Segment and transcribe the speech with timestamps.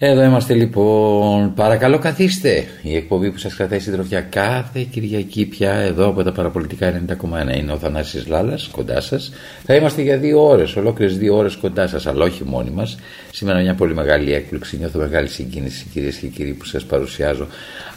[0.00, 1.54] Εδώ είμαστε λοιπόν.
[1.54, 2.64] Παρακαλώ καθίστε.
[2.82, 7.72] Η εκπομπή που σας κρατάει συντροφιά κάθε Κυριακή πια εδώ από τα παραπολιτικά 90,1 είναι
[7.72, 9.32] ο Θανάσης Λάλας κοντά σας.
[9.64, 12.98] Θα είμαστε για δύο ώρες, ολόκληρες δύο ώρες κοντά σας, αλλά όχι μόνοι μας.
[13.32, 17.46] Σήμερα μια πολύ μεγάλη έκπληξη, νιώθω μεγάλη συγκίνηση κυρίες και κύριοι που σας παρουσιάζω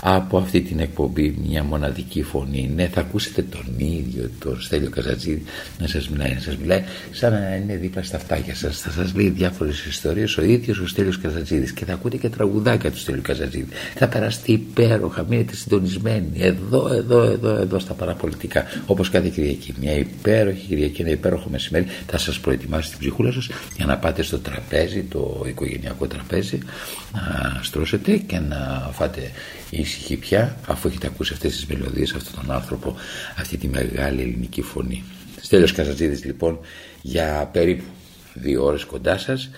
[0.04, 2.72] από αυτή την εκπομπή μια μοναδική φωνή.
[2.76, 5.44] Ναι, θα ακούσετε τον ίδιο τον Στέλιο Καζατζίδη
[5.80, 8.80] να σας μιλάει, να σας μιλάει σαν να είναι δίπλα στα αυτάκια σας.
[8.80, 12.92] Θα σας λέει διάφορες ιστορίες ο ίδιος ο Στέλιος Καζατζίδης και θα ακούτε και τραγουδάκια
[12.92, 13.68] του Στέλιου Καζατζίδη.
[13.96, 19.74] Θα περαστεί υπέροχα, μείνετε συντονισμένοι εδώ, εδώ, εδώ, εδώ στα παραπολιτικά όπως κάθε Κυριακή.
[19.80, 24.22] Μια υπέροχη Κυριακή, ένα υπέροχο μεσημέρι θα σας προετοιμάσει την ψυχούλα σας για να πάτε
[24.22, 26.58] στο τραπέζι, το οικογενειακό τραπέζι
[27.14, 29.32] να στρώσετε και να φάτε
[29.72, 32.96] ήσυχη πια αφού έχετε ακούσει αυτές τις μελωδίες αυτόν τον άνθρωπο
[33.38, 35.04] αυτή τη μεγάλη ελληνική φωνή.
[35.42, 36.60] Στέλιος Καζατζίδης λοιπόν
[37.02, 37.84] για περίπου
[38.34, 39.50] δύο ώρες κοντά σας.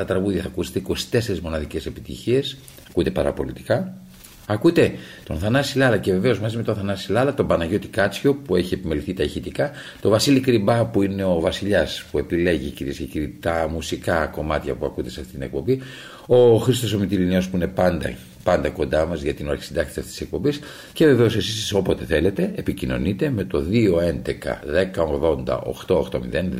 [0.00, 2.56] 24 τραγούδια θα ακούσετε 24 μοναδικές επιτυχίες.
[2.88, 3.98] Ακούτε παραπολιτικά.
[4.46, 4.92] Ακούτε
[5.24, 8.74] τον Θανάση Λάλα και βεβαίως μαζί με τον Θανάση Λάλα τον Παναγιώτη Κάτσιο που έχει
[8.74, 9.70] επιμεληθεί τα ηχητικά,
[10.00, 14.74] τον Βασίλη Κρυμπά που είναι ο βασιλιάς που επιλέγει κυρίες και κύριοι τα μουσικά κομμάτια
[14.74, 15.80] που ακούτε σε αυτήν την εκπομπή,
[16.26, 18.14] ο Χρήστος Ομιτηρινέο που είναι πάντα,
[18.44, 20.60] πάντα κοντά μας για την ώρα συντάκτης αυτής της εκπομπής
[20.92, 24.58] και βεβαίως εσείς όποτε θέλετε επικοινωνείτε με το 211
[24.94, 26.10] 1080 880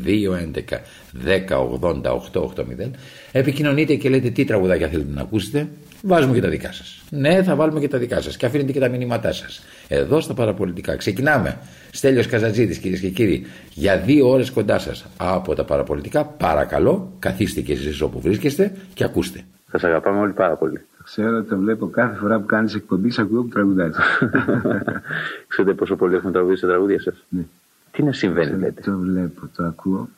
[0.05, 0.81] 211
[1.25, 2.91] 1080 880
[3.33, 5.69] επικοινωνείτε και λέτε τι τραγουδάκια θέλετε να ακούσετε
[6.05, 7.03] βάζουμε και τα δικά σας.
[7.11, 9.65] Ναι, θα βάλουμε και τα δικά σας και αφήνετε και τα μηνύματά σας.
[9.89, 10.97] Εδώ στα παραπολιτικά.
[10.97, 11.59] Ξεκινάμε.
[11.91, 16.25] Στέλιος Καζατζίδης κυρίες και κύριοι, για δύο ώρες κοντά σας από τα παραπολιτικά.
[16.25, 19.41] Παρακαλώ, καθίστε και εσείς όπου βρίσκεστε και ακούστε.
[19.71, 20.81] Σας αγαπάμε όλοι πάρα πολύ.
[21.05, 23.91] Ξέρω, το βλέπω κάθε φορά που κάνεις εκπομπή, σε ακούω που τραγουδάει.
[25.49, 27.45] Ξέρετε πόσο πολύ έχουμε τραγουδίσει τα τραγούδια σας; Ναι.
[27.91, 30.09] Τι να συμβαίνει, λέτε; Το βλέπω, το ακούω.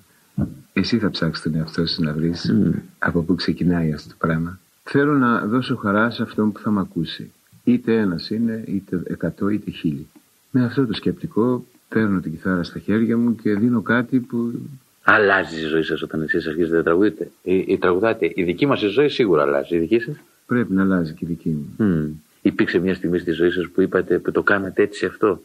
[0.73, 2.79] Εσύ θα ψάξεις τον εαυτό σου να βρεις mm.
[2.99, 4.59] από πού ξεκινάει αυτό το πράγμα.
[4.83, 7.31] Θέλω να δώσω χαρά σε αυτόν που θα με ακούσει.
[7.65, 10.07] Είτε ένας είναι, είτε εκατό, είτε χίλιοι.
[10.51, 14.53] Με αυτό το σκεπτικό παίρνω την κιθάρα στα χέρια μου και δίνω κάτι που...
[15.03, 17.31] Αλλάζει η ζωή σας όταν εσείς αρχίζετε να τραγουδείτε.
[17.43, 18.33] Η, η, τραγουδάτε.
[18.35, 19.77] Η δική μας ζωή σίγουρα αλλάζει.
[19.77, 21.77] Η δική σας; Πρέπει να αλλάζει και η δική μου.
[21.79, 22.11] Mm.
[22.43, 25.43] Υπήρξε μια στιγμή στη ζωή σας που είπατε που το κάνατε έτσι αυτό.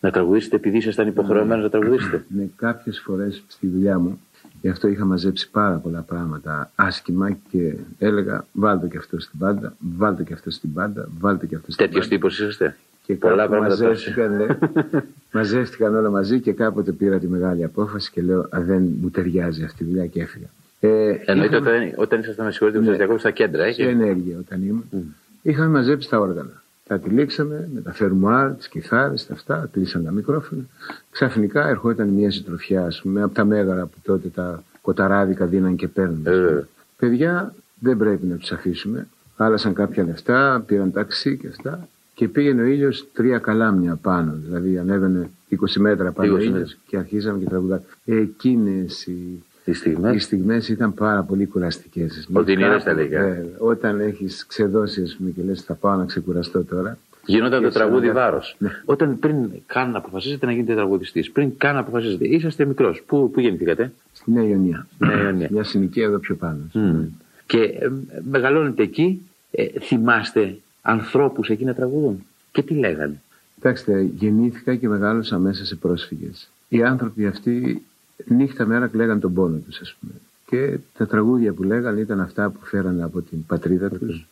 [0.00, 1.64] Να τραγουδήσετε επειδή ήσασταν υποχρεωμένοι mm.
[1.64, 2.24] να τραγουδήσετε.
[2.36, 4.20] Ναι, κάποιες φορές στη δουλειά μου
[4.62, 9.76] Γι' αυτό είχα μαζέψει πάρα πολλά πράγματα άσχημα και έλεγα βάλτε και αυτό στην πάντα,
[9.78, 11.98] βάλτε και αυτό στην πάντα, βάλτε και αυτό στην πάντα.
[11.98, 12.76] Τέτοιο τύπος είσαστε.
[13.06, 14.46] Και πολλά πράγματα μαζεύτηκαν, ναι,
[15.32, 19.64] μαζεύτηκαν όλα μαζί και κάποτε πήρα τη μεγάλη απόφαση και λέω Α, δεν μου ταιριάζει
[19.64, 20.46] αυτή η δουλειά και έφυγα.
[20.84, 21.70] Ε, Εννοείται είχαμε...
[21.70, 23.82] όταν, όταν ήσασταν με συγχωρείτε που ναι, σας διακόψω στα κέντρα, έχει.
[23.82, 24.84] Σε ενέργεια όταν ήμουν.
[24.92, 24.96] Mm.
[25.42, 26.62] Είχαμε μαζέψει τα όργανα.
[26.86, 30.62] Τα τυλίξαμε με τα φερμουάρ, τις κιθάρες, τα αυτά, κλείσαν τα μικρόφωνα.
[31.10, 35.88] Ξαφνικά ερχόταν μια συντροφιά, ας πούμε, από τα μέγαρα που τότε τα κοταράδικα δίναν και
[35.88, 36.26] παίρνουν.
[36.26, 36.68] Ε.
[36.98, 39.08] Παιδιά δεν πρέπει να τους αφήσουμε.
[39.36, 41.88] Άλλασαν κάποια λεφτά, πήραν ταξί και αυτά.
[42.14, 44.38] Και πήγαινε ο ήλιος τρία καλάμια πάνω.
[44.44, 47.82] Δηλαδή ανέβαινε 20 μέτρα πάνω ο ήλιος και αρχίζαμε και τραγουδάμε.
[48.04, 50.14] Εκείνες οι οι στιγμές.
[50.14, 52.28] Οι στιγμές ήταν πάρα πολύ κουραστικές.
[52.32, 53.20] Οδυνήρες τα λέγα.
[53.20, 56.98] Ε, όταν έχεις ξεδώσει, ας πούμε, και λες, θα πάω να ξεκουραστώ τώρα.
[57.26, 58.56] Γινόταν το τραγούδι βάρος.
[58.58, 58.70] Ναι.
[58.84, 63.02] Όταν πριν καν να αποφασίσετε να γίνετε τραγουδιστής, πριν καν να αποφασίσετε, είσαστε μικρός.
[63.06, 64.86] Πού, πού γεννηθήκατε, Στη Νέα Ιωνία.
[64.98, 65.48] Νέα Ιωνία.
[65.50, 66.58] Μια συνοικία εδώ πιο πάνω.
[66.74, 67.04] Mm.
[67.46, 67.90] Και ε,
[68.30, 73.20] μεγαλώνετε εκεί, ε, θυμάστε ανθρώπους εκεί να τραγουδούν; Και τι λέγανε;
[73.54, 76.50] Κοιτάξτε, γεννήθηκα και μεγάλωσα μέσα σε πρόσφυγες.
[76.68, 77.82] Οι άνθρωποι αυτοί
[78.26, 80.12] νύχτα μέρα κλαίγαν τον πόνο τους ας πούμε.
[80.46, 84.26] Και τα τραγούδια που λέγανε ήταν αυτά που φέρανε από την πατρίδα τους.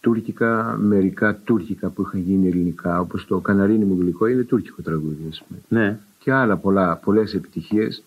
[0.00, 5.26] Τούρκικα, μερικά τουρκικά που είχαν γίνει ελληνικά, όπως το καναρίνι μου γλυκό είναι τουρκικό τραγούδι
[5.30, 5.60] ας πούμε.
[5.68, 5.98] Ναι.
[6.18, 8.02] Και άλλα πολλά, πολλές επιτυχίες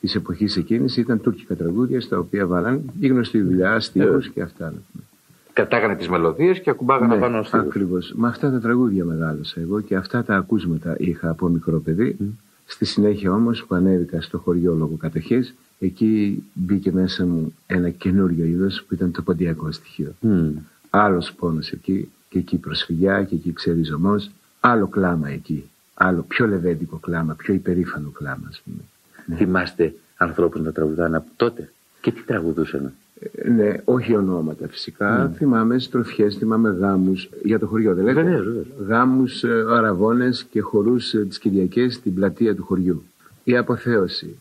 [0.00, 4.72] της εποχής εκείνης ήταν τουρκικά τραγούδια στα οποία βάλαν η γνωστή δουλειά, στίχου και αυτά.
[5.52, 7.66] Κατάγανε τις μελωδίες και ακουμπάγανε ναι, πάνω στίχους.
[7.66, 8.12] Ακριβώς.
[8.16, 12.16] Με αυτά τα τραγούδια μεγάλωσα εγώ και αυτά τα ακούσματα είχα από μικρό παιδί.
[12.74, 18.44] Στη συνέχεια όμως που ανέβηκα στο χωριό λόγω κατοχής, εκεί μπήκε μέσα μου ένα καινούριο
[18.44, 20.14] είδος που ήταν το ποντιακό στοιχείο.
[20.22, 20.50] Mm.
[20.90, 25.70] Άλλος πόνος εκεί και εκεί προσφυγιά και εκεί ξεριζωμός, άλλο κλάμα εκεί.
[25.94, 28.82] Άλλο πιο λεβέντικο κλάμα, πιο υπερήφανο κλάμα ας πούμε.
[29.26, 29.36] Ναι.
[29.36, 31.72] Θυμάστε ανθρώπους να τραγουδάνε από τότε;
[32.04, 32.92] Και τι τραγουδούσαν.
[33.56, 35.30] Ναι, όχι ονόματα φυσικά.
[35.30, 35.34] Mm.
[35.36, 37.28] Θυμάμαι στροφιές, θυμάμαι γάμους.
[37.42, 38.42] Για το χωριό δεν λέτε;
[38.86, 43.02] Γάμους, ε, αραβώνες και χορούς ε, τις Κυριακές στην πλατεία του χωριού.
[43.44, 44.38] Η αποθέωση.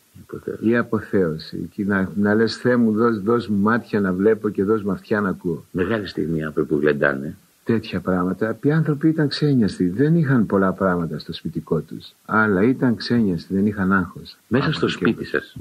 [0.60, 1.69] Η αποθέωση.
[1.75, 4.92] Και να, να λες, Θεέ μου, δώσ, δώσ' μου μάτια να βλέπω και δώσ' μου
[4.92, 5.66] αυτιά να ακούω.
[5.71, 7.36] Μεγάλη στιγμή άνθρωποι που γλεντάνε.
[7.63, 8.57] Τέτοια πράγματα.
[8.63, 9.89] Οι άνθρωποι ήταν ξένιαστοι.
[9.89, 12.13] Δεν είχαν πολλά πράγματα στο σπιτικό τους.
[12.25, 14.38] Αλλά ήταν ξένιαστοι, δεν είχαν άγχος.
[14.48, 15.56] Μέσα στο σπίτι σας,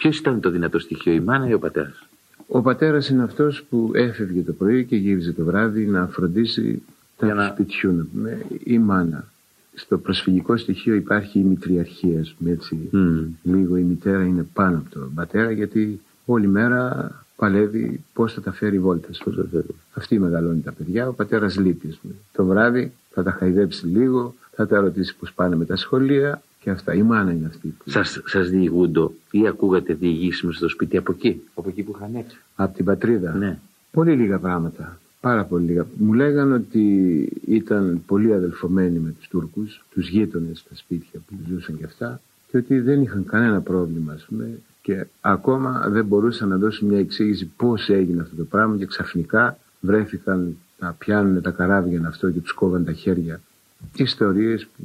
[0.00, 2.06] ποιος ήταν το δυνατό στοιχείο, η μάνα ή ο πατέρας;
[2.48, 6.82] Ο πατέρας είναι αυτός που έφευγε το πρωί και γύριζε το βράδυ να φροντίσει
[7.16, 9.24] τα Για να- του σπιτιού να πούμε, η μάνα.
[9.74, 12.88] Στο προσφυγικό στοιχείο υπάρχει η μητριαρχίας, ας πούμε, έτσι.
[12.90, 13.18] Μμ.
[13.42, 18.52] Λίγο η μητέρα είναι πάνω από τον πατέρα γιατί όλη μέρα παλεύει πώς θα τα
[18.52, 19.18] φέρει βόλτες.
[19.24, 19.66] Πώς θα φέρει.
[19.94, 21.88] Αυτή μεγαλώνει τα παιδιά, ο πατέρας λείπει.
[21.88, 22.14] ας πούμε.
[22.32, 26.70] Το βράδυ θα τα χαϊδέψει λίγο, θα τα ρωτήσει πώς πάνε με τα σχολεία και
[26.70, 26.94] αυτά.
[26.94, 27.68] Η μάνα είναι αυτή.
[27.68, 27.90] Που...
[27.90, 32.14] Σας, σας διηγούνται ή ακούγατε διηγήσεις μες στο σπίτι από εκεί, από εκεί που είχαν
[32.14, 32.36] έρθει.
[32.54, 33.34] Από την πατρίδα.
[33.34, 33.58] Ναι.
[33.90, 34.98] Πολύ λίγα πράγματα.
[35.20, 35.86] Πάρα πολύ λίγα.
[35.98, 36.82] Μου λέγανε ότι
[37.46, 42.20] ήταν πολύ αδελφωμένοι με τους Τούρκους, τους γείτονες στα σπίτια που ζούσαν και αυτά
[42.50, 46.98] και ότι δεν είχαν κανένα πρόβλημα ας πούμε και ακόμα δεν μπορούσαν να δώσουν μια
[46.98, 52.40] εξήγηση πώς έγινε αυτό το πράγμα και ξαφνικά βρέθηκαν να πιάνουν τα καράβια αυτό και
[52.40, 53.40] τους κόβαν τα χέρια.
[53.96, 54.82] Ιστορίες που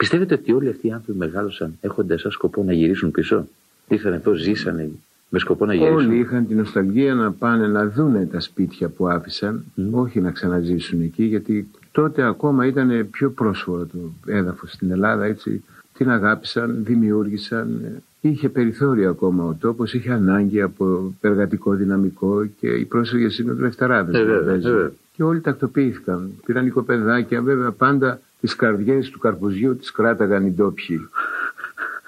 [0.00, 3.46] Πιστεύετε ότι όλοι αυτοί οι άνθρωποι μεγάλωσαν έχοντας σαν σκοπό να γυρίσουν πίσω;
[3.88, 4.90] Ήρθαν εδώ, ζήσανε
[5.28, 9.08] με σκοπό να γυρίσουν; Όλοι είχαν την νοσταλγία να πάνε να δούνε τα σπίτια που
[9.08, 15.24] άφησαν, όχι να ξαναζήσουν εκεί, γιατί τότε ακόμα ήταν πιο πρόσφορο το έδαφος στην Ελλάδα,
[15.24, 15.64] έτσι.
[15.92, 22.66] Την αγάπησαν, δημιούργησαν, ε, είχε περιθώριο ακόμα ο τόπος, είχε ανάγκη από εργατικό δυναμικό και
[22.68, 24.14] οι πρόσφυγες είναι λεφταράδες.
[24.14, 24.72] Ε, που βέβαια, παίζουν.
[24.72, 24.92] βέβαια.
[25.12, 26.30] Και όλοι τακτοποιήθηκαν.
[26.46, 31.08] Πήραν οικοπαιδάκια, βέβαια πάντα τις καρδιές του καρπουζιού τις κράταγαν οι ντόπιοι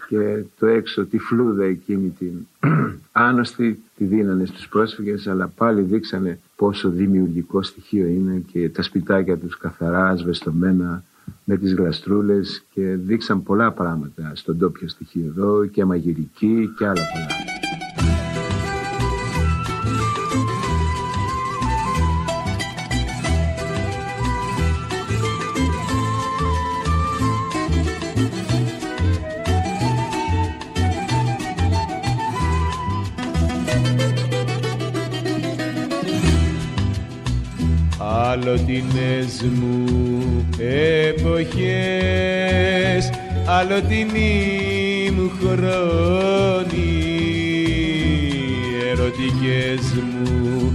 [0.09, 2.47] και το έξω τη φλούδα εκείνη την
[3.13, 9.39] άνοστη τη δίνανε στους πρόσφυγες αλλά πάλι δείξανε πόσο δημιουργικό στοιχείο είναι και τα σπιτάκια
[9.39, 11.05] τους καθαρά ασβεστομένα
[11.45, 17.03] με τις γλαστρούλες και δείξαν πολλά πράγματα στον τόπιο στοιχείο εδώ και μαγειρική και άλλα
[17.13, 17.62] πολλά.
[38.45, 39.87] Αλλοτινές μου
[41.09, 41.71] εποχές,
[43.47, 46.93] αλλοτινοί μου χρόνοι,
[48.91, 50.73] ερωτικές μου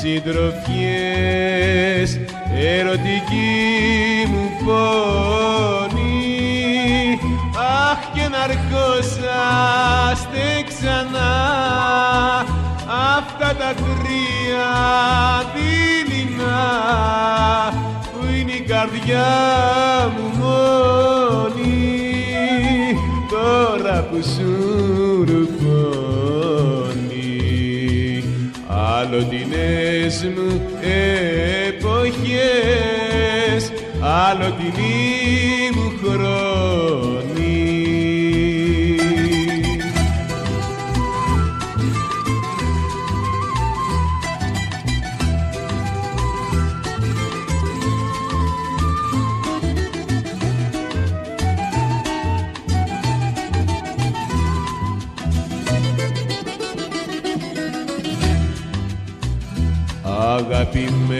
[0.00, 2.08] συντροφιές,
[2.54, 3.56] ερωτική
[4.28, 6.38] μου πόνη,
[7.90, 11.34] αχ και να αρχόσαστε ξανά
[13.16, 14.72] αυτά τα κρύα
[15.54, 15.67] δειλινά
[18.12, 19.30] που είναι η καρδιά
[20.16, 21.76] μου μόνη.
[23.30, 24.50] Τώρα που σου
[25.28, 26.38] ρουφώνει
[28.66, 30.48] αλλοτινές μου
[31.66, 33.62] εποχές
[34.00, 36.47] αλλοτινή μου χρόνη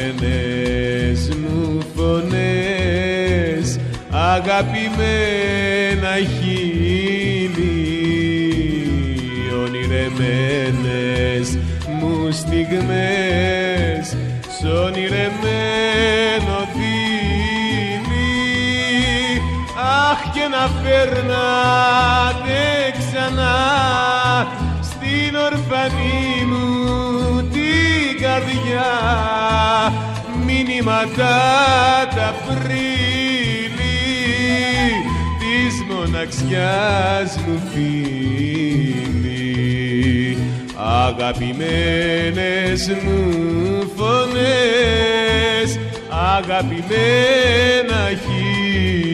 [0.09, 3.67] Αγαπημένες μου φωνές,
[4.11, 7.77] αγαπημένα χείλη,
[9.65, 11.59] ονειρεμένες
[12.01, 14.17] μου στιγμές,
[14.59, 18.33] σ' ονειρεμένο δίλη,
[20.11, 22.48] αχ και να φέρνατε
[30.89, 31.37] μηνύματα
[32.15, 33.99] τα πρίλη
[35.39, 39.47] της μοναξιάς μου φίλη
[40.77, 43.21] αγαπημένες μου
[43.97, 45.69] φωνές
[46.35, 49.08] αγαπημένα χείλη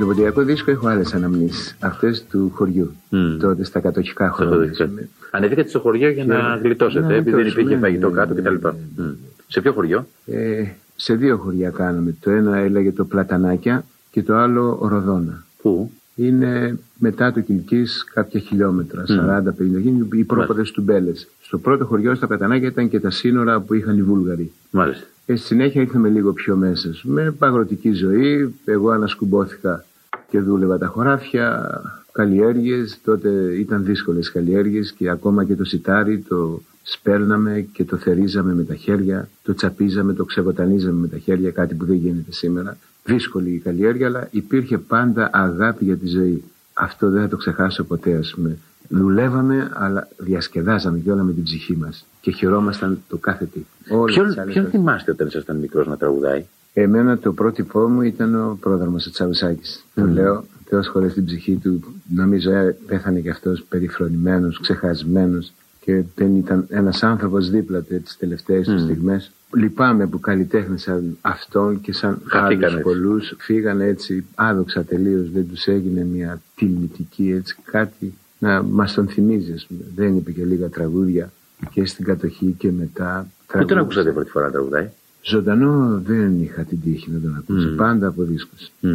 [0.00, 3.36] το ποντιακό δίσκο έχω άλλες αναμνήσεις, αυτές του χωριού, Μμ.
[3.38, 4.70] τότε στα κατοχικά χρόνια.
[4.70, 5.08] ας πούμε.
[5.30, 8.14] Ανεβήκατε στο χωριό για να Και- γλιτώσετε, να επειδή δεν γλιτώσουμε, υπήρχε ναι, φαγητό ναι,
[8.14, 8.66] κάτω ναι, κτλ.
[8.66, 9.12] ναι, Μμ.
[9.48, 10.64] Σε ποιο χωριό; Ε,
[10.96, 12.14] σε δύο χωριά κάναμε.
[12.20, 15.44] Το ένα έλεγε το Πλατανάκια και το άλλο Ροδόνα.
[15.62, 21.28] Πού; Είναι μετά το Κιλκής κάποια χιλιόμετρα, 40-50, είναι οι πρόποδες του Μπέλες.
[21.42, 24.52] Στο πρώτο χωριό στα Πλατανάκια ήταν και τα σύνορα που είχαν οι Βούλγαροι.
[24.70, 25.06] Μάλιστα.
[25.26, 26.90] Ε, στη συνέχεια ήρθαμε λίγο πιο μέσα.
[27.02, 29.84] Με παγροτική ζωή, εγώ ανασκουμπόθηκα
[30.30, 31.70] και δούλευα τα χωράφια,
[32.12, 32.98] καλλιέργειες.
[33.04, 38.64] Τότε ήταν δύσκολες καλλιέργειες και ακόμα και το σιτάρι το σπέρναμε και το θερίζαμε με
[38.64, 42.76] τα χέρια, το τσαπίζαμε, το ξεβοτανίζαμε με τα χέρια, κάτι που δεν γίνεται σήμερα.
[43.04, 46.44] Δύσκολη η καλλιέργεια, αλλά υπήρχε πάντα αγάπη για τη ζωή.
[46.72, 48.58] Αυτό δεν θα το ξεχάσω ποτέ, ας πούμε.
[48.88, 53.60] Δουλεύαμε, αλλά διασκεδάζαμε και όλα με την ψυχή μας και χαιρόμασταν το κάθε τι.
[53.88, 54.80] Όλες Ποιον, τις άλλες ποιον φορές.
[54.80, 59.84] θυμάστε όταν ήσασταν μικρός να τραγουδάει; Εμένα το πρότυπό μου ήταν ο πρόδρομος ο Τσαβουσάκης.
[59.94, 61.84] Το λέω, Θεός χωρίς την ψυχή του,
[62.14, 68.16] νομίζω ε, πέθανε και αυτός περιφρονημένος, ξεχασμένος και δεν ήταν ένας άνθρωπος δίπλα του τις
[68.16, 69.30] τελευταίες του στιγμές.
[69.56, 72.82] Λυπάμαι που καλλιτέχνες σαν αυτόν και σαν Χαθήκαν άλλους έτσι.
[72.82, 79.08] πολλούς φύγανε έτσι άδοξα τελείως, δεν τους έγινε μια τιμητική έτσι κάτι να μας τον
[79.08, 79.52] θυμίζει.
[79.52, 79.80] ας πούμε.
[79.94, 81.32] Δεν είπε και λίγα τραγούδια
[81.70, 83.26] και στην κατοχή και μετά.
[83.46, 83.80] Πού τον Τραγούδισε.
[83.80, 84.88] ακούσατε πρώτη φορά να τραγουδάει;
[85.22, 87.68] Ζωντανό δεν είχα την τύχη να τον ακούσω.
[87.76, 88.70] Πάντα από δίσκους.
[88.82, 88.88] Mm.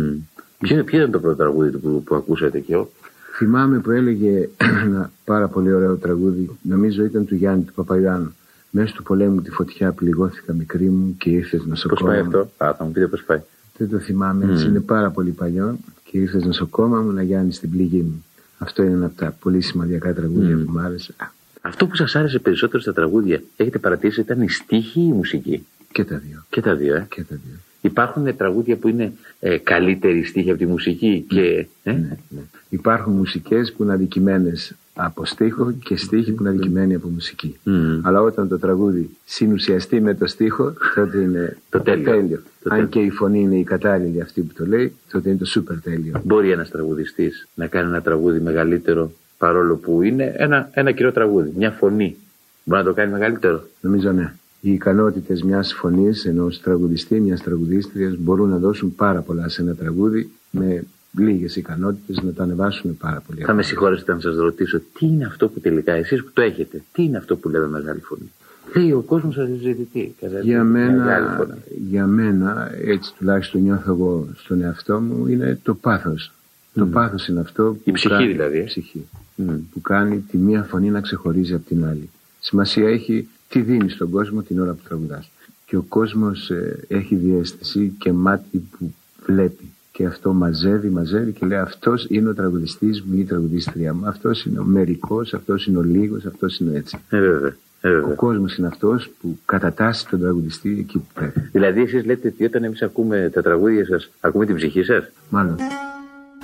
[0.59, 2.91] Ποιο, ποιο ήταν το πρώτο τραγούδι του που, που ακούσατε και εγώ;
[3.37, 4.49] Θυμάμαι που έλεγε
[4.85, 8.35] ένα πάρα πολύ ωραίο τραγούδι, νομίζω ήταν του Γιάννη του Παπαϊωάννου.
[8.69, 12.25] Μέσα του πολέμου τη φωτιά πληγώθηκα μικρή μου και ήρθες να Πώς σοκόμα πάει μου.
[12.27, 13.41] αυτό; Α, θα μου πείτε πώς πάει.
[13.77, 17.53] Δεν το θυμάμαι, έτσι είναι πάρα πολύ παλιό και ήρθες να σοκόμα μου να γιάνει
[17.53, 18.25] στην πληγή μου.
[18.57, 21.13] Αυτό είναι ένα από τα πολύ σημαντικά τραγούδια που μου άρεσε.
[21.17, 21.25] Α,
[21.61, 25.65] Αυτό που σας άρεσε περισσότερο στα τραγούδια, έχετε παρατηρήσει, ήταν η στίχη ή η μουσική;
[25.95, 26.45] Και τα δύο.
[26.49, 27.05] Και τα δύο, ε.
[27.09, 27.55] Και τα δύο.
[27.81, 31.67] Υπάρχουν τραγούδια που είναι ε, καλύτερη στίχη από τη μουσική και.
[31.83, 32.41] Ε; Ναι, ναι.
[32.69, 37.59] Υπάρχουν μουσικές που είναι αδικημένες από στίχο και στίχοι που είναι αδικημένοι από μουσική.
[37.63, 37.99] Μμμ.
[38.03, 42.03] Αλλά όταν το τραγούδι συνουσιαστεί με το στίχο, τότε είναι Το τέλειο.
[42.03, 42.41] Το τέλειο.
[42.63, 45.81] Αν και η φωνή είναι η κατάλληλη αυτή που το λέει, τότε είναι το σούπερ
[45.81, 46.21] τέλειο.
[46.23, 51.51] Μπορεί ένας τραγουδιστής να κάνει ένα τραγούδι μεγαλύτερο παρόλο που είναι ένα, ένα καιρό τραγούδι.
[51.57, 52.15] Μια φωνή.
[52.63, 53.67] Μπορεί να το κάνει μεγαλύτερο.
[53.81, 54.33] Νομίζω ναι.
[54.65, 59.75] Οι ικανότητες μιας φωνής, ενός τραγουδιστή, μιας τραγουδίστριας μπορούν να δώσουν πάρα πολλά σε ένα
[59.75, 60.83] τραγούδι με
[61.17, 63.41] λίγες ικανότητες να το ανεβάσουν πάρα πολύ.
[63.41, 66.83] Θα με συγχωρέσετε να σας ρωτήσω, τι είναι αυτό που τελικά εσείς που το έχετε,
[66.91, 68.31] τι είναι αυτό που λέμε μεγάλη φωνή;
[68.75, 70.15] Λέει ο κόσμος σα ζητητή.
[70.43, 71.53] Για Μεγάλη μένα, φωνή.
[71.89, 76.31] για μένα, έτσι τουλάχιστον νιώθω εγώ στον εαυτό μου, είναι το πάθος.
[76.73, 78.61] Το πάθος είναι αυτό που Η ψυχή κάνει, δηλαδή, ε.
[78.61, 79.53] η ψυχή, Μμ.
[79.73, 82.09] που κάνει τη μία φωνή να ξεχωρίζει από την άλλη.
[82.39, 85.29] Σημασία έχει τι δίνεις στον κόσμο την ώρα που τραγουδάς.
[85.65, 88.93] Και ο κόσμος ε, έχει διέστηση και μάτι που
[89.25, 89.69] βλέπει.
[89.91, 94.07] Και αυτό μαζεύει, μαζεύει και λέει αυτός είναι ο τραγουδιστής μου ή η τραγουδίστρια μου.
[94.07, 96.97] Αυτός είναι ο μερικός, αυτός είναι ο λίγος, αυτός είναι έτσι.
[97.09, 97.55] Ε, βέβαια.
[97.81, 98.15] Ε, Ο βέβαια.
[98.15, 101.39] κόσμος είναι αυτός που κατατάσσει τον τραγουδιστή εκεί που πρέπει.
[101.51, 105.55] Δηλαδή, εσείς λέτε ότι όταν εμείς ακούμε τα τραγούδια σας, ακούμε την ψυχή σας; Μάλλον.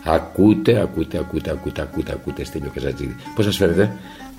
[0.06, 3.16] Ακούτε, ακούτε, ακούτε, ακούτε, ακούτε, ακούτε Στέλιο Καζατζίδη.
[3.36, 3.92] Πώς σας φαίνεται,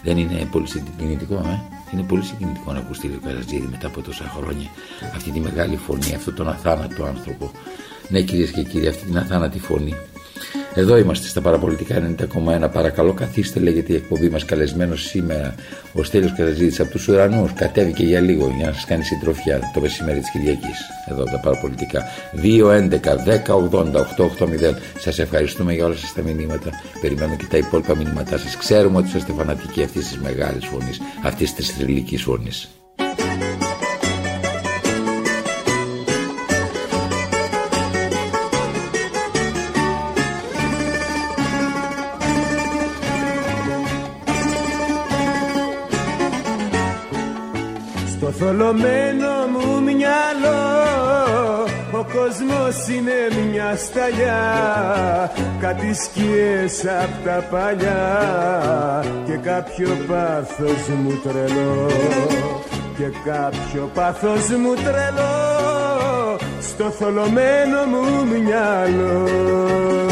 [0.03, 1.61] δεν είναι πολύ συγκινητικό, ε;
[1.93, 4.69] Είναι πολύ συγκινητικό να ακούς Στέλιο Καζατζίδη μετά από τόσα χρόνια.
[5.15, 7.51] Αυτή τη μεγάλη φωνή, αυτόν τον αθάνατο άνθρωπο.
[8.09, 9.95] Ναι κυρίες και κύριοι, αυτή την αθάνατη φωνή.
[10.75, 12.17] Εδώ είμαστε στα παραπολιτικά
[12.65, 12.69] 90,1.
[12.73, 15.55] Παρακαλώ καθίστε, λέγεται η εκπομπή μας καλεσμένος σήμερα
[15.93, 17.53] ο Στέλιος Καζατζίδης από τους ουρανούς.
[17.53, 20.79] Κατέβηκε για λίγο για να σας κάνει συντροφιά το μεσημέρι της Κυριακής.
[21.11, 22.03] Εδώ τα παραπολιτικά.
[22.43, 24.75] 2.11, 10.80, 8.80.
[24.99, 26.71] Σας ευχαριστούμε για όλα σας τα μηνύματα.
[27.01, 28.57] Περιμένουμε και τα υπόλοιπα μηνύματά σας.
[28.57, 32.69] Ξέρουμε ότι είστε φανατικοί αυτής της μεγάλης φωνής, αυτής της θρηλυκής φωνής.
[48.73, 50.63] Στο θολωμένο μου μυαλό
[51.93, 54.43] ο κόσμος είναι μια σταλιά.
[55.61, 61.87] Κάτι σκιές απ' τα παλιά Και κάποιο πάθος μου τρελό.
[62.97, 70.12] Και κάποιο πάθος μου τρελό Στο θολωμένο μου μυαλό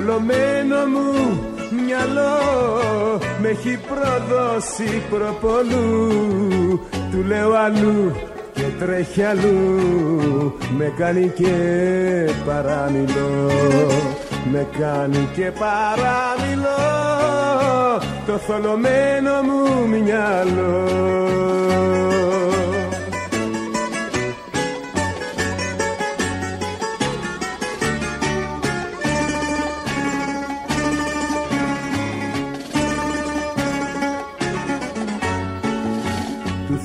[0.00, 1.40] θολωμένο μου
[1.84, 2.38] μυαλό
[3.40, 6.80] με έχει προδώσει προπολού.
[7.10, 8.12] Του λέω αλλού
[8.52, 10.58] και τρέχει αλλού.
[10.78, 11.54] Με κάνει και
[12.46, 13.50] παραμιλώ
[14.52, 16.80] Με κάνει και παραμιλώ
[18.26, 20.88] Το θολωμένο μου μυαλό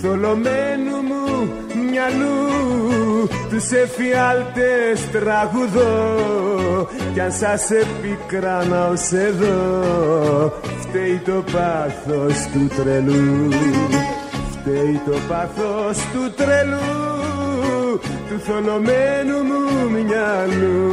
[0.06, 1.50] θολωμένου μου
[1.90, 6.18] μυαλού τους εφιάλτες τραγουδώ.
[7.14, 13.50] Κι αν σας επικράνα ως εδώ φταίει το πάθος του τρελού.
[14.52, 20.92] Φταίει το πάθος του τρελού του θολωμένου μου μυαλού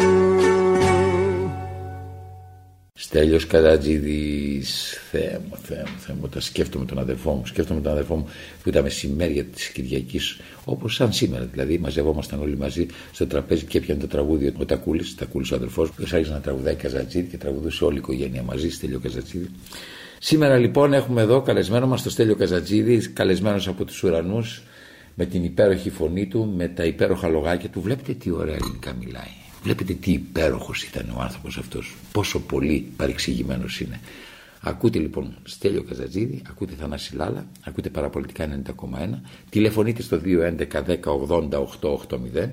[3.05, 7.93] Στέλιος Καρατζίδης, Θεέ μου, Θεέ μου, Θεέ μου, όταν σκέφτομαι τον αδερφό μου, σκέφτομαι τον
[7.93, 8.27] αδερφό μου
[8.63, 13.79] που ήταν μεσημέρια της Κυριακής, όπως σαν σήμερα δηλαδή, μαζευόμασταν όλοι μαζί στο τραπέζι και
[13.79, 17.85] έπιανε το τραγούδι ο Τακούλης, Τακούλης ο αδερφός, που άρχισε να τραγουδάει Καζατζίδη και τραγουδούσε
[17.85, 19.51] όλη η οικογένεια μαζί, Στέλιο Καζατζίδη.
[20.19, 24.63] Σήμερα λοιπόν έχουμε εδώ καλεσμένο μας το Στέλιο Καζατζίδη, καλεσμένος από τους ουρανούς,
[25.15, 27.81] με την υπέροχη φωνή του, με τα υπέροχα λογάκια του.
[27.81, 29.42] Βλέπετε τι ωραία ελληνικά μιλάει.
[29.63, 31.97] Βλέπετε τι υπέροχος ήταν ο άνθρωπος αυτός.
[32.13, 34.01] Πόσο πολύ παρεξηγημένος είναι.
[34.65, 38.75] Ακούτε λοιπόν Στέλιο Καζατζίδη, ακούτε Θανάση Λάλα, ακούτε Παραπολιτικά 90,1,
[39.51, 41.49] τηλεφωνείτε στο 211 10 80
[41.81, 42.49] 880,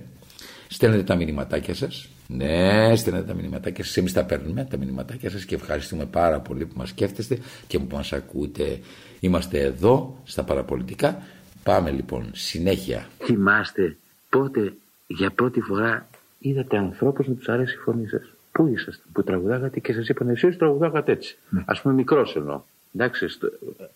[0.68, 5.46] στέλνετε τα μηνυματάκια σας, ναι, στέλνετε τα μηνυματάκια σας, εμείς τα παίρνουμε τα μηνυματάκια σας
[5.46, 8.80] και ευχαριστούμε πάρα πολύ που μας σκέφτεστε και που μας ακούτε.
[9.20, 11.22] Είμαστε εδώ στα Παραπολιτικά,
[11.64, 13.08] πάμε λοιπόν συνέχεια.
[13.20, 13.98] Θυμάστε
[14.30, 14.74] πότε
[15.08, 18.34] για πρώτη φορά είδατε ανθρώπους να τους αρέσει η φωνή σας.
[18.52, 21.38] Πού είσαστε, που τραγουδάγατε και σας είπαν εσείς τραγουδάγατε έτσι.
[21.50, 21.64] Ναι.
[21.66, 22.62] Α πούμε μικρός εννοώ.
[22.94, 23.50] Εντάξει, στο...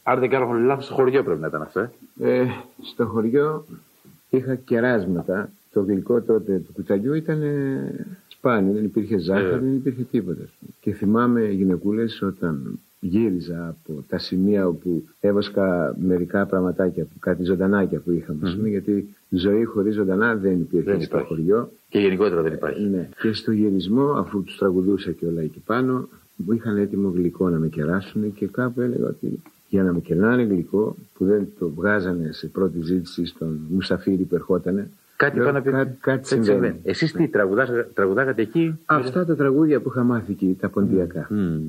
[0.03, 1.79] αν δεν κάνω λάθος, στο χωριό πρέπει να ήταν αυτό.
[1.79, 1.89] Ε.
[2.19, 2.47] Ε,
[2.81, 3.65] στο χωριό
[4.29, 5.49] είχα κεράσματα.
[5.71, 9.57] Το γλυκό τότε του κουταλιού ήταν ε, σπάνιο, δεν υπήρχε ζάχαρη, Ε.
[9.57, 10.43] δεν υπήρχε τίποτα.
[10.81, 17.99] Και θυμάμαι γυναικούλες όταν γύριζα από τα σημεία όπου έβασκα μερικά πραγματάκια, που- κάτι ζωντανάκια
[17.99, 21.27] που είχαμε, ας πούμε, γιατί ζωή χωρίς ζωντανά δεν υπήρχε Δεν στο υπάρχει.
[21.27, 21.71] χωριό.
[21.89, 22.83] Και γενικότερα δεν υπάρχει.
[22.83, 23.09] Ναι.
[23.21, 27.57] Και στο γυρισμό, αφού τους τραγουδούσα και όλα εκεί πάνω, μου είχαν έτοιμο γλυκό να
[27.57, 32.31] με κεράσουν και κάπου έλεγα ότι για να με κερνάνε γλυκό που δεν το βγάζανε
[32.31, 34.89] σε πρώτη ζήτηση στον Μουσαφίρη που ερχότανε.
[35.15, 35.71] Κάτι λέω, πάνω να πει.
[35.71, 36.79] κάτι, κάτι συμβαίνει.
[36.83, 41.27] Εσείς τι, τραγουδά- τραγουδάγατε εκεί; Αυτά τα τραγούδια που είχα μάθει εκεί, τα ποντιακά.
[41.29, 41.59] Μμμ.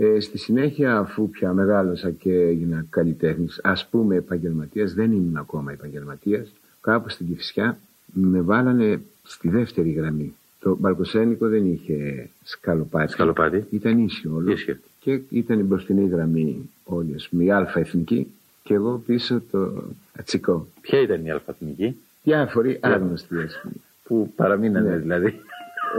[0.00, 5.72] Ε, στη συνέχεια, αφού πια μεγάλωσα και έγινα καλλιτέχνης, ας πούμε επαγγελματίας, δεν ήμουν ακόμα
[5.72, 7.78] επαγγελματίας, κάπου στην Κυφσιά
[8.12, 10.34] με βάλανε στη δεύτερη γραμμή.
[10.60, 13.12] Το μπαλκοσένικο δεν είχε σκαλοπάτι.
[13.12, 13.66] Σκαλοπάτι.
[13.70, 14.50] Ήταν ίσιο όλο.
[14.52, 14.76] Ίσιο.
[15.00, 18.26] Και ήταν η μπροστινή γραμμή όλη, ας πούμε, η Α εθνική
[18.62, 19.84] και εγώ πίσω το
[20.18, 20.66] ατσικό.
[20.80, 23.74] Ποια ήταν η αλφαθμική Διάφοροι άγνωστοι, ας πούμε.
[24.04, 24.96] που παραμείνανε Ναι.
[24.96, 25.34] δηλαδή.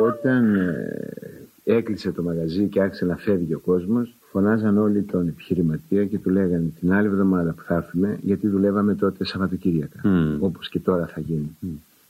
[0.01, 6.05] Όταν ε, έκλεισε το μαγαζί και άρχισε να φεύγει ο κόσμος, φωνάζαν όλοι τον επιχειρηματία
[6.05, 10.37] και του λέγανε την άλλη εβδομάδα που θα έρθουμε, γιατί δουλεύαμε τότε Σαββατοκύριακα, Μμ.
[10.39, 11.57] όπως και τώρα θα γίνει.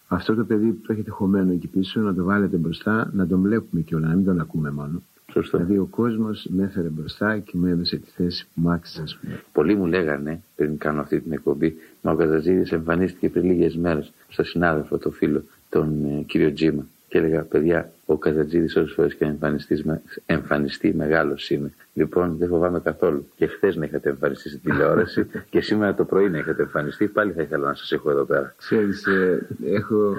[0.08, 3.42] Αυτό το παιδί που το έχετε χωμένο εκεί πίσω, να το βάλετε μπροστά, να τον
[3.42, 5.02] βλέπουμε κιόλας, να μην τον ακούμε μόνο.
[5.32, 5.58] Σωστό.
[5.58, 9.18] Δηλαδή ο κόσμος με έφερε μπροστά και μου έδωσε τη θέση που μ' άξιζε, ας
[9.18, 9.42] πούμε.
[9.52, 14.12] Πολλοί μου λέγανε πριν κάνω αυτή την εκπομπή, μα ο Καζατζίδη εμφανίστηκε πριν λίγες μέρες
[14.30, 16.86] στο συνάδελφο, το φίλο, τον ε, κύριο Τζίμα.
[17.10, 19.84] Και έλεγα, παιδιά, ο Καζατζίδης όσες φορές και αν εμφανιστεί,
[20.26, 21.72] εμφανιστεί μεγάλος είναι.
[21.94, 23.28] Λοιπόν, δεν φοβάμαι καθόλου.
[23.36, 27.32] Και χθες να είχατε εμφανιστεί στην τηλεόραση και σήμερα το πρωί να είχατε εμφανιστεί, πάλι
[27.32, 28.54] θα ήθελα να σας έχω εδώ πέρα.
[28.58, 30.16] Ξέρεις, ε, έχω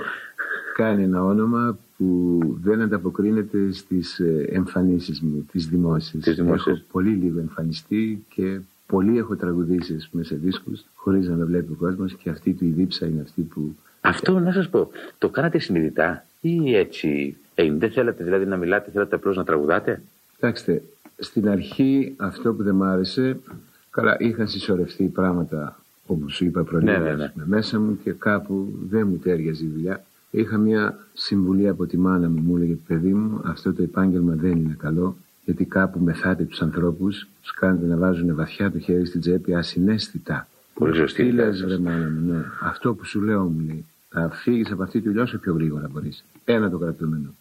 [0.75, 6.23] κάνει ένα όνομα που δεν ανταποκρίνεται στις ε, εμφανίσεις μου, τις δημόσιες.
[6.23, 6.77] Τις δημόσιες.
[6.77, 11.45] Έχω πολύ λίγο εμφανιστεί και πολύ έχω τραγουδήσεις ας πούμε, σε δίσκους χωρίς να με
[11.45, 13.77] βλέπει ο κόσμος και αυτή του η δίψα είναι αυτή που...
[14.01, 17.37] Αυτό να σας πω, το κάνατε συνειδητά ή έτσι.
[17.55, 20.03] Ε, δεν θέλατε δηλαδή να μιλάτε, θέλατε απλώς να τραγουδάτε;
[20.35, 20.83] Κοιτάξτε,
[21.19, 23.41] στην αρχή αυτό που δεν μ' άρεσε,
[23.91, 27.25] καλά είχαν συσσωρευτεί πράγματα όπως σου είπα προλίγου, Ναι, ναι, ναι.
[27.25, 30.05] ας πούμε, μέσα μου και κάπου δεν μου τέριαζε η δουλειά.
[30.31, 34.51] Είχα μια συμβουλή από τη μάνα μου, μου έλεγε παιδί μου, αυτό το επάγγελμα δεν
[34.51, 39.21] είναι καλό, γιατί κάπου μεθάτε τους ανθρώπους, τους κάνετε να βάζουν βαθιά το χέρι στην
[39.21, 40.49] τσέπη ασυναίσθητα.
[40.81, 41.81] Πολύ σωστή Τι η λες τάση βρε σας.
[41.81, 42.45] μάνα μου, ναι.
[42.61, 45.89] Αυτό που σου λέω μου λέει, θα φύγεις από αυτή τη δουλειά όσο πιο γρήγορα
[45.93, 46.25] μπορείς.
[46.45, 47.35] Ένα το κρατούμενο.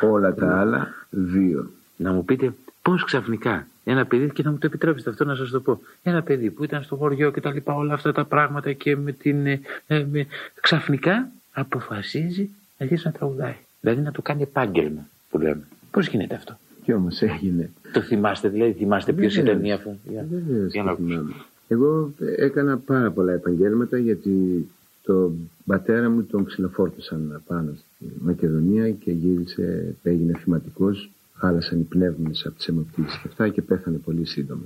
[0.12, 1.70] Όλα τα άλλα, δύο.
[1.96, 2.52] να μου πείτε
[2.82, 6.22] πώς ξαφνικά ένα παιδί, και να μου το επιτρέψετε αυτό να σας το πω, ένα
[6.22, 9.46] παιδί που ήταν στο χωριό και τα λοιπά, όλα αυτά τα πράγματα και με την.
[9.46, 10.26] ε, ε, με-
[10.60, 12.42] ξαφνικά αποφασίζει
[12.78, 13.56] να αρχίσει να τραγουδάει.
[13.80, 15.62] Δηλαδή να το κάνει επάγγελμα που λέμε.
[15.90, 17.70] Πώς γίνεται αυτό; Κι όμως έγινε.
[17.92, 19.54] Το θυμάστε, δηλαδή, θυμάστε ποιος Βεβαίως.
[19.56, 19.96] ήταν η αφού.
[20.10, 21.08] Για, Βεβαίως για το να ακούσω.
[21.08, 21.32] θυμάμαι.
[21.72, 24.66] Εγώ ε, έκανα πάρα πολλά επαγγέλματα γιατί
[25.02, 25.32] το
[25.66, 32.54] πατέρα μου τον ξυλοφόρτωσαν πάνω στη Μακεδονία και γύρισε, έγινε θυματικός, χάλασαν οι πνεύμονες από
[32.56, 34.62] τις αιμοπτήσεις και αυτά και πέθανε πολύ σύντομα.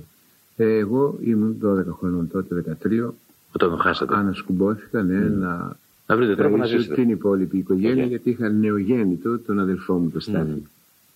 [0.55, 3.13] Ε, εγώ ήμουν 12 χρονών τότε, 13,
[3.51, 4.15] Όταν τον χάσατε.
[4.15, 6.95] ανασκουμπόθηκα ναι, να Να βρείτε τρόπο να ταΐσω ζήσετε.
[6.95, 8.09] την υπόλοιπη οικογένεια Οκ.
[8.09, 10.63] γιατί είχα νεογέννητο τον αδελφό μου το Στάθη.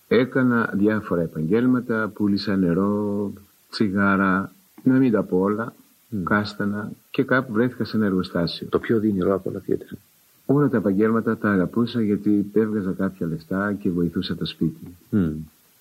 [0.08, 3.32] Έκανα διάφορα επαγγέλματα, πούλησα νερό,
[3.70, 5.74] τσιγάρα, να μην τα πω όλα,
[6.24, 8.66] κάστανα και κάπου βρέθηκα σε ένα εργοστάσιο.
[8.70, 9.98] Το πιο οδυνηρό από όλα τι ήταν.
[10.46, 14.96] Όλα τα επαγγέλματα τα αγαπούσα γιατί έβγαζα κάποια λεφτά και βοηθούσα το σπίτι.
[15.10, 15.30] Μμ.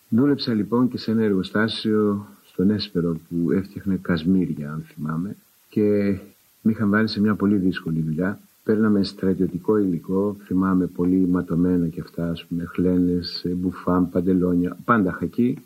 [0.10, 5.36] Δούλεψα λοιπόν και σε ένα εργοστάσιο στον Έσπερο που έφτιαχνε κασμίρια αν θυμάμαι
[5.70, 6.18] και
[6.62, 8.39] Με είχαν βάλει σε μια πολύ δύσκολη δουλειά.
[8.63, 15.58] Παίρναμε στρατιωτικό υλικό, θυμάμαι πολύ ματωμένα και αυτά, ας πούμε, χλένες, μπουφάν, παντελόνια, πάντα χακί.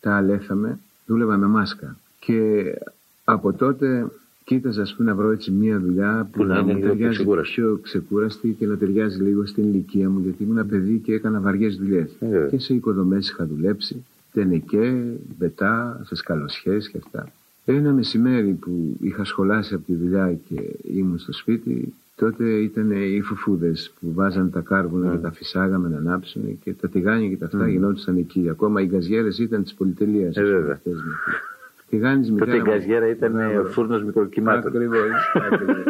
[0.00, 1.96] Τα αλέθαμε, δούλευα με μάσκα.
[2.18, 2.64] Και
[3.28, 4.06] από τότε
[4.44, 6.86] κοίταζα ας πούμε, να βρω έτσι μια δουλειά που, Που να να είναι μου λίγο
[6.86, 7.52] πιο ταιριάζει ξεκούραστη.
[7.54, 11.76] πιο ξεκούραστη και να ταιριάζει λίγο στην ηλικία μου, γιατί ήμουν παιδί και έκανα βαριές
[11.76, 12.10] δουλειές.
[12.20, 12.46] Ε, βέβαια.
[12.48, 14.94] και σε οικοδομές είχα δουλέψει, τενεκέ,
[15.38, 17.28] μπετά, σε σκαλωσιές και αυτά.
[17.64, 20.60] Ένα μεσημέρι που είχα σχολάσει από τη δουλειά και
[20.94, 25.96] ήμουν στο σπίτι, τότε ήταν οι φουφούδες που βάζαν τα κάρβουνα και τα φυσάγαμε να
[25.96, 28.48] ανάψουν και τα τηγάνια και τα αυτά γινόντουσαν εκεί.
[28.50, 30.36] Ακόμα οι γκαζιέρες ήταν της πολυτελείας.
[30.36, 30.80] Ε, ας πούμε, βέβαια.
[31.92, 32.26] Αυτές με αυτές.
[32.26, 32.66] Τηγάνης Τότε μητέρα η μου.
[32.70, 33.60] γκαζιέρα ήταν Μπράβο.
[33.60, 34.66] ο φούρνος μικροκυμάτων.
[34.66, 34.98] Ακριβώς,
[35.52, 35.84] ακριβώς.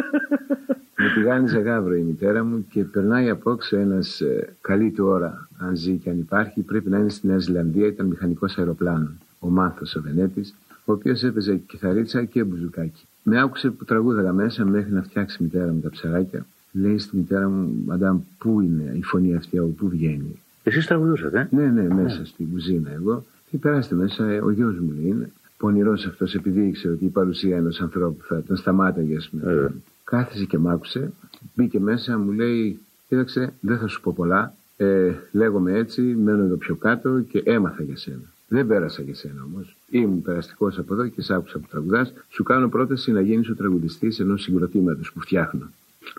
[0.99, 5.77] Με τηγάνιζε γάβρο η μητέρα μου και περνάει απόξω ένας ε, καλή του ώρα, αν
[5.77, 9.19] ζει και αν υπάρχει, πρέπει να είναι στη Νέα Ζηλανδία, ήταν μηχανικός αεροπλάνων.
[9.39, 10.55] Ο Μάθος ο Βενέτης,
[10.85, 13.07] ο οποίος έπαιζε κιθαρίτσα και μπουζουκάκι.
[13.23, 16.47] Με άκουσε που τραγούδαγα μέσα μέχρι να φτιάξει η μητέρα μου τα ψαράκια.
[16.73, 21.49] Λέει στη μητέρα μου, Μαντάμ, πού είναι η φωνή αυτή, από πού βγαίνει; Εσείς τραγουδούσατε,
[21.53, 23.25] ε; Ναι, ναι, μέσα στην κουζίνα εγώ.
[23.51, 25.31] Και περάστε μέσα, ε, ο γιος μου λέει είναι.
[25.59, 29.53] Πονηρός αυτός, επειδή ήξερε ότι η παρουσία ενός ανθρώπου θα τον σταμάταγε, ας πούμε.
[29.53, 29.69] Ε.
[30.05, 31.13] Κάθισε και μ' άκουσε.
[31.55, 34.55] Μπήκε μέσα, μου λέει: Κοίταξε, δεν θα σου πω πολλά.
[34.77, 38.23] Ε, λέγομαι έτσι, μένω εδώ πιο κάτω και έμαθα για σένα.
[38.49, 39.77] Δεν πέρασα για σένα όμως.
[39.91, 42.13] Ήμουν περαστικός από εδώ και σ' άκουσα που τραγουδάς.
[42.29, 45.71] Σου κάνω πρόταση να γίνεις ο τραγουδιστής ενός συγκροτήματος που φτιάχνω.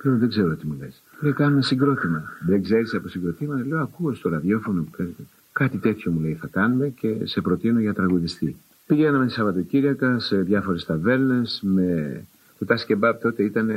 [0.03, 1.01] Λέω, δεν ξέρω τι μου λες.
[1.19, 2.23] Λέει, κάνουμε συγκρότημα.
[2.45, 3.63] Δεν ξέρεις από συγκροτήμα.
[3.67, 5.23] Λέω, ακούω στο ραδιόφωνο που παίζεται.
[5.51, 8.55] Κάτι τέτοιο μου λέει θα κάνουμε και σε προτείνω για τραγουδιστή.
[8.87, 12.21] Πηγαίναμε Σαββατοκύριακα σε διάφορες ταβέρνες με.
[12.57, 13.69] Που τα σκεμπάπ τότε ήταν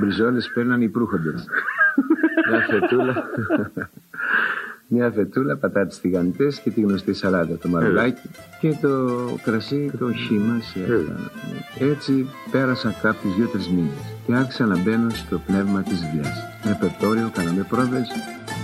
[0.00, 1.44] μπριζόλες που παίρναν οι προύχοντες.
[2.50, 3.30] Μια φετούλα.
[4.92, 10.60] Μια φετούλα, πατάτες τηγανιτές και τη γνωστή σαλάτα, το μαρουλάκι και το κρασί, το χύμα
[10.60, 11.30] σε αυτά.
[11.78, 16.34] Έτσι πέρασα κάποιους δύο-τρεις μήνες και άρχισα να μπαίνω στο πνεύμα της δουλειάς.
[16.66, 18.59] Ρεπερτόριο, κάναμε πρόβες, Μη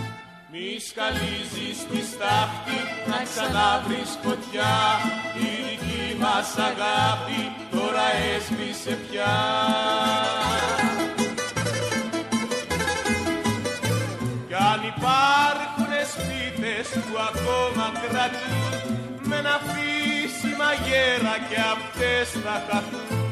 [0.80, 2.78] σκαλίζεις τη στάχτη
[3.10, 4.76] να ξαναβρεις φωτιά.
[5.46, 9.34] Η δική μας αγάπη τώρα έσβησε πια.
[14.48, 23.25] Κι αν υπάρχουν σπίτες που ακόμα κρατούν Με ένα φύσιμα γέρα και αυτές θα χαθούν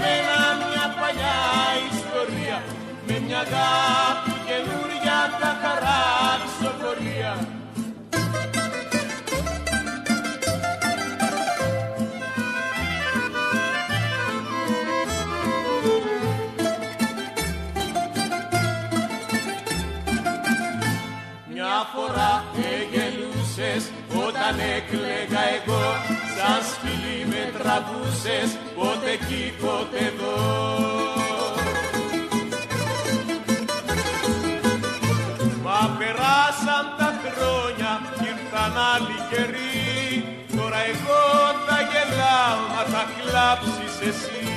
[0.00, 1.38] μένα μια παλιά
[1.92, 2.58] ιστορία
[3.06, 7.32] Με μια αγάπη καινούρια θα χαράξω πορεία
[21.52, 23.90] Μια φορά εγελούσες
[24.26, 30.36] όταν έκλαιγα εγώ Σαν σπηλί με τραβούσες πότε εκεί πότε εδώ
[35.64, 40.24] Μα περάσαν τα χρόνια κι ήρθαν άλλοι καιροί.
[40.56, 41.22] Τώρα εγώ
[41.66, 44.53] θα γελάω μα θα κλάψεις εσύ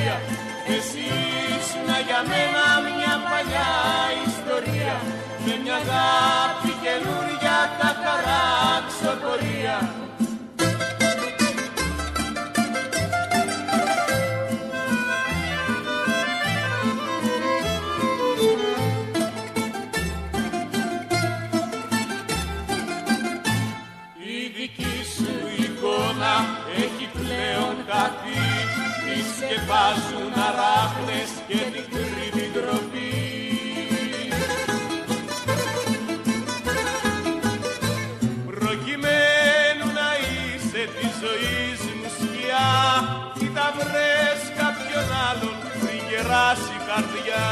[0.00, 0.16] ιστορία.
[0.76, 1.06] Εσύ
[1.56, 3.70] ήσουν για μένα μια παλιά
[4.30, 4.94] ιστορία.
[5.44, 9.76] Με μια αγάπη καινούρια θα χαράξω πορεία
[29.80, 33.08] σκεπάζουν αράχνες και την κρύβει ντροπή.
[38.46, 42.68] Προκειμένου να είσαι τη ζωής μου σκιά
[43.38, 47.48] Κοίτα βρες κάποιον άλλον πριν γεράσει η καρδιά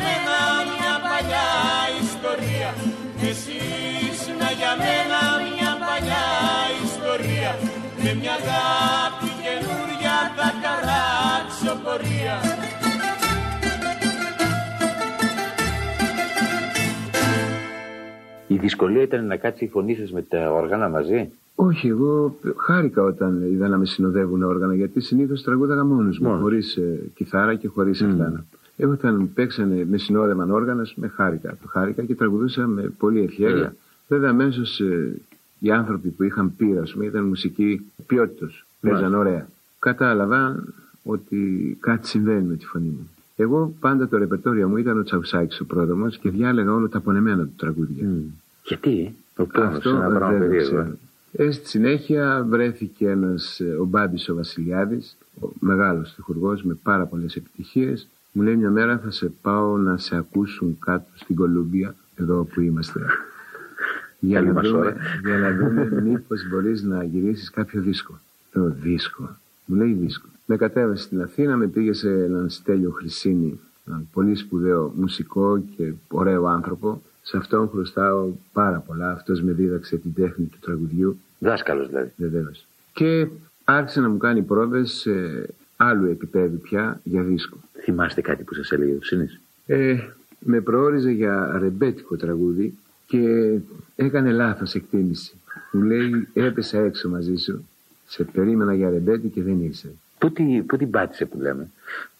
[0.00, 0.38] μένα
[0.72, 1.48] μια παλιά
[2.06, 2.70] ιστορία
[3.30, 6.26] Εσείς να για μένα μια παλιά
[6.88, 7.50] ιστορία
[8.02, 12.36] Με μια αγάπη καινούρια θα καράξω πορεία
[18.46, 23.02] Η δυσκολία ήταν να κάτσει η φωνή σας με τα όργανα μαζί; Όχι, εγώ χάρηκα
[23.02, 26.42] όταν είδα να με συνοδεύουν όργανα γιατί συνήθως τραγούδαγα μόνος μου, Μόνος.
[26.42, 26.78] χωρίς
[27.14, 28.06] κιθάρα και χωρίς mm.
[28.76, 31.50] Εγώ όταν παίξανε, με συνόδευαν όργανα, με χάρηκα.
[31.62, 33.74] Το χάρηκα και τραγουδούσα με πολύ ευχαίρεια.
[34.08, 34.80] Βέβαια, αμέσως
[35.58, 38.50] οι άνθρωποι που είχαν πει, ας πούμε, ήταν μουσική ποιότητα.
[38.80, 39.48] Παίζαν ωραία.
[39.78, 40.64] Κατάλαβα
[41.02, 43.08] ότι κάτι συμβαίνει με τη φωνή μου.
[43.36, 47.42] Εγώ πάντα το ρεπερτόριο μου ήταν ο Τσαουσάκης ο πρόδρομος και διάλεγα όλα τα πονεμένα
[47.42, 48.08] του τραγούδια.
[48.64, 50.66] Γιατί, ο πόνος, Αυτό ένα πράγμα δεν το περίεργο.
[50.66, 50.96] ξέρω.
[51.32, 57.04] Ε, στη συνέχεια βρέθηκε ένας, ε, ο Μπάμπης ο Βασιλιάδης, ο μεγάλος τυχουργός με πάρα
[57.06, 58.08] πολλές επιτυχίες.
[58.36, 62.60] Μου λέει μια μέρα θα σε πάω να σε ακούσουν κάτω στην Κολούμπια, εδώ που
[62.60, 63.00] είμαστε.
[64.18, 64.96] Για Καλή να, μας δούμε, ώρα.
[65.24, 68.18] για να δούμε μήπως μπορείς να γυρίσεις κάποιο δίσκο.
[68.52, 69.36] Το δίσκο.
[69.64, 70.26] Μου λέει δίσκο.
[70.46, 75.92] Με κατέβασε στην Αθήνα, με πήγε σε έναν Στέλιο Χρυσίνη, έναν πολύ σπουδαίο μουσικό και
[76.08, 77.02] ωραίο άνθρωπο.
[77.22, 79.10] Σε αυτόν χρωστάω πάρα πολλά.
[79.12, 82.12] Αυτός με δίδαξε την τέχνη του τραγουδιού, Δάσκαλος δηλαδή.
[82.16, 82.66] βεβαίως.
[82.92, 83.26] Και
[83.64, 85.10] άρχισε να μου κάνει πρόβες σε
[85.86, 87.56] άλλου επίπεδου πια για δίσκο.
[87.82, 89.40] Θυμάστε κάτι που σας έλεγε ο Ψήνης.
[89.66, 89.96] Ε,
[90.38, 92.74] με προόριζε για ρεμπέτικο τραγούδι
[93.06, 93.54] και
[93.96, 95.34] έκανε λάθος εκτίμηση.
[95.72, 97.64] Μου λέει έπεσα έξω μαζί σου,
[98.06, 99.88] σε περίμενα για ρεμπέτη και δεν είσαι.
[100.18, 101.70] Πού, τη- πού την πάτησε που λέμε;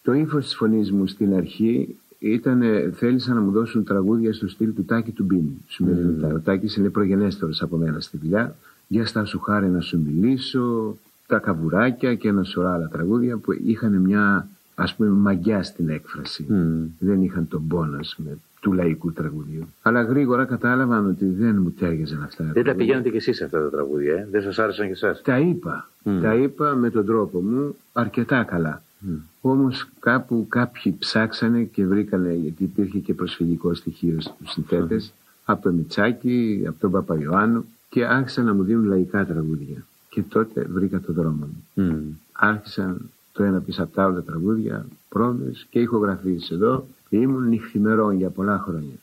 [0.03, 2.61] Το ύφος της φωνής μου στην αρχή ήταν,
[2.95, 5.57] θέλησαν να μου δώσουν τραγούδια στο στυλ του Τάκη του Μπίνη.
[5.67, 5.85] Σου
[6.21, 6.33] mm.
[6.35, 8.55] Ο Τάκης είναι προγενέστερος από μένα στη δουλειά.
[8.87, 10.97] Για στα σου χάρη να σου μιλήσω,
[11.27, 16.45] τα καβουράκια και ένα σωρά άλλα τραγούδια που είχαν μια ας πούμε μαγιά στην έκφραση.
[16.99, 19.67] Δεν είχαν τον πόνο ας πούμε, του λαϊκού τραγουδιού.
[19.81, 22.37] Αλλά γρήγορα κατάλαβαν ότι δεν μου τέριαζαν αυτά.
[22.37, 22.85] τα Δεν τα τραγούδια.
[22.85, 25.21] πηγαίνετε κι εσείς αυτά τα τραγούδια, ε; δεν σας άρεσαν κι εσάς.
[25.21, 25.89] Τα είπα.
[26.21, 28.81] Τα είπα με τον τρόπο μου αρκετά καλά.
[29.41, 35.13] Όμως κάπου κάποιοι ψάξανε και βρήκανε, γιατί υπήρχε και προσφυγικό στοιχείο στους συνθέτες,
[35.45, 39.85] από τον Μιτσάκη, από τον Παπαϊωάννου και άρχισαν να μου δίνουν λαϊκά τραγούδια.
[40.15, 41.83] Και τότε βρήκα το δρόμο μου.
[41.83, 41.99] Μμ.
[42.31, 46.87] Άρχισαν το ένα πίσω από τα άλλα τραγούδια, πρόβες και ηχογραφίες εδώ.
[47.09, 48.95] Και ήμουν νυχθημερών για πολλά χρόνια.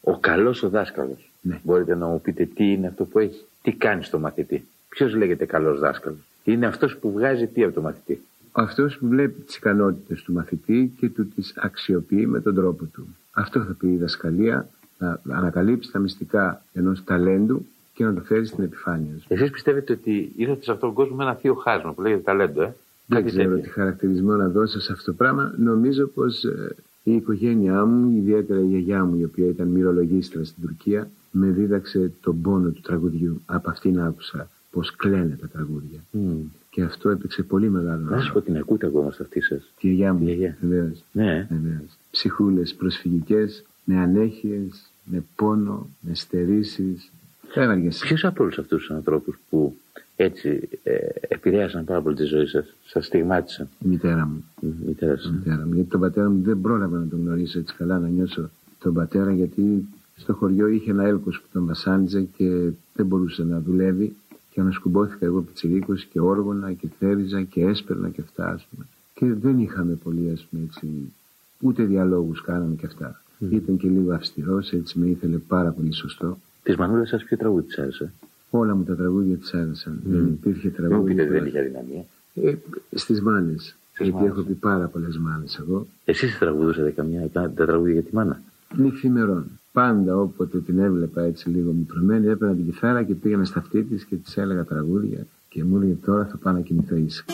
[0.00, 1.30] Ο καλός ο δάσκαλος.
[1.40, 1.60] Ναι.
[1.64, 3.44] Μπορείτε να μου πείτε τι είναι αυτό που έχει.
[3.62, 4.66] Τι κάνει στο μαθητή.
[4.88, 6.18] Ποιος λέγεται καλός δάσκαλος.
[6.44, 8.22] Είναι αυτός που βγάζει τι από το μαθητή.
[8.52, 13.06] Αυτός που βλέπει τις ικανότητες του μαθητή και του τις αξιοποιεί με τον τρόπο του.
[13.32, 18.46] Αυτό θα πει η δασκαλία, να ανακαλύψει τα μυστικά ενός ταλέντου και να το φέρει
[18.46, 19.24] στην επιφάνεια σου.
[19.28, 22.62] Εσείς πιστεύετε ότι ήρθατε σε αυτόν τον κόσμο με ένα θείο χάσμα που λέγεται ταλέντο,
[22.62, 22.74] ε;
[23.06, 23.62] Δεν Κάτι ξέρω τέτοιο.
[23.64, 25.54] τι χαρακτηρισμό να δώσω σε αυτό το πράγμα.
[25.58, 30.62] Νομίζω πως ε, η οικογένειά μου, ιδιαίτερα η γιαγιά μου, η οποία ήταν μυρολογίστρα στην
[30.62, 33.40] Τουρκία, με δίδαξε τον πόνο του τραγουδιού.
[33.46, 36.00] Από αυτήν άκουσα πως κλαίνε τα τραγούδια.
[36.10, 36.32] Μμ.
[36.70, 38.32] Και αυτό έπαιξε πολύ μεγάλο Να σου ρόλο.
[38.32, 39.72] πω την ακούτε ακόμα σε αυτή σας.
[39.80, 40.56] Τη γιαγιά μου, Τη γιαγιά.
[40.60, 41.02] βεβαίως.
[41.12, 41.46] Ναι.
[41.50, 41.96] Βεβαίως.
[42.10, 47.10] Ψυχούλες προσφυγικές, με ανέχειες, με πόνο, με στερήσεις.
[47.54, 47.98] Έβαργες.
[47.98, 49.76] Ποιος από όλους αυτούς τους ανθρώπους που
[50.16, 50.96] έτσι ε,
[51.28, 54.44] επηρέασαν πάρα πολύ τη ζωή σας, σας στιγμάτισαν; Η μητέρα μου.
[54.60, 55.26] Μ, η Μητέρα σας.
[55.26, 55.74] Η μητέρα μου.
[55.74, 59.32] Γιατί τον πατέρα μου δεν πρόλαβα να τον γνωρίσω έτσι καλά, να νιώσω τον πατέρα,
[59.32, 59.84] γιατί
[60.16, 64.16] στο χωριό είχε ένα έλκος που τον βασάνιζε και δεν μπορούσε να δουλεύει.
[64.50, 68.86] Και ανασκουμπόθηκα εγώ πιτσιρίκος και όργωνα και θέριζα και έσπερνα και αυτά, ας πούμε.
[69.14, 71.12] Και δεν είχαμε πολύ, ας πούμε, έτσι,
[71.60, 73.22] ούτε διαλόγους κάναμε και αυτά.
[73.50, 76.38] Ήταν και λίγο αυστηρός, έτσι με ήθελε πάρα πολύ σωστό.
[76.64, 78.12] Της μανούλας σας ποιο τραγούδι της άρεσε;
[78.50, 80.00] Όλα μου τα τραγούδια της άρεσαν.
[80.04, 81.10] Δεν υπήρχε Δεν μου τραγούδι.
[81.14, 82.04] πείτε ότι που- δεν είχε αδυναμία.
[82.34, 82.54] Ε,
[82.94, 83.76] στις μάνες.
[83.98, 84.30] Γιατί μάνες.
[84.30, 85.86] έχω πει πάρα πολλές μάνες εγώ.
[86.04, 88.40] Εσείς τραγουδούσατε καμιά τα τα τραγούδια για τη μάνα;
[88.76, 89.44] νυχθημερών.
[89.72, 94.04] Πάντα όποτε την έβλεπα έτσι λίγο μικρωμένη, έπαιρνα την κιθάρα και πήγαινα στα αυτή της
[94.04, 97.32] και της έλεγα τραγούδια και μου έλεγε τώρα θα πάω να κοιμηθώ ήσυχα.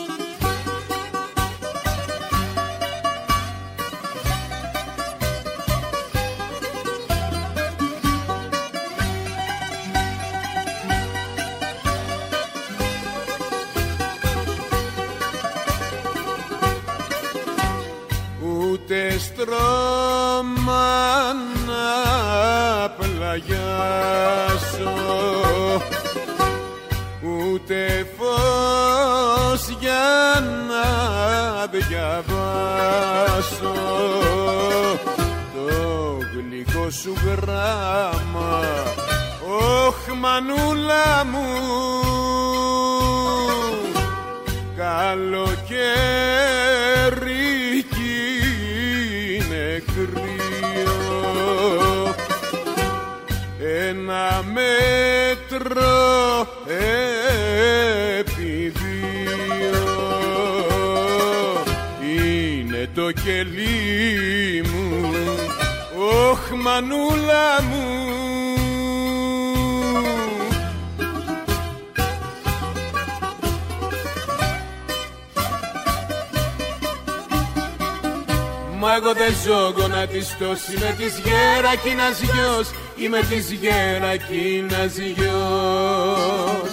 [80.41, 86.71] Γονατιστός Είμαι της γέρακινας γιος Είμαι της γέρακινας γιος.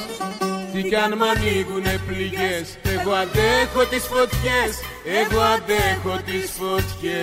[0.72, 4.72] Τι κι αν μ' ανοίγουνε πληγές Εγώ αντέχω τις φωτιές
[5.20, 7.18] Εγώ αντέχω τις φωτιές.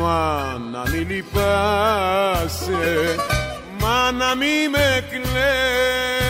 [0.00, 3.16] Μα να μην λυπάσαι
[3.80, 6.21] Μα να μη με κλαις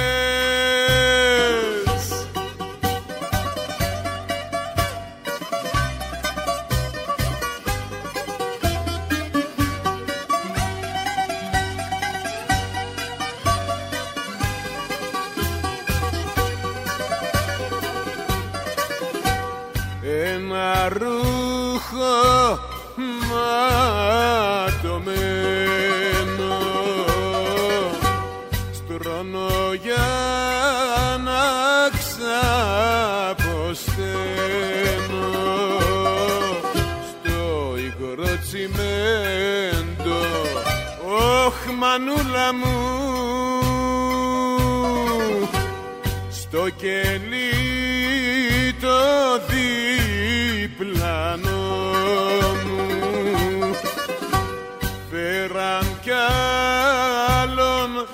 [57.42, 58.07] άλλον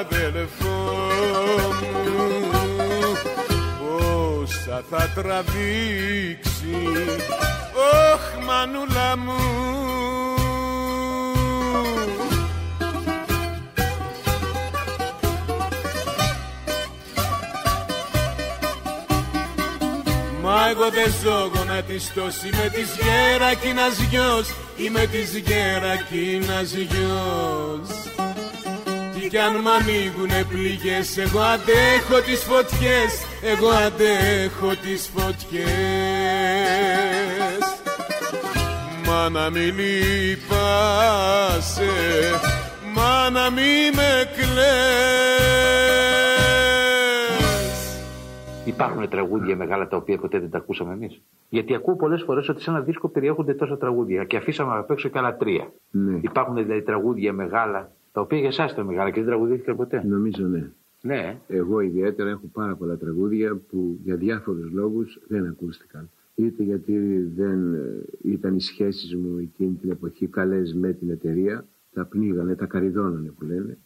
[0.00, 0.68] αδελφό
[1.80, 3.16] μου
[3.78, 6.76] πόσα θα τραβήξει
[7.74, 9.38] όχ μανούλα μου
[20.80, 27.88] εγώ δεν ζω γονατιστός Είμαι της γέρακινας γιος Είμαι της γέρακινας γιος
[29.14, 33.12] Τι κι αν μ' ανοίγουνε πληγές Εγώ αντέχω τις φωτιές
[33.42, 35.70] Εγώ αντέχω τις φωτιές.
[39.06, 40.60] Μα να μη λυπάσαι
[42.94, 46.09] Μα να μη με κλαις
[48.66, 51.20] Υπάρχουν τραγούδια μεγάλα τα οποία ποτέ δεν τα ακούσαμε εμείς.
[51.48, 55.08] Γιατί ακούω πολλές φορές ότι σε ένα δίσκο περιέχονται τόσα τραγούδια και αφήσαμε απ' έξω
[55.08, 55.72] και άλλα τρία.
[55.90, 56.18] Ναι.
[56.22, 60.04] Υπάρχουν δηλαδή τραγούδια μεγάλα τα οποία για εσάς ήταν μεγάλα και δεν τραγουδήθηκαν ποτέ.
[60.06, 60.70] Νομίζω ναι.
[61.02, 61.38] Ναι.
[61.48, 66.10] Εγώ ιδιαίτερα έχω πάρα πολλά τραγούδια που για διάφορους λόγους δεν ακούστηκαν.
[66.34, 71.64] Είτε γιατί δεν ε, ήταν οι σχέσεις μου εκείνη την εποχή καλές με την εταιρεία,
[71.92, 73.78] τα πνίγανε, τα καριδώνανε που λένε,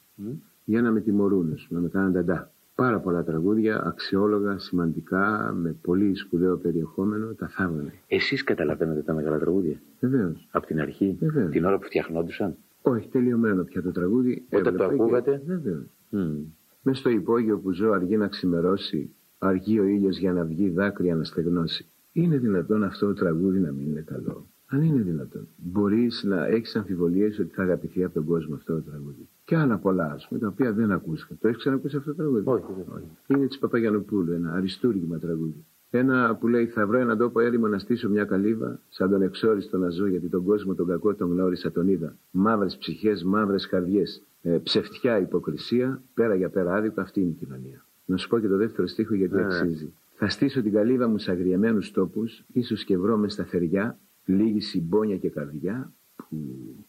[0.65, 2.53] για να με τιμωρούν, ας πούμε, να με κάνουν ταντά.
[2.75, 7.93] Πάρα πολλά τραγούδια, αξιόλογα, σημαντικά, με πολύ σπουδαίο περιεχόμενο, τα θάβανε.
[8.07, 10.49] Εσείς καταλαβαίνετε τα μεγάλα τραγούδια; Βεβαίως.
[10.51, 11.51] Από την αρχή, Βεβαίως.
[11.51, 14.47] την ώρα που φτιαχνόντουσαν; Όχι, τελειωμένο πια το τραγούδι.
[14.53, 15.87] Όταν το ακούγατε; Βεβαίως.
[16.11, 16.43] Μμ.
[16.83, 21.15] Μες στο υπόγειο που ζω αργεί να ξημερώσει, αργεί ο ήλιος για να βγει δάκρυα
[21.15, 21.87] να στεγνώσει.
[22.13, 25.49] Είναι δυνατόν αυτό το τραγούδι να μην είναι καλό; Αν είναι δυνατόν.
[25.57, 29.79] Μπορείς να έχεις αμφιβολίες ότι θα αγαπηθεί από τον κόσμο αυτό το τραγούδι; Και άλλα
[29.79, 31.39] πολλά, ας πούμε, τα οποία δεν ακούστηκαν.
[31.41, 33.03] Το έχεις ξανακούσει αυτό το τραγούδι; Όχι, δεν.
[33.27, 35.65] Είναι της Παπαγιανοπούλου, ένα αριστούργημα τραγούδι.
[35.91, 39.79] Ένα που λέει θα βρω έναν τόπο έρημο να στήσω μια καλύβα σαν τον εξόριστο
[39.79, 42.17] να ζω γιατί τον κόσμο τον κακό τον γνώρισα τον είδα.
[42.31, 44.23] Μαύρες ψυχές, μαύρες καρδιές.
[44.43, 47.85] Ε, ψευτιά υποκρισία, πέρα για πέρα άδικο αυτή είναι η κοινωνία.
[48.05, 49.43] Να σου πω και το δεύτερο στίχο γιατί Ναι.
[49.45, 49.93] αξίζει.
[50.15, 55.17] Θα στήσω την καλύβα μου σε αγριεμένους τόπους, ίσως και βρω μες σταθεριά, λίγη συμπόνια
[55.17, 56.37] και καρδιά που,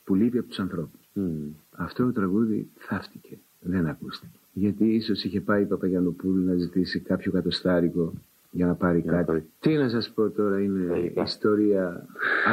[0.04, 1.10] που λείπει από τους ανθρώπους.
[1.14, 1.24] Μμ.
[1.78, 3.38] Αυτό το τραγούδι θαύτηκε.
[3.60, 4.38] Δεν ακούστηκε.
[4.54, 8.14] Γιατί ίσως είχε πάει η Παπαγιανοπούλου να ζητήσει κάποιο κατοστάρικο
[8.52, 9.28] για να πάρει Για να κάτι.
[9.28, 9.44] πάρει.
[9.60, 11.22] Τι να σας πω τώρα, είναι Λογικά.
[11.24, 12.06] ιστορία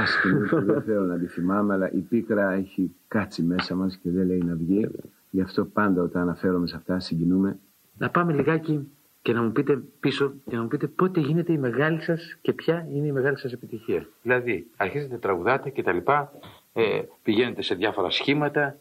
[0.03, 4.11] άσχημη που δεν θέλω να τη θυμάμαι, αλλά η πίκρα έχει κάτσει μέσα μας και
[4.11, 4.89] δεν λέει να βγει.
[5.31, 7.59] Γι' αυτό πάντα όταν αναφέρομαι σε αυτά συγκινούμε.
[7.99, 8.89] Να πάμε λιγάκι
[9.23, 12.53] και να μου πείτε πίσω και να μου πείτε πότε γίνεται η μεγάλη σας και
[12.53, 14.07] ποια είναι η μεγάλη σας επιτυχία.
[14.23, 16.33] Δηλαδή, αρχίζετε τραγουδάτε και τα λοιπά,
[16.73, 18.77] ε, πηγαίνετε σε διάφορα σχήματα,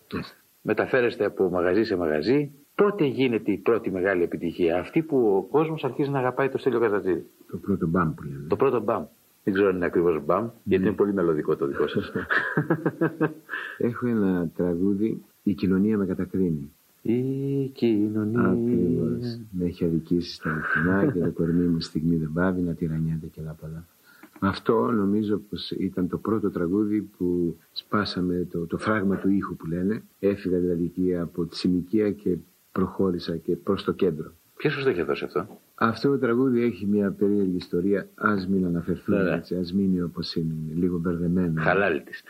[0.62, 2.51] μεταφέρεστε από μαγαζί σε μαγαζί.
[2.76, 6.80] Πότε γίνεται η πρώτη μεγάλη επιτυχία, αυτή που ο κόσμος αρχίζει να αγαπάει το Στέλιο
[6.80, 7.26] Καζατζίδη.
[7.51, 8.45] Το πρώτο μπαμ που λένε.
[8.47, 9.03] Το πρώτο μπαμ.
[9.43, 12.12] Δεν ξέρω αν είναι ακριβώς μπαμ, γιατί είναι πολύ μελωδικό το δικό σας.
[13.78, 16.72] Έχω ένα τραγούδι, Η κοινωνία με κατακρίνει.
[17.01, 18.41] η κοινωνία.
[18.41, 19.39] Ακριβώς.
[19.51, 23.39] Με έχει αδικήσει στα αληθινά και το κορμί μου στιγμή δεν πάβει να τυραννιέται και
[23.41, 23.86] άλλα πολλά.
[24.43, 29.65] Αυτό νομίζω πως ήταν το πρώτο τραγούδι που σπάσαμε το, το φράγμα του ήχου που
[29.65, 30.03] λένε.
[30.19, 32.37] Έφυγα δηλαδή από τη συνοικία και
[32.71, 34.31] προχώρησα και προς το κέντρο.
[34.55, 38.09] Ποιος σα το είχε δώσει αυτό; Αυτό το τραγούδι έχει μια περίεργη ιστορία.
[38.15, 39.35] Α μην αναφερθούμε Ναι, ναι.
[39.35, 41.61] έτσι, ας μείνει όπως είναι, λίγο μπερδεμένο.
[41.61, 42.23] Χαλάλη της.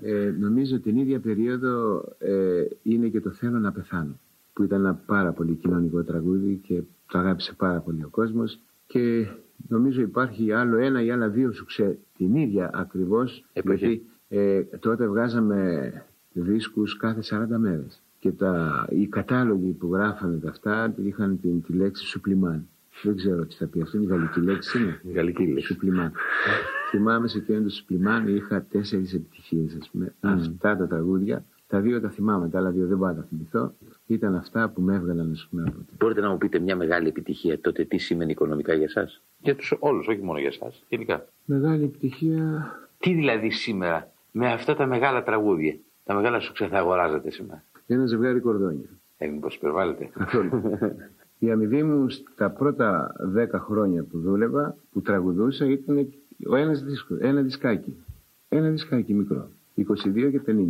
[0.00, 4.18] Ε, νομίζω την ίδια περίοδο ε, είναι και το Θέλω να πεθάνω
[4.52, 9.26] που ήταν ένα πάρα πολύ κοινωνικό τραγούδι και το αγάπησε πάρα πολύ ο κόσμος και
[9.68, 13.78] νομίζω υπάρχει άλλο ένα ή άλλα δύο σουξέ την ίδια ακριβώς Εποχή.
[13.78, 15.92] γιατί ε, τότε βγάζαμε
[16.32, 17.20] δίσκους κάθε
[17.54, 22.68] 40 μέρες και τα, οι κατάλογοι που γράφανε τα αυτά είχαν την, τη λέξη σουπλιμάν
[23.02, 25.00] δεν ξέρω τι θα πει αυτό, είναι η γαλλική λέξη είναι.
[25.02, 25.66] Η γαλλική λέξη.
[25.66, 26.12] Σουπλιμάν.
[26.90, 30.14] Θυμάμαι σε εκείνο το Σουπλιμάν είχα τέσσερις επιτυχίες, ας πούμε.
[30.20, 33.74] Αυτά τα τραγούδια, τα δύο τα θυμάμαι, τα άλλα δύο δεν μπορώ να τα θυμηθώ.
[34.06, 37.60] Ήταν αυτά που με έβγαλαν, ας πούμε, από Μπορείτε να μου πείτε μια μεγάλη επιτυχία
[37.60, 39.08] τότε τι σημαίνει οικονομικά για εσά.
[39.38, 40.72] Για τους όλους, όχι μόνο για εσά.
[40.88, 41.26] Γενικά.
[41.44, 42.66] Μεγάλη επιτυχία.
[42.98, 48.06] Τι δηλαδή σήμερα με αυτά τα μεγάλα τραγούδια, τα μεγάλα σου θα αγοράζετε σήμερα; Ένα
[48.06, 48.88] ζευγάρι κορδόνια.
[49.18, 50.10] Ε, μήπως υπερβάλλετε.
[50.12, 50.50] Καθόλου.
[51.38, 56.08] Η αμοιβή μου στα πρώτα δέκα χρόνια που δούλευα, που τραγουδούσα, ήταν
[56.46, 57.96] ο ένας δίσκος, ένα δισκάκι.
[58.48, 59.48] Ένα δισκάκι μικρό.
[59.76, 60.62] 22 και 50.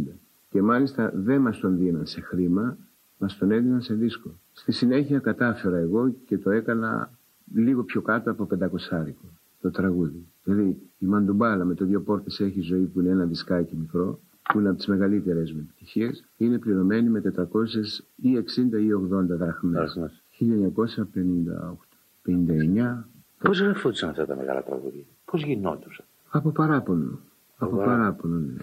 [0.56, 2.76] Και μάλιστα δεν μας τον δίναν σε χρήμα,
[3.18, 4.30] μας τον έδιναν σε δίσκο.
[4.52, 7.10] Στη συνέχεια κατάφερα εγώ και το έκανα
[7.54, 9.24] λίγο πιο κάτω από 500 άρικο
[9.60, 10.26] το τραγούδι.
[10.44, 14.20] Δηλαδή η Μαντουμπάλα με το δύο πόρτες έχει ζωή που είναι ένα δισκάκι μικρό,
[14.52, 19.36] που είναι από τις μεγαλύτερες μου επιτυχίες, είναι πληρωμένη με 400 ή 60 ή 80
[19.36, 19.72] δραχμές.
[19.72, 20.22] Δραχμές.
[20.30, 21.78] 1958,
[22.22, 23.04] 59,
[23.38, 27.18] Πώς γραφόντουσαν αυτά τα μεγάλα τραγούδια, Πώς γινόντουσαν; από παράπονο.
[27.56, 27.96] Από παράπονο.
[27.96, 28.54] παράπονο, ναι.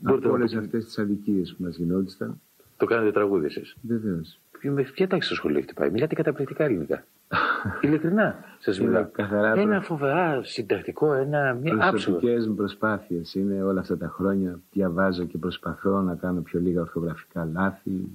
[0.00, 2.40] Μπορείτε Από να όλες πείτε- αυτές τις αδικίες που μας γινόντουσαν,
[2.76, 3.76] Το κάνετε τραγούδι εσείς.
[3.82, 4.40] βεβαίως.
[4.64, 7.04] Με ποια τάξη στο σχολείο έχετε πάει, Μιλάτε καταπληκτικά ελληνικά.
[7.80, 9.06] Ειλικρινά σας Είναι μιλάω.
[9.12, 11.90] καθαρά Ένα προ- φοβερά συντακτικό, ένα μια άψογο.
[11.90, 14.60] Προσωπικές μου προσπάθειες είναι όλα αυτά τα χρόνια.
[14.72, 18.08] Διαβάζω και προσπαθώ να κάνω πιο λίγα ορθογραφικά λάθη.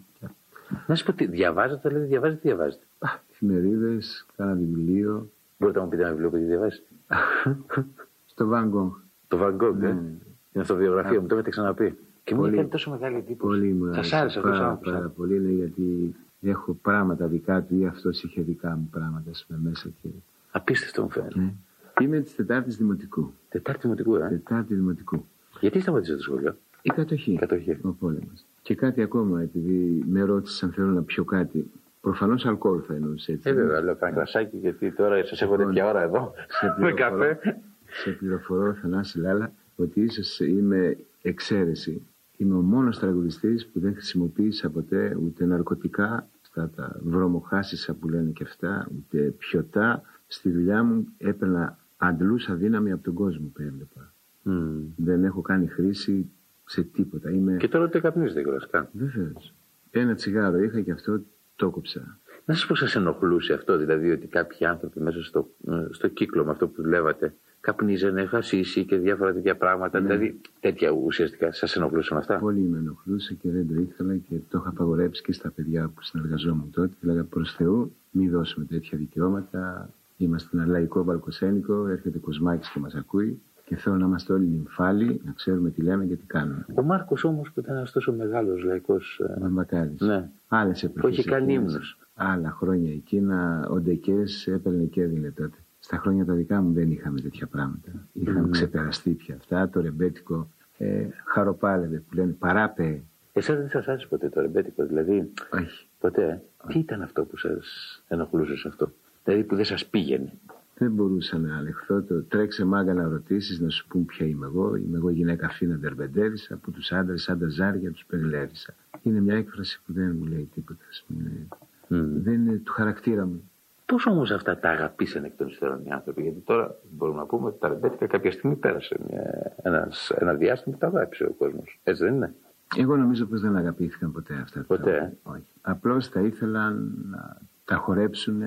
[0.87, 2.83] Να σας πω τι, διαβάζετε, δηλαδή διαβάζετε, τι διαβάζετε;
[3.31, 5.29] Εφημερίδες, κάνα βιβλίο.
[5.57, 6.83] Μπορείτε να μου πείτε ένα βιβλίο που έχετε διαβάσει.
[8.31, 8.91] Στο Van Gogh.
[9.27, 9.87] Το Van Gogh, ε; Ναι.
[9.89, 10.17] Είναι
[10.63, 11.97] στο βιογραφία μου, το έχετε ξαναπεί.
[12.23, 13.57] Και μου Πολύ- είχε κάνει τόσο μεγάλη εντύπωση.
[13.59, 14.01] Πολύ μου άρεσε.
[14.09, 14.93] Σας άρεσε αυτός ο πάρα, άνθρωπος.
[14.93, 19.45] πάρα πολύ είναι γιατί έχω πράγματα δικά του ή αυτός είχε δικά μου πράγματα ας
[19.47, 19.89] πούμε, μέσα.
[20.01, 20.07] Και...
[20.51, 21.39] Απίστευτο μου φαίνεται.
[21.39, 21.53] Ναι.
[22.01, 23.33] Είμαι της Τετάρτης Δημοτικού.
[23.49, 25.25] Τετάρτη Δημοτικού, ε; Τετάρτη Δημοτικού.
[25.59, 26.57] Γιατί σταματήσατε το σχολείο.
[26.81, 27.31] Η κατοχή.
[27.31, 27.77] Η κατοχή.
[27.81, 28.45] Ο πόλεμος.
[28.61, 31.71] Και κάτι ακόμα, επειδή με ρώτησε αν θέλω να πιω κάτι.
[32.01, 33.49] Προφανώς αλκοόλ θα εννοούσε έτσι.
[33.49, 36.33] Ε, βέβαια, λέω κανένα κρασάκι, γιατί τώρα σας έχω τέτοια ώρα εδώ.
[36.47, 37.61] Σε Με πληροφορώ, καφέ.
[37.87, 42.01] σε πληροφορώ Θανάση Λάλα, ότι ίσως είμαι εξαίρεση.
[42.37, 48.31] Είμαι ο μόνος τραγουδιστής που δεν χρησιμοποίησα ποτέ ούτε ναρκωτικά, αυτά τα βρωμοχάσισα που λένε
[48.31, 50.01] και αυτά, ούτε πιωτά.
[50.27, 54.13] Στη δουλειά μου έπαιρνα αντλούσα δύναμη από τον κόσμο που έβλεπα.
[54.43, 54.81] Μμμ.
[54.95, 56.29] Δεν έχω κάνει χρήση
[56.65, 57.31] σε τίποτα.
[57.31, 58.89] Είμαι Και τώρα ούτε καπνίζετε κιόλα καν.
[58.91, 59.53] Βεβαίως.
[59.89, 61.21] Ένα τσιγάρο είχα και αυτό
[61.55, 62.19] το κόψα.
[62.45, 66.45] Να σας πω, σας ενοχλούσε αυτό, δηλαδή ότι κάποιοι άνθρωποι μέσα στο, ε, στο κύκλο
[66.45, 67.33] με αυτό που δουλεύατε
[67.67, 70.01] καπνίζανε, χασίσι και διάφορα τέτοια πράγματα.
[70.01, 74.57] Δηλαδή τέτοια ουσιαστικά σας ενοχλούσαν αυτά; Πολύ με ενοχλούσε και δεν το ήθελα και το
[74.57, 76.93] είχα απαγορέψει και στα παιδιά που συνεργαζόμουν τότε.
[77.01, 79.89] Λέγα προς Θεού, μην δώσουμε τέτοια δικαιώματα.
[80.17, 85.21] Είμαστε ένα λαϊκό βαλκοσένικο, έρχεται Κοσμάκης και μας ακούει και θέλω να είμαστε όλοι νυμφάλοι,
[85.25, 86.65] να ξέρουμε τι λέμε και τι κάνουμε.
[86.75, 89.21] Ο Μάρκος όμως που ήταν ένας τόσο μεγάλος λαϊκός.
[89.39, 90.01] Βαμβακάρης.
[90.01, 90.29] Ναι.
[90.47, 91.71] Άλλες εποχές Που είχε κάνει εκείνες.
[91.71, 91.97] ύμνους.
[92.15, 95.57] Άλλα χρόνια εκείνα, ο Ντεκές έπαιρνε και έδινε τότε.
[95.87, 98.07] Στα χρόνια τα δικά μου δεν είχαμε τέτοια πράγματα.
[98.13, 99.69] Είχαν ξεπεραστεί πια αυτά.
[99.69, 103.01] Το ρεμπέτικο ε, χαροπάλευε που λένε παράπε.
[103.33, 105.87] Εσάς δεν σας άρεσε ποτέ το ρεμπέτικο, δηλαδή; Όχι.
[105.99, 106.23] Ποτέ.
[106.23, 107.65] ε; Τι ήταν αυτό που σας
[108.07, 108.91] ενοχλούσε σε αυτό;
[109.23, 110.33] Δηλαδή που δεν σας πήγαινε;
[110.77, 114.75] Δεν μπορούσα να αλεχθώ το τρέξε μάγκα να ρωτήσεις να σου πούν ποια είμαι εγώ.
[114.75, 118.73] Είμαι εγώ γυναίκα φίνα ντερμπεντέρισα που τους άντρες σαν τα ζάρια τους περιλέρισα.
[119.01, 120.83] Είναι μια έκφραση που δεν μου λέει τίποτα.
[120.89, 121.47] ας πούμε.
[121.87, 122.21] Μμμ.
[122.23, 123.49] Δεν είναι του χαρακτήρα μου.
[123.87, 127.47] Πώ όμως αυτά τα αγαπήσαν εκ των υστέρων οι άνθρωποι, Γιατί τώρα μπορούμε να πούμε
[127.47, 131.79] ότι τα ρεμπέτικα κάποια στιγμή πέρασε μια, ένας, ένα διάστημα που τα αγάπησε ο κόσμος.
[131.83, 132.33] Έτσι δεν είναι;
[132.77, 134.59] Εγώ νομίζω πως δεν αγαπήθηκαν ποτέ αυτά.
[134.59, 135.13] τα Ποτέ, τραγούδια.
[135.23, 135.43] Όχι.
[135.61, 138.37] Απλώς τα ήθελαν να τα χορέψουν,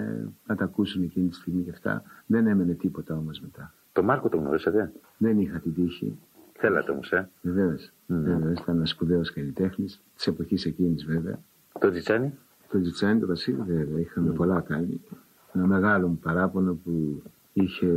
[0.46, 2.02] να τα ακούσουν εκείνη τη στιγμή και αυτά.
[2.26, 3.74] Δεν έμενε τίποτα όμως μετά.
[3.92, 6.18] Το Μάρκο το γνωρίσατε; Δεν είχα την τύχη.
[6.52, 7.92] Θέλατε όμως, ε; Βεβαίως.
[8.06, 8.18] Ναι.
[8.18, 11.38] Βεβαίως, ήταν ένας σπουδαίος καλλιτέχνης της εποχής εκείνης βέβαια.
[11.80, 12.34] Το Τζιτσάνι;
[12.68, 15.00] Το Τζιτσάνι το Βασίλη βέβαια είχαμε πολλά κάνει.
[15.54, 17.22] Ένα μεγάλο μου παράπονο που
[17.52, 17.94] είχε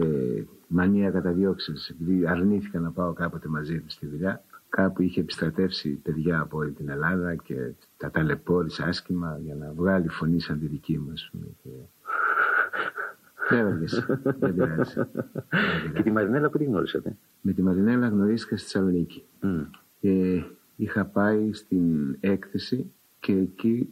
[0.68, 4.44] μανία καταδιώξεως επειδή αρνήθηκα να πάω κάποτε μαζί του στη δουλειά.
[4.70, 10.08] Κάπου είχε επιστρατεύσει παιδιά από όλη την Ελλάδα και τα ταλαιπώρησε άσχημα για να βγάλει
[10.08, 11.12] φωνή σαν τη δική μου.
[11.12, 11.46] ας πούμε.
[11.64, 11.70] Και
[13.50, 14.06] Έβγες.
[14.24, 14.94] Δεν πειράζει.
[15.94, 19.24] Και τη Μαρινέλα που την γνώρισατε; Με τη Μαρινέλα γνωρίστηκα στη Θεσσαλονίκη.
[19.42, 19.62] Μμ.
[20.02, 20.44] Ε,
[20.76, 23.90] είχα πάει στην έκθεση και εκεί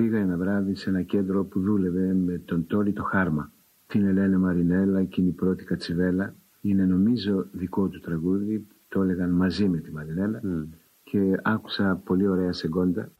[0.00, 3.52] πήγα ένα βράδυ σε ένα κέντρο που δούλευε με τον Τόλι το Χάρμα.
[3.86, 6.34] Την Ελένη Μαρινέλα, εκείνη η πρώτη κατσιβέλα.
[6.60, 10.62] Είναι νομίζω δικό του τραγούδι, το έλεγαν μαζί με τη Μαρινέλα Μμ.
[11.02, 13.12] και άκουσα πολύ ωραία σεγκόντα.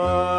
[0.00, 0.35] Κρίμα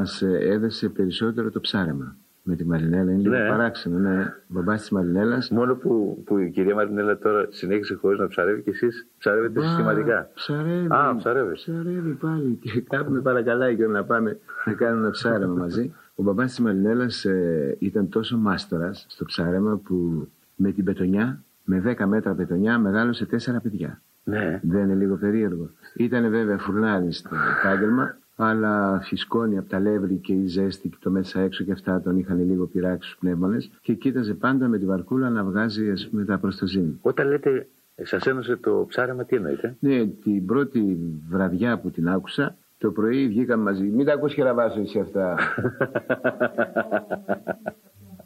[0.00, 2.16] μας ε, έδεσε περισσότερο το ψάρεμα.
[2.42, 3.48] Με τη Μαρινέλα είναι λίγο Ναι.
[3.48, 3.98] παράξενο.
[3.98, 4.22] Ναι.
[4.22, 8.62] Ο μπαμπάς της Μαρινέλας Μόνο που, που η κυρία Μαρινέλα τώρα συνέχισε χωρίς να ψαρεύει
[8.62, 10.30] και εσείς ψαρεύετε Μα, συστηματικά.
[10.34, 10.86] Ψαρεύει.
[10.90, 11.52] Α, ψαρεύει.
[11.52, 12.58] Ψαρεύει πάλι.
[12.62, 15.94] Και κάπου με παρακαλάει και να πάμε να κάνουμε ένα ψάρεμα μαζί.
[16.14, 21.82] Ο μπαμπάς της Μαρινέλας ε, ήταν τόσο μάστορας στο ψάρεμα που με την πετονιά, με
[22.00, 24.00] 10 μέτρα πετονιά, μεγάλωσε τέσσερα παιδιά.
[24.24, 24.60] Ναι.
[24.62, 25.70] Δεν είναι λίγο περίεργο.
[25.94, 31.10] Ήταν βέβαια φουρνάρι στο επάγγελμα, αλλά φυσκώνει από τα λεύρη και η ζέστη και το
[31.10, 34.84] μέσα έξω και αυτά τον είχαν λίγο πειράξει στους πνεύμονες και κοίταζε πάντα με τη
[34.84, 36.98] βαρκούλα να βγάζει ας πούμε τα προστοζήν.
[37.00, 37.68] Όταν λέτε
[38.02, 43.28] σας ένωσε το ψάρεμα τι εννοείτε; Ναι, την πρώτη βραδιά που την άκουσα Το πρωί
[43.28, 43.84] βγήκαμε μαζί.
[43.84, 45.38] Μην τα ακούς χεραβάσω εσύ αυτά.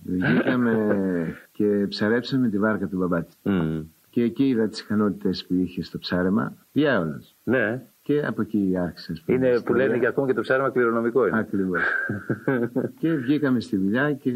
[0.15, 0.97] βγήκαμε
[1.53, 3.35] και ψαρέψαμε τη βάρκα του μπαμπάτη.
[3.43, 3.81] Μμ.
[4.11, 6.57] Και εκεί είδα τις ικανότητες που είχε στο ψάρεμα.
[6.73, 7.37] Διάολος.
[7.45, 7.83] Ναι.
[8.05, 9.13] Και από εκεί άρχισε.
[9.13, 9.87] ας πούμε, η Είναι που ιστορία.
[9.87, 11.39] λένε και ακόμα και το ψάρεμα κληρονομικό είναι.
[11.39, 11.83] Ακριβώς.
[13.01, 14.33] και βγήκαμε στη δουλειά και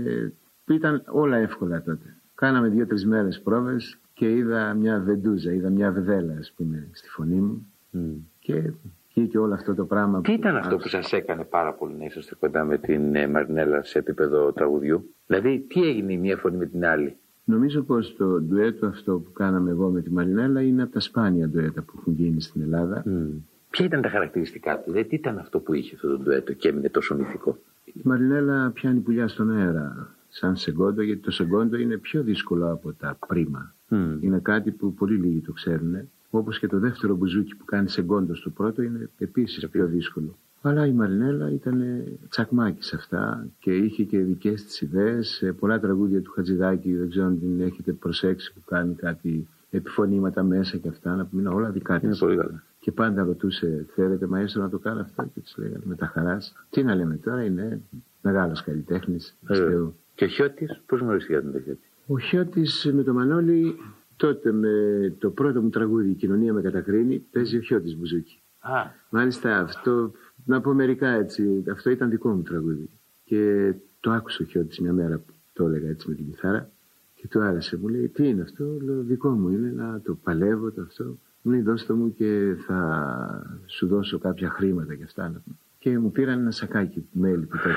[0.68, 2.16] ήταν όλα εύκολα τότε.
[2.34, 7.40] Κάναμε δύο-τρεις μέρες πρόβες και είδα μια βεντούζα, είδα μια βεδέλα, ας πούμε, στη φωνή
[7.40, 7.66] μου.
[7.90, 8.12] Μμ.
[8.38, 8.72] Και
[9.14, 10.20] βγήκε όλο αυτό το πράγμα.
[10.20, 13.82] Τι ήταν αυτό που σας έκανε πάρα πολύ να είσαστε κοντά με την ε, Μαρινέλα
[13.82, 18.40] σε επίπεδο τραγουδιού; Δηλαδή, τι έγινε η μία φωνή με την άλλη; Νομίζω πως το
[18.40, 22.12] ντουέτο αυτό που κάναμε εγώ με τη Μαρινέλα είναι από τα σπάνια ντουέτα που έχουν
[22.12, 23.02] γίνει στην Ελλάδα.
[23.06, 23.28] Μμ.
[23.70, 26.68] Ποια ήταν τα χαρακτηριστικά του, δηλαδή τι ήταν αυτό που είχε αυτό το ντουέτο και
[26.68, 31.96] έμεινε τόσο μυθικό; Η Μαρινέλα πιάνει πουλιά στον αέρα σαν σεγκόντο γιατί το σεγκόντο είναι
[31.96, 33.74] πιο δύσκολο από τα πρίμα.
[33.88, 34.16] Μμ.
[34.20, 36.08] Είναι κάτι που πολύ λίγοι το ξέρουν.
[36.30, 40.36] Όπως και το δεύτερο μπουζούκι που κάνει σεγκόντο στο πρώτο είναι επίσης πιο δύσκολο.
[40.62, 45.28] Αλλά η Μαρινέλα ήταν τσακμάκι σε αυτά και είχε και δικές της ιδέες.
[45.28, 50.42] Σε πολλά τραγούδια του Χατζηδάκη, δεν ξέρω αν την έχετε προσέξει που κάνει κάτι επιφωνήματα
[50.42, 52.18] μέσα και αυτά, να πούμε είναι όλα δικά Είναι της.
[52.18, 52.62] πολύ καλά.
[52.88, 56.54] Και πάντα ρωτούσε, θέλετε μαέστρο να το κάνω αυτό και της λέγανε με τα χαράς.
[56.70, 57.80] Τι να λέμε τώρα, είναι
[58.22, 59.36] μεγάλος καλλιτέχνης.
[59.48, 59.94] Ε, Θεού.
[60.14, 61.80] Και ο Χιώτης, πώς γνωρίστηκατε με τον Χιώτη.
[62.06, 63.76] Ο Χιώτης με τον Μανώλη,
[64.16, 64.70] τότε με
[65.18, 68.40] το πρώτο μου τραγούδι, η κοινωνία με κατακρίνει, παίζει ο Χιώτης Μπουζούκι.
[68.60, 68.72] Α,
[69.10, 70.12] Μάλιστα αυτό,
[70.44, 72.90] να πω μερικά έτσι, αυτό ήταν δικό μου τραγούδι.
[73.24, 76.70] Και το άκουσε ο Χιώτης μια μέρα που το έλεγα έτσι με την κιθάρα
[77.14, 77.76] και του άρεσε.
[77.76, 81.18] Μου λέει, τι είναι αυτό, λέω, δικό μου είναι, να το παλεύω το αυτό.
[81.48, 85.22] Μου λέει, δώστε μου και θα σου δώσω κάποια χρήματα και αυτά.
[85.22, 85.56] να πούμε.
[85.78, 87.76] Και μου πήραν ένα σακάκι μέλι που τότε.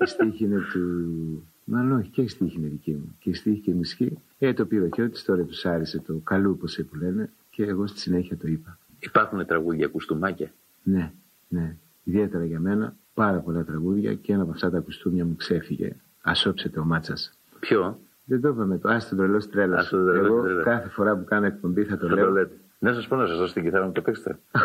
[0.00, 1.46] η στίχη είναι του...
[1.64, 3.16] Μάλλον όχι, και η στίχη είναι δική μου.
[3.18, 4.18] Και η στίχη και η μισχή.
[4.38, 7.98] Ε, το πήρε ο Χιώτης, τώρα του άρεσε το καλούπωσε που λένε και εγώ στη
[7.98, 8.78] συνέχεια το είπα.
[8.98, 10.52] υπάρχουν τραγούδια κουστούμάκια.
[10.82, 11.12] Ναι,
[11.48, 11.76] ναι.
[12.04, 15.96] Ιδιαίτερα για μένα πάρα πολλά τραγούδια και ένα από αυτά τα κουστούμια μου ξέφυγε.
[16.20, 17.38] Ασόψετε ο μάτσας.
[17.60, 19.80] Ποιο, Δεν το είπαμε το Άστο τρελό τρέλας.
[19.80, 20.64] Άστο το τρελός Εγώ τρέλας.
[20.64, 22.24] κάθε φορά που κάνω εκπομπή θα το θα λέω.
[22.24, 22.54] το λέτε.
[22.78, 24.38] Να σας πω να σας δώσω την κιθάρα μου το παίξετε.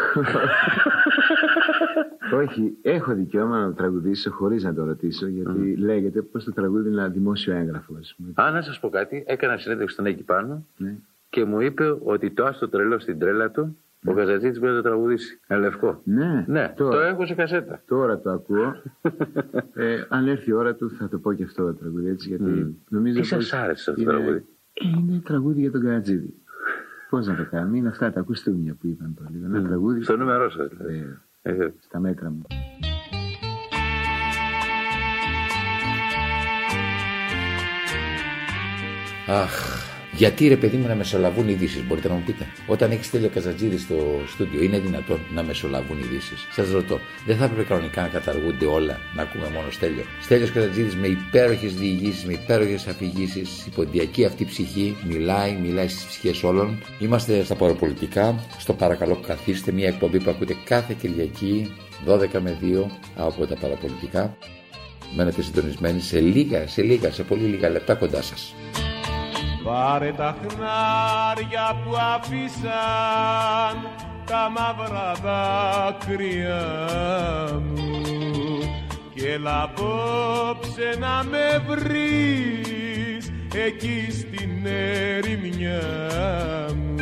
[2.33, 6.89] Όχι, έχω δικαίωμα να το τραγουδήσω χωρίς να το ρωτήσω, γιατί λέγεται πω το τραγούδι
[6.89, 7.95] είναι ένα δημόσιο έγγραφο.
[7.99, 8.33] ας πούμε.
[8.47, 10.95] Α, να σας πω κάτι, έκανα συνέντευξη στον εκεί πάνω Ναι.
[11.29, 14.83] και μου είπε ότι το άστο τρελό στην τρέλα του, ο Καζατζήτης μπορεί να το
[14.87, 15.39] τραγουδήσει.
[15.47, 16.01] Ένα λευκό.
[16.03, 17.81] Ναι, Ναι, τώρα, το έχω σε κασέτα.
[17.87, 18.75] τώρα το ακούω.
[19.73, 22.75] ε, αν έρθει η ώρα του θα το πω και αυτό το τραγούδι έτσι, γιατί
[22.89, 23.19] νομίζω.
[23.19, 26.33] Τι σας πως άρεσε αυτό το είναι- τραγούδι; Ε, Είναι τραγούδι για τον Καρατζίδη.
[27.09, 29.41] Πώς να το κάνουμε, είναι αυτά τα κουστούμια που είπαν πολύ.
[29.45, 30.03] Ένα τραγούδι.
[30.03, 30.67] Στο νούμερό σας.
[30.77, 31.17] δηλαδή.
[31.41, 32.41] Ε, Ε, στα μέτρα μου.
[39.27, 39.55] Αχ,
[40.17, 42.47] γιατί ρε παιδί μου να μεσολαβούν ειδήσεις, μπορείτε να μου πείτε.
[42.67, 43.95] Όταν έχεις στείλει ο Καζατζίδη στο
[44.27, 46.47] στούντιο, είναι δυνατόν να μεσολαβούν ειδήσεις.
[46.51, 50.95] Σας ρωτώ, δεν θα έπρεπε κανονικά να καταργούνται όλα, να ακούμε μόνο Στέλιο; Στέλιος Καζατζίδης
[50.95, 56.81] με υπέροχες διηγήσεις, με υπέροχες αφηγήσεις, η ποντιακή αυτή ψυχή μιλάει, μιλάει στις ψυχές όλων.
[56.99, 61.73] Είμαστε στα παραπολιτικά, στο παρακαλώ καθίστε, μια εκπομπή που ακούτε κάθε Κυριακή
[62.05, 62.85] 12 με 2
[63.15, 64.37] από τα παραπολιτικά.
[65.15, 68.53] Μένετε συντονισμένοι σε λίγα, σε λίγα, σε πολύ λίγα λεπτά κοντά σας.
[69.65, 73.75] Πάρε τα χνάρια που αφήσαν
[74.25, 76.63] τα μαύρα δάκρυα
[77.53, 78.01] μου
[79.13, 85.81] και έλα απόψε να με βρεις εκεί στην ερημιά
[86.75, 86.95] μου.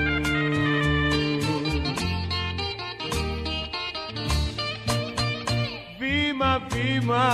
[5.99, 7.25] Βήμα, βήμα,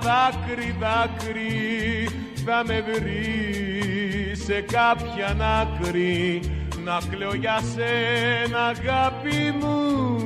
[0.00, 2.08] δάκρυ, δάκρυ
[2.44, 3.77] θα με βρεις
[4.44, 6.40] σε κάποια άκρη
[6.84, 10.16] να κλαίω για σένα αγάπη μου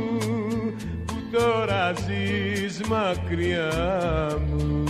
[1.06, 3.72] που τώρα ζεις μακριά
[4.48, 4.84] μου.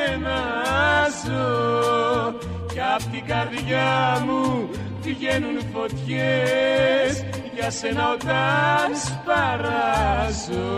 [2.73, 4.71] κι απ' την καρδιά μου
[5.01, 7.25] βγαίνουν φωτιές
[7.55, 10.69] για σένα όταν σπαράζω.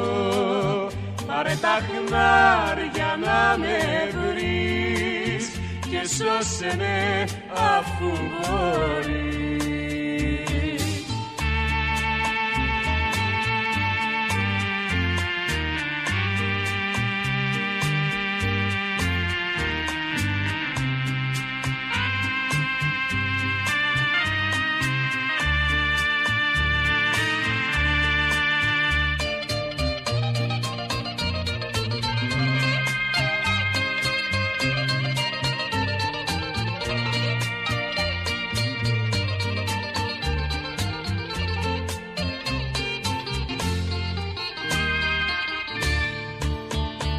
[1.26, 3.78] Πάρε τα χνάρια να με
[4.16, 5.46] βρεις
[5.90, 10.05] και σώσε με αφού μπορείς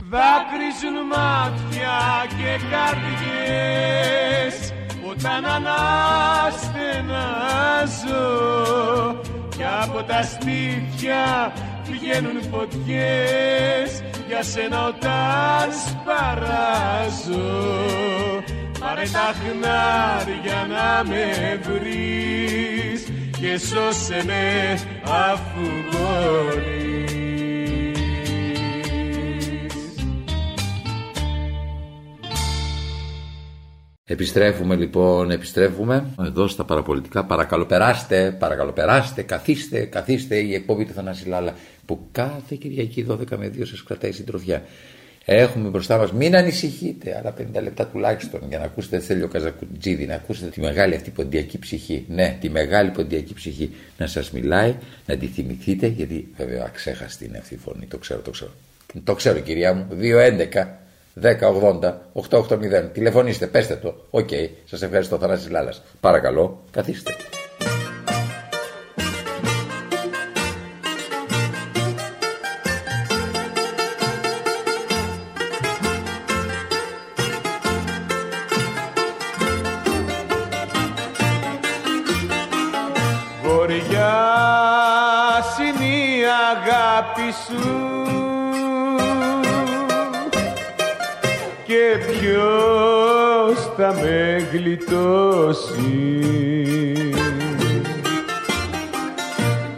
[0.09, 1.97] δάκρυζουν μάτια
[2.37, 4.55] και καρδιές.
[5.09, 5.85] Όταν αναστενάζω
[9.57, 11.53] και από τα στήθια
[11.83, 13.89] βγαίνουν φωτιές.
[14.27, 17.47] Για σένα όταν σπαράζω
[18.79, 23.01] πάρε τα χνάρια να με βρεις
[23.39, 27.26] και σώσε με αφού μπορείς
[34.09, 37.25] Επιστρέφουμε λοιπόν, επιστρέφουμε εδώ στα παραπολιτικά.
[37.25, 40.35] Παρακαλώ περάστε, παρακαλώ περάστε, καθίστε, καθίστε.
[40.35, 41.53] Η εκπομπή του Θανάση Λάλα
[41.85, 44.63] που κάθε Κυριακή 12 με 2 σας κρατάει συντροφιά.
[45.25, 50.15] Έχουμε μπροστά μας, μην ανησυχείτε, άλλα 50 λεπτά τουλάχιστον για να ακούσετε Θέλιο Καζακουτζίδη, να
[50.15, 52.05] ακούσετε τη μεγάλη αυτή ποντιακή ψυχή.
[52.07, 57.37] Ναι, τη μεγάλη ποντιακή ψυχή να σας μιλάει, να τη θυμηθείτε, γιατί βέβαια αξέχαστη είναι
[57.37, 58.51] αυτή η φωνή, το ξέρω, το ξέρω.
[59.03, 60.86] Το ξέρω κυρία μου, 2-11.
[61.21, 62.89] 1080-880.
[62.93, 63.95] Τηλεφωνήστε, πέστε το.
[64.09, 64.49] OK, okay.
[64.65, 65.83] σας ευχαριστώ Θανάσης Λάλας.
[65.99, 67.11] Παρακαλώ, καθίστε.
[94.51, 95.81] Γλιτώσει.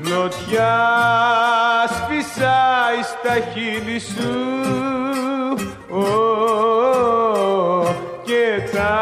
[0.02, 0.78] Νοτιά
[1.88, 4.34] σφυσάει στα χείλη σου.
[8.24, 8.96] Και τα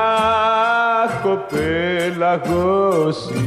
[1.07, 3.46] έχω πελαγώσει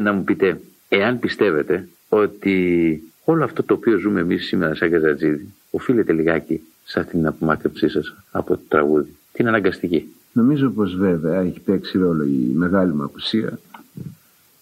[0.00, 5.52] να μου πείτε, εάν πιστεύετε ότι όλο αυτό το οποίο ζούμε εμείς σήμερα σαν Καζατζίδη
[5.70, 11.40] οφείλεται λιγάκι σε αυτήν την απομάκρυνσή σας από το τραγούδι, την αναγκαστική; Νομίζω πως βέβαια
[11.40, 13.58] έχει παίξει ρόλο η μεγάλη μου απουσία.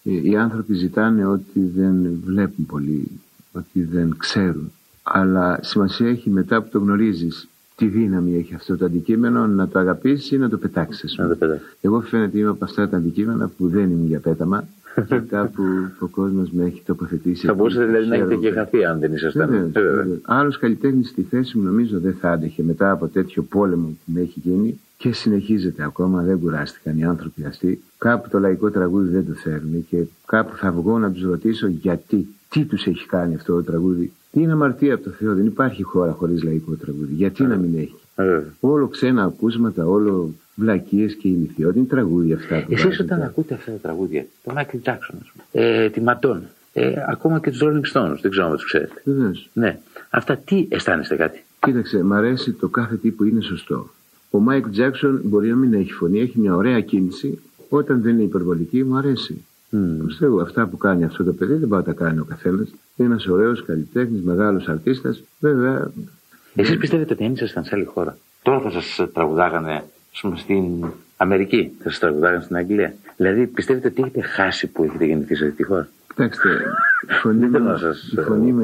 [0.03, 3.07] Ε, οι άνθρωποι ζητάνε ότι δεν βλέπουν πολύ,
[3.51, 4.71] ότι δεν ξέρουν.
[5.03, 7.47] Αλλά σημασία έχει μετά που το γνωρίζεις
[7.81, 11.19] τι δύναμη έχει αυτό το αντικείμενο να το αγαπήσεις ή να το πετάξεις.
[11.81, 14.67] Εγώ φαίνεται είμαι από αυτά τα αντικείμενα που δεν είναι για πέταμα
[15.09, 15.63] και κάπου
[15.99, 17.45] ο κόσμος με έχει τοποθετήσει.
[17.45, 19.71] Θα μπορούσατε δηλαδή να έχετε και χαθεί αν δεν ήσασταν.
[20.21, 24.21] Άλλος καλλιτέχνης στη θέση μου νομίζω δεν θα άντεχε μετά από τέτοιο πόλεμο που με
[24.21, 27.81] έχει γίνει και συνεχίζεται ακόμα, δεν κουράστηκαν οι άνθρωποι αυτοί.
[27.97, 32.27] Κάπου το λαϊκό τραγούδι δεν το θέλουν και κάπου θα βγω να τους ρωτήσω γιατί,
[32.49, 34.11] τι τους έχει κάνει αυτό το τραγούδι.
[34.31, 37.13] Τι είναι αμαρτία από το Θεό, δεν υπάρχει χώρα χωρίς λαϊκό τραγούδι.
[37.13, 37.95] Γιατί να μην έχει;
[38.59, 41.79] Όλο ξένα ακούσματα, όλο βλακίες και ηλιθιότητα.
[41.79, 45.65] Είναι τραγούδια αυτά που Εσείς όταν ακούτε αυτά τα τραγούδια, τον Μάικλ Τζάξον, ας πούμε,
[45.65, 49.01] ε, τη Μαντόνα, ε, ακόμα και τους Rolling Stones, δεν ξέρω αν τους ξέρετε.
[49.03, 49.49] Βεβαίως.
[49.53, 49.79] Ναι.
[50.09, 53.89] Αυτά τι αισθάνεστε κάτι; Κοίταξε, μ' αρέσει το κάθε τι που είναι σωστό.
[54.29, 57.39] Ο Μάικ Τζάξον μπορεί να μην έχει φωνή, έχει μια ωραία κίνηση.
[57.69, 59.45] Όταν δεν είναι υπερβολική, μου αρέσει.
[59.73, 60.05] Mm.
[60.05, 62.67] Πιστεύω αυτά που κάνει αυτό το παιδί δεν πάει να τα κάνει ο καθένας.
[62.95, 65.23] Είναι ένας ωραίος καλλιτέχνης, μεγάλος αρτίστας.
[65.39, 65.91] Βέβαια.
[66.55, 69.83] Εσείς πιστεύετε ότι αν ήσασταν σε άλλη χώρα, τώρα θα σας τραγουδάγανε
[70.21, 70.85] πούμε, στην
[71.17, 72.93] Αμερική, θα σας τραγουδάγανε στην Αγγλία.
[73.17, 76.49] Δηλαδή πιστεύετε ότι έχετε χάσει που έχετε γεννηθεί σε αυτή τη χώρα; Κοιτάξτε,
[77.09, 78.13] η φωνή Δεν θέλω να σας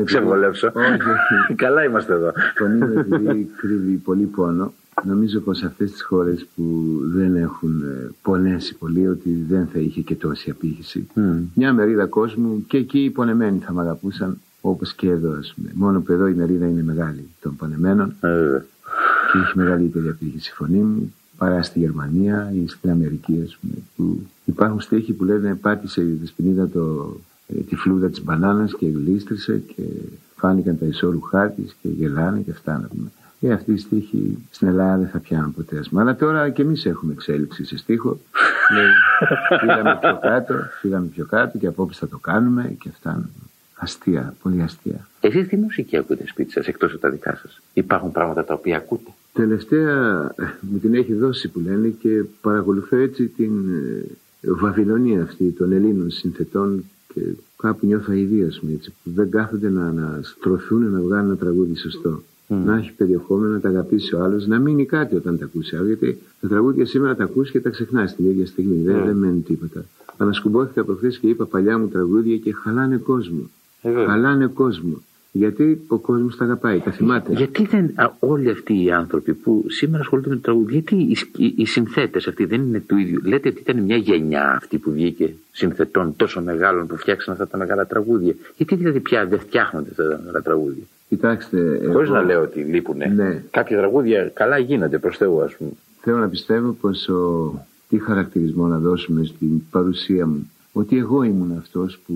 [0.03, 0.71] ξεβολεύσω.
[1.55, 2.27] Καλά είμαστε εδώ.
[2.27, 4.73] Η φωνή μου επειδή κρύβει πολύ πόνο.
[5.03, 10.01] Νομίζω πως αυτές τις χώρες που δεν έχουν ε, πονέσει πολύ ότι δεν θα είχε
[10.01, 11.07] και τόση απήχηση.
[11.15, 11.21] Mm.
[11.53, 15.71] Μια μερίδα κόσμου και εκεί οι πονεμένοι θα με αγαπούσαν όπως και εδώ ας πούμε.
[15.73, 18.61] Μόνο που εδώ η μερίδα είναι μεγάλη των πονεμένων mm.
[19.31, 23.73] και έχει μεγαλύτερη απήχηση η φωνή μου παρά στη Γερμανία ή στην Αμερική ας πούμε.
[23.95, 27.15] Που υπάρχουν στίχοι που λένε πάτησε η δεσποινίδα το,
[27.47, 29.83] ε, τη φλούδα της μπανάνας και γλίστρισε και
[30.35, 32.89] φάνηκαν τα ισόρουχά της και γελάνε και αυτά
[33.41, 36.01] ε, αυτή η στίχη στην Ελλάδα δεν θα πιάνουν ποτέ ασμα.
[36.01, 38.09] Αλλά τώρα και εμείς έχουμε εξέλιξη σε στίχο.
[38.75, 38.89] Λέει,
[39.59, 43.29] φύγαμε πιο κάτω, φύγαμε πιο κάτω και απόψε θα το κάνουμε και αυτά.
[43.79, 45.07] Αστεία, πολύ αστεία.
[45.19, 48.77] Εσείς τι μουσική ακούτε σπίτι σας εκτός από τα δικά σας; Υπάρχουν πράγματα τα οποία
[48.77, 55.21] ακούτε; Τελευταία ε, μου την έχει δώσει που λένε και παρακολουθώ έτσι την ε, Βαβυλωνία
[55.21, 56.83] αυτή των Ελλήνων συνθετών
[57.13, 57.21] και
[57.57, 58.47] κάπου νιώθω αηδία
[59.03, 62.23] που δεν κάθονται να, να στρωθούν να βγάλουν ένα τραγούδι σωστό.
[62.49, 62.55] Mm.
[62.65, 65.87] Να έχει περιεχόμενο, να τα αγαπήσει ο άλλος, να μείνει κάτι όταν τα ακούσει άλλο.
[65.87, 68.81] Γιατί τα τραγούδια σήμερα τα ακούσει και τα ξεχνάς την ίδια στιγμή.
[68.81, 68.85] Mm.
[68.85, 69.85] Δεν, δεν μένει τίποτα.
[70.17, 73.49] Ανασκουμπόθηκα προχθές και είπα παλιά μου τραγούδια και χαλάνε κόσμο.
[73.81, 74.03] Mm.
[74.07, 75.01] Χαλάνε κόσμο.
[75.31, 77.33] Γιατί ο κόσμος τα αγαπάει, τα θυμάται.
[77.33, 81.53] Γιατί δεν όλοι αυτοί οι άνθρωποι που σήμερα ασχολούνται με το τραγούδι, γιατί οι, οι,
[81.57, 83.21] οι συνθέτες αυτοί δεν είναι του ίδιου.
[83.23, 87.57] Λέτε ότι ήταν μια γενιά αυτή που βγήκε συνθετών τόσο μεγάλων που φτιάξαν αυτά τα
[87.57, 88.35] μεγάλα τραγούδια.
[88.57, 91.89] Γιατί δηλαδή πια δεν φτιάχνονται αυτά τα μεγάλα τραγούδια; Κοιτάξτε.
[91.91, 92.97] Χωρίς να λέω ότι λείπουν.
[92.97, 93.43] Ναι.
[93.51, 95.71] Κάποια τραγούδια καλά γίνονται προς Θεού, ας πούμε.
[96.01, 97.53] Θέλω να πιστεύω πως ο...
[97.89, 100.51] τι χαρακτηρισμό να δώσουμε στην παρουσία μου.
[100.71, 102.13] Ότι εγώ ήμουν αυτός που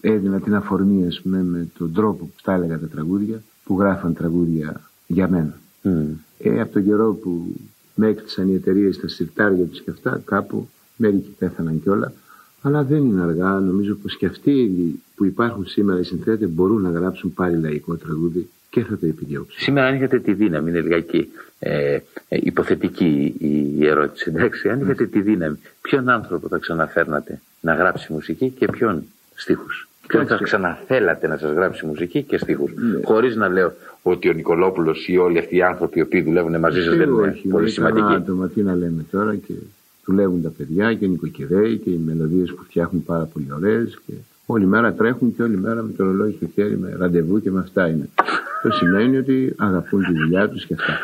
[0.00, 4.14] έδινα την αφορμή, ας πούμε, με τον τρόπο που τα έλεγα τα τραγούδια, που γράφαν
[4.14, 5.58] τραγούδια για μένα.
[5.84, 5.90] Mm.
[6.38, 7.54] Ε, από τον καιρό που
[7.94, 12.12] με έκτισαν οι εταιρείες στα συρτάρια τους και αυτά, κάπου μερικοί πέθαναν κιόλα.
[12.66, 13.60] Αλλά δεν είναι αργά.
[13.60, 14.70] Νομίζω πως και αυτοί
[15.16, 19.60] που υπάρχουν σήμερα οι συνθέτες μπορούν να γράψουν πάλι λαϊκό τραγούδι και θα το επιδιώξουν.
[19.60, 23.34] Σήμερα, αν είχατε τη δύναμη, είναι λιγάκι ε, ε, υποθετική
[23.78, 24.68] η ερώτηση, εντάξει.
[24.68, 29.04] Αν είχατε τη δύναμη, ποιον άνθρωπο θα ξαναφέρνατε να γράψει μουσική και ποιον
[29.34, 33.00] στίχους; Ποιον θα ξαναθέλατε να σας γράψει μουσική και στίχους; Ναι.
[33.04, 36.82] Χωρίς να λέω ότι ο Νικολόπουλος ή όλοι αυτοί οι άνθρωποι οι οποίοι δουλεύουν μαζί
[36.82, 38.14] σας δεν είναι πολύ σημαντικοί.
[38.14, 39.52] Άτομα, τι να λέμε τώρα και
[40.06, 44.12] δουλεύουν τα παιδιά και οι νοικοκυρέοι και οι μελωδίες που φτιάχνουν πάρα πολύ ωραίες και
[44.46, 47.60] όλη μέρα τρέχουν και όλη μέρα με το ρολόι στο χέρι με ραντεβού και με
[47.60, 48.08] αυτά είναι.
[48.56, 50.98] Αυτό σημαίνει ότι αγαπούν τη δουλειά τους και αυτά.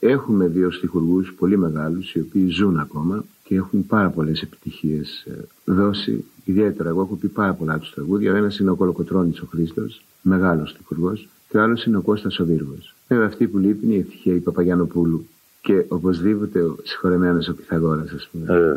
[0.00, 5.32] Έχουμε δύο στιχουργούς πολύ μεγάλους οι οποίοι ζουν ακόμα και έχουν πάρα πολλές επιτυχίες ε,
[5.64, 6.24] δώσει.
[6.44, 8.32] Ιδιαίτερα εγώ έχω πει πάρα πολλά τους τραγούδια.
[8.32, 12.38] Ο ένας είναι ο Κολοκοτρώνης ο Χρήστος, μεγάλος στιχουργός και ο άλλος είναι ο Κώστας
[12.38, 12.94] ο Βίργος.
[13.08, 15.26] Βέβαια αυτή που λείπει είναι η ευτυχία η Παπαγιανοπούλου
[15.64, 18.54] και οπωσδήποτε ο συγχωρεμένος ο Πυθαγόρας ας πούμε.
[18.54, 18.76] Ε.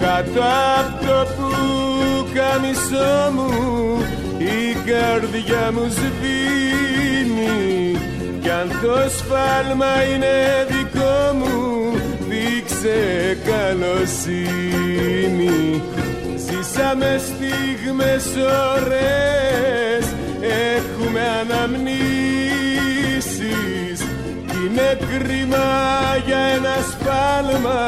[0.00, 0.42] Κάτω
[0.78, 1.50] από το που
[2.34, 3.50] καμισό μου
[4.38, 7.52] η καρδιά μου σβήνει
[8.40, 10.71] κι αν το σφάλμα είναι δικό
[11.34, 11.92] μου
[12.28, 12.98] δείξε
[13.44, 15.02] καλοσύνη.
[16.36, 18.26] Ζήσαμε στιγμές
[18.76, 20.04] ωραίες
[20.76, 22.00] Έχουμε αναμνήσεις.
[24.46, 25.68] Κι είναι κρίμα
[26.26, 27.82] για ένα σφάλμα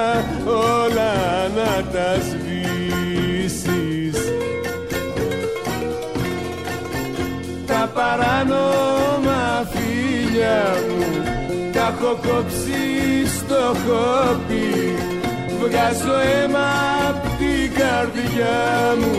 [0.47, 1.15] Όλα
[1.57, 4.19] να τα σβήσεις.
[7.67, 11.05] Τα παράνομα φίλια μου
[11.73, 13.14] Τα έχω κόψει
[13.47, 14.69] στο χόπι
[15.61, 16.69] Βγάζω αίμα
[17.09, 18.61] απ' την καρδιά
[18.99, 19.15] μου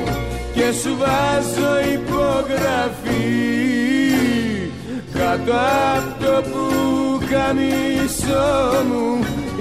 [0.54, 3.26] Και σου βάζω υπογραφή.
[5.14, 5.56] Κάτω
[5.96, 6.66] απ' το που
[7.32, 8.50] καμισό
[8.90, 9.06] μου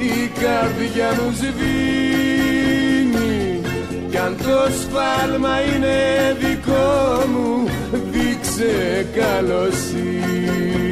[0.00, 2.62] Η καρδιά μου σβήνει.
[4.10, 5.98] Κι αν το σφάλμα είναι
[6.40, 7.48] δικό μου
[8.10, 10.84] Δείξε καλοσύνη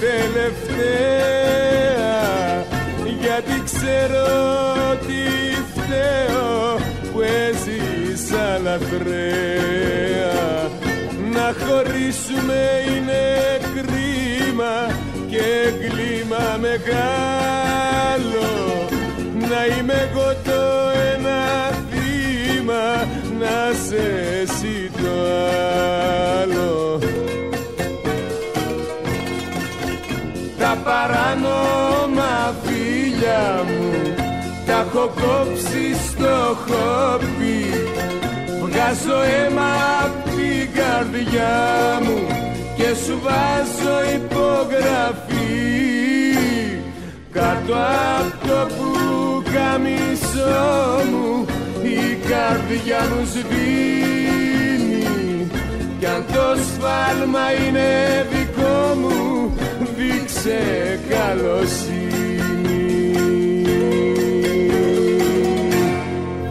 [0.00, 1.52] τελευταία
[3.20, 4.28] Γιατί ξέρω
[5.06, 5.24] τι
[5.74, 6.78] φταίω
[7.12, 10.32] Που έζησα λαθρέα.
[11.32, 13.22] Να χωρίσουμε είναι
[13.74, 14.74] κρίμα
[15.30, 15.46] και
[15.80, 18.50] κλίμα μεγάλο.
[19.50, 20.62] Να είμαι εγώ το
[21.14, 21.40] ένα
[21.90, 22.84] θύμα
[23.38, 23.56] Να
[23.88, 24.04] σε
[24.42, 25.14] εσύ το
[26.42, 26.98] άλλο
[30.84, 33.90] παράνομα φίλια μου.
[34.66, 37.58] Τα έχω κόψει στο χόπι.
[38.62, 39.70] Βγάζω αίμα
[40.04, 41.56] απ' την καρδιά
[42.04, 42.18] μου
[42.76, 45.40] και σου βάζω υπογραφή.
[47.32, 47.74] Κάτω
[48.18, 50.60] από το πουκαμισό
[51.10, 51.46] μου
[51.82, 55.06] η καρδιά μου σβήνει.
[55.98, 57.90] Κι αν το σφάλμα είναι
[58.30, 59.31] δικό μου
[60.02, 60.58] δείξε
[61.08, 62.00] καλοσύνη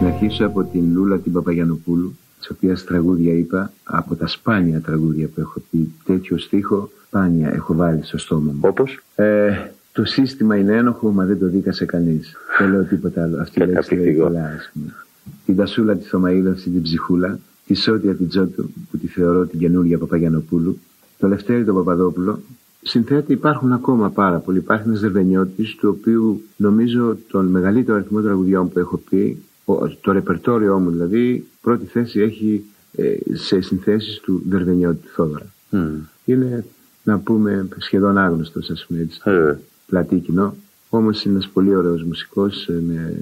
[0.01, 5.27] Να αρχίσω από την Λούλα την Παπαγιανοπούλου της οποίας τραγούδια είπα από τα σπάνια τραγούδια
[5.27, 8.59] που έχω πει τέτοιο στίχο σπάνια έχω βάλει στο στόμα μου.
[8.61, 9.53] Όπως; Ε,
[9.91, 12.35] το σύστημα είναι ένοχο μα δεν το δίκασε κανείς.
[12.59, 13.41] Δεν λέω τίποτα άλλο.
[13.41, 14.93] Αυτή η λέξη λέει πολλά ας πούμε.
[15.45, 19.97] Την Τασούλα τη Θωμαίδα, την ψυχούλα, τη Σότια την Τζότου που τη θεωρώ την καινούργια
[19.97, 20.79] Παπαγιανοπούλου,
[21.17, 22.39] το Λευτέρη τον Παπαδόπουλο,
[22.83, 24.57] Συνθέτη υπάρχουν ακόμα πάρα πολλοί.
[24.57, 29.43] Υπάρχει ένας Δερβενιώτη, του οποίου νομίζω τον μεγαλύτερο αριθμό τραγουδιών που έχω πει
[30.01, 35.45] το ρεπερτόριό μου δηλαδή πρώτη θέση έχει ε, σε συνθέσεις του Δερβενιώτη του Θόδωρα.
[35.71, 35.77] Mm.
[36.25, 36.65] Είναι
[37.03, 39.55] να πούμε σχεδόν άγνωστος ας πούμε έτσι, mm.
[39.87, 40.55] πλατή κοινό.
[40.89, 43.17] Όμως είναι ένας πολύ ωραίος μουσικός, ε, με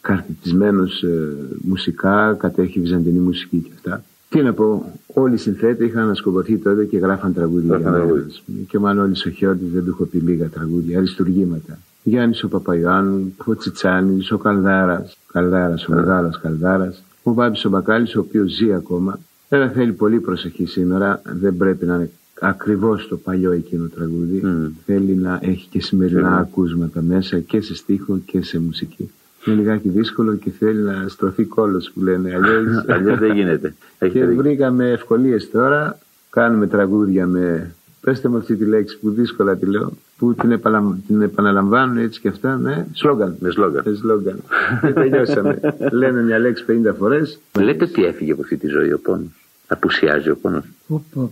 [0.00, 4.04] καρτιτισμένος ε, μουσικά, κατέχει βυζαντινή μουσική και αυτά.
[4.28, 8.26] Τι να πω, όλοι οι συνθέτες είχαν ανασκοπωθεί τότε και γράφαν τραγούδια για μένα.
[8.68, 11.78] Και ο Μανώλης ο Χιώτης δεν του έχω πει λίγα τραγούδια, αριστουργήματα.
[12.02, 18.16] Γιάννης ο Παπαϊωάννου, ο Τσιτσάνης, ο Καλδάρας, Καλδάρας, ο μεγάλος Καλδάρας, ο Βάμπης ο Μπακάλης,
[18.16, 19.18] ο οποίος ζει ακόμα.
[19.48, 22.10] Βέβαια θέλει πολύ προσοχή σήμερα, δεν πρέπει να είναι
[22.40, 24.42] ακριβώς το παλιό εκείνο τραγούδι.
[24.44, 24.70] Mm.
[24.86, 26.40] Θέλει να έχει και σημερινά mm.
[26.40, 29.10] ακούσματα μέσα και σε στίχο και σε μουσική.
[29.48, 33.74] Είναι λιγάκι δύσκολο και θέλει να στρωθεί κώλος που λένε αλλιώς, αλλιώς δεν γίνεται.
[34.12, 35.98] και βρήκαμε ευκολίες τώρα,
[36.30, 40.98] κάνουμε τραγούδια με Πέστε μου αυτή τη λέξη που δύσκολα τη λέω, που την, επαλα...
[41.06, 43.36] την επαναλαμβάνουν έτσι και αυτά με σλόγκαν.
[43.40, 43.82] Με σλόγκαν.
[43.86, 44.42] Με σλόγκαν.
[44.80, 45.60] και τελειώσαμε.
[45.92, 47.40] Λένε μια λέξη 50 φορές.
[47.60, 50.64] Λέτε τι έφυγε από αυτή τη ζωή ο πόνος; Απουσιάζει ο πόνος.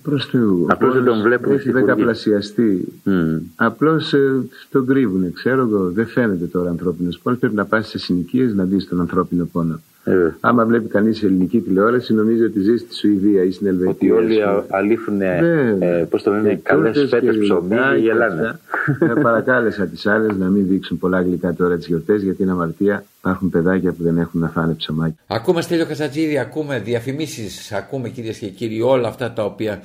[0.02, 0.66] Προς Θεού.
[0.68, 1.52] Απλώς δεν τον βλέπω.
[1.52, 2.84] Έχει δεκαπλασιαστεί.
[3.04, 3.40] Mm.
[3.56, 5.90] Απλώς ε, τον κρύβουν, ξέρω εγώ.
[5.90, 7.38] Δεν φαίνεται τώρα ανθρώπινος πόνος.
[7.38, 9.80] Πρέπει να πας σε συνοικίες να δεις τον ανθρώπινο πόνο.
[10.08, 13.90] Ε, Άμα βλέπει κανείς ελληνική τηλεόραση, νομίζει ότι ζει στη Σουηδία ή στην Ελβετία.
[13.90, 15.36] Ότι όλοι αλήφουν, ναι.
[15.78, 18.58] ε, πώς το λένε, καλές φέτε ψωμί και γελάνε.
[19.00, 23.04] ε, παρακάλεσα τις άλλες να μην δείξουν πολλά γλυκά τώρα τις γιορτές, γιατί είναι αμαρτία.
[23.18, 25.16] Υπάρχουν παιδάκια που δεν έχουν να φάνε ψωμάκι.
[25.26, 29.80] Ακούμε Στέλιο Κασατζίδη, ακούμε διαφημίσεις, ακούμε κυρίες και κύριοι όλα αυτά τα οποία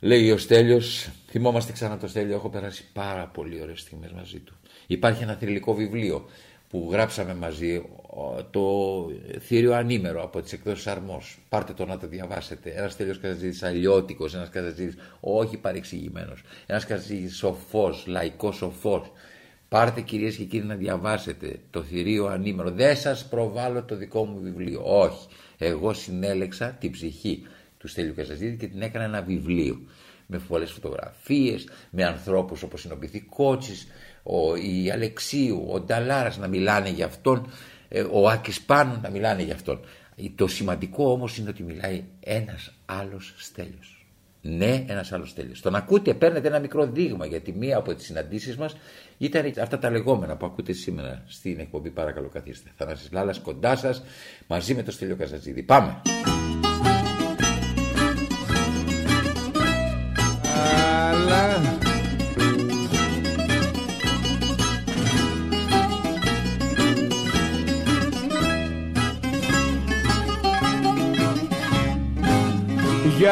[0.00, 1.10] λέει ο Στέλιος.
[1.30, 4.52] Θυμόμαστε ξανά το Στέλιο, έχω περάσει πάρα πολύ ωραίες στιγμές μαζί του.
[4.86, 6.24] Υπάρχει ένα θρηλυκό βιβλίο
[6.74, 7.82] που γράψαμε μαζί
[8.50, 8.62] το
[9.40, 11.38] θήριο ανήμερο από τις εκδόσεις Αρμός.
[11.48, 12.70] Πάρτε το να το διαβάσετε.
[12.70, 19.12] Ένας τέλειος καταζήτης αλλιώτικος, ένας καταζήτης όχι παρεξηγημένος, ένας καταζήτης σοφός, λαϊκός σοφός.
[19.68, 22.70] Πάρτε κυρίες και κύριοι να διαβάσετε το θηρίο ανήμερο.
[22.70, 24.82] Δεν σας προβάλλω το δικό μου βιβλίο.
[24.84, 25.26] Όχι.
[25.58, 27.42] Εγώ συνέλεξα την ψυχή
[27.78, 29.80] του Στέλιου Καζαζίδη και την έκανα ένα βιβλίο.
[30.26, 33.86] Με πολλές φωτογραφίες, με ανθρώπους όπως είναι ο Πυθικότσης,
[34.24, 37.46] ο, η Αλεξίου, ο Νταλάρας να μιλάνε για αυτόν,
[37.88, 39.80] ε, ο Άκης Πάνου να μιλάνε για αυτόν.
[40.34, 44.06] Το σημαντικό όμως είναι ότι μιλάει ένας άλλος στέλιος.
[44.40, 45.60] Ναι, ένας άλλος στέλιος.
[45.60, 48.76] Τον ακούτε, παίρνετε ένα μικρό δείγμα γιατί μία από τις συναντήσεις μας
[49.18, 52.70] ήταν αυτά τα λεγόμενα που ακούτε σήμερα στην εκπομπή παρακαλώ καθίστε.
[52.76, 54.02] Θανάσης Λάλας κοντά σας
[54.46, 55.62] μαζί με το Στέλιο Καζατζίδη.
[55.62, 56.00] Πάμε!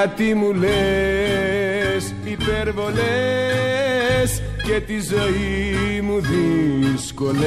[0.05, 3.03] Γιατί μου λες υπερβολές
[4.63, 6.21] και τη ζωή μου
[6.91, 7.47] δυσκολεύεις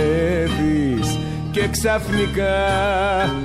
[1.51, 2.55] και ξαφνικά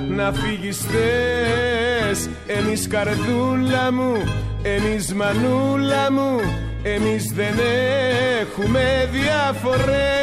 [0.09, 2.29] να φύγεις θες.
[2.47, 4.23] Εμείς καρδούλα μου,
[4.61, 6.39] εμείς μανούλα μου
[6.83, 7.59] εμείς δεν
[8.41, 10.21] έχουμε διαφορές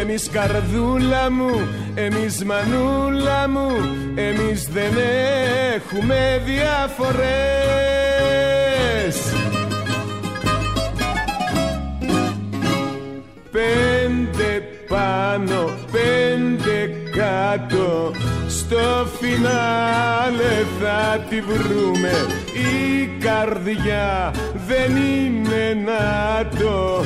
[0.00, 3.70] Εμείς καρδούλα μου, εμείς μανούλα μου.
[4.14, 4.92] Εμείς δεν
[5.74, 7.44] έχουμε διαφορές
[13.50, 18.12] Πέντε πάνω, πέντε κάτω.
[18.48, 24.34] Στο φινάλε θα τη βρούμε Η καρδιά
[24.66, 27.04] δεν είναι να το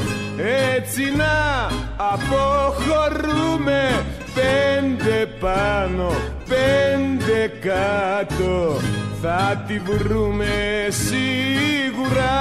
[0.67, 4.05] Έτσι να αποχωρούμε.
[4.35, 6.11] Πέντε πάνω,
[6.49, 8.77] πέντε κάτω
[9.23, 10.47] Θα τη βρούμε
[10.89, 12.39] σίγουρα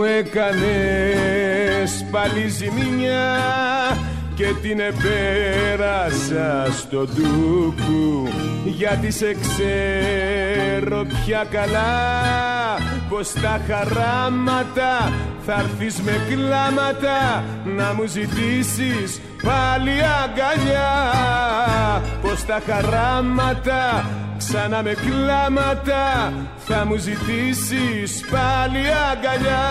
[0.00, 3.38] Μου έκανες πάλι ζημιά
[4.34, 8.28] και την επέρασα στο ντούκου
[8.64, 12.18] γιατί σε ξέρω πια καλά
[13.08, 15.12] πως τα χαράματα
[15.46, 20.92] θα έρθεις με κλάματα να μου ζητήσεις πάλι αγκαλιά.
[22.22, 24.04] Πως τα χαράματα
[24.40, 28.78] ξανά με κλάματα θα μου ζητήσεις πάλι
[29.10, 29.66] αγκαλιά.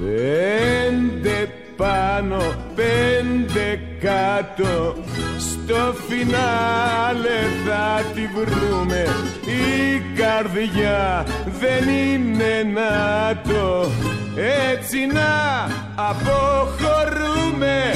[0.00, 2.40] Πέντε πάνω,
[2.74, 4.96] πέντε κάτω
[5.38, 9.06] Στο φινάλε θα τη βρούμε.
[9.44, 11.26] Η καρδιά
[11.60, 13.90] δεν είναι να το
[14.36, 17.92] Έτσι να αποχωρούμε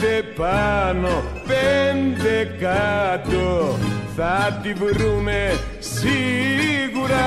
[0.00, 3.76] Πέντε πάνω, πέντε κάτω.
[4.16, 7.26] Θα τη βρούμε σίγουρα.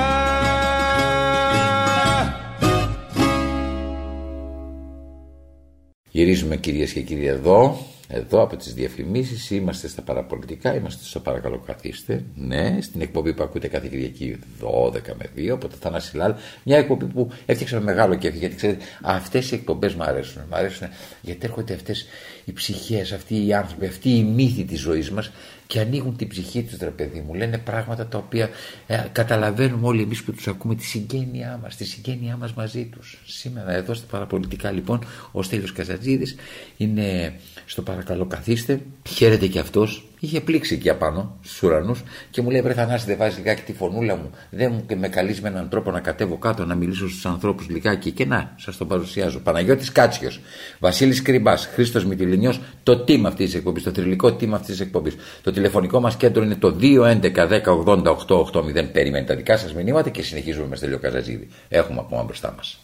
[6.10, 11.58] Γυρίζουμε κυρίες και κύριοι εδώ, εδώ από τις διαφημίσεις, είμαστε στα παραπολιτικά, είμαστε στο παρακαλώ
[11.66, 16.34] καθίστε, ναι, στην εκπομπή που ακούτε κάθε Κυριακή 12 με 2, από το Θανάση Λάλ,
[16.62, 20.56] μια εκπομπή που έφτιαξα με μεγάλο κέφι, γιατί ξέρετε, αυτές οι εκπομπές μου αρέσουν, μου
[20.56, 20.88] αρέσουν
[21.20, 22.06] γιατί έρχονται αυτές
[22.44, 25.30] οι ψυχές, αυτοί οι άνθρωποι, αυτοί οι μύθοι της ζωής μας
[25.66, 28.50] και ανοίγουν την ψυχή τους ρε παιδί μου, λένε πράγματα τα οποία
[28.86, 33.22] ε, καταλαβαίνουμε όλοι εμείς που τους ακούμε τη συγγένειά μας, τη συγγένειά μας μαζί τους.
[33.26, 36.36] Σήμερα εδώ στα παραπολιτικά λοιπόν ο Στέλιος Καζατζίδης
[36.76, 37.34] είναι
[37.66, 42.60] στο παρακαλώ καθίστε, χαίρεται και αυτός, είχε πλήξει εκεί απάνω στους ουρανούς και μου λέει
[42.60, 45.68] βρε Θανάση δεν βάζεις λιγάκι τη φωνούλα μου, δεν μου και με καλείς με έναν
[45.68, 49.40] τρόπο να κατέβω κάτω να μιλήσω στους ανθρώπους λιγάκι και να σας το παρουσιάζω.
[49.40, 50.40] Παναγιώτης Κάτσιος,
[50.78, 55.16] Βασίλης Κρυμπάς, Χρήστος Μητυλινιός, το team αυτής της εκπομπής, το θρηλυκό team αυτής της εκπομπής.
[55.42, 58.90] Το τηλεφωνικό μας κέντρο είναι το 211-10-80-880.
[58.92, 61.48] Περιμένετε τα δικά σας μηνύματα και συνεχίζουμε με Στέλιο Καζατζίδη.
[61.68, 62.80] Έχουμε ακόμα μπροστά μας.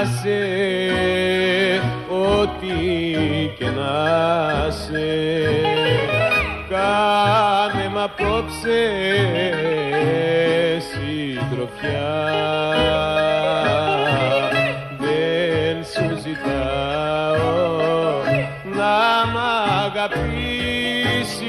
[0.00, 0.40] Να σε,
[2.08, 2.68] ό,τι
[3.58, 5.08] και να σε.
[6.68, 8.80] Κάνε μ' απόψε
[10.90, 12.12] συντροφιά.
[14.98, 17.40] Δεν σου ζητάω
[18.64, 18.96] να
[19.32, 19.38] μ'
[19.84, 21.40] αγαπήσεις.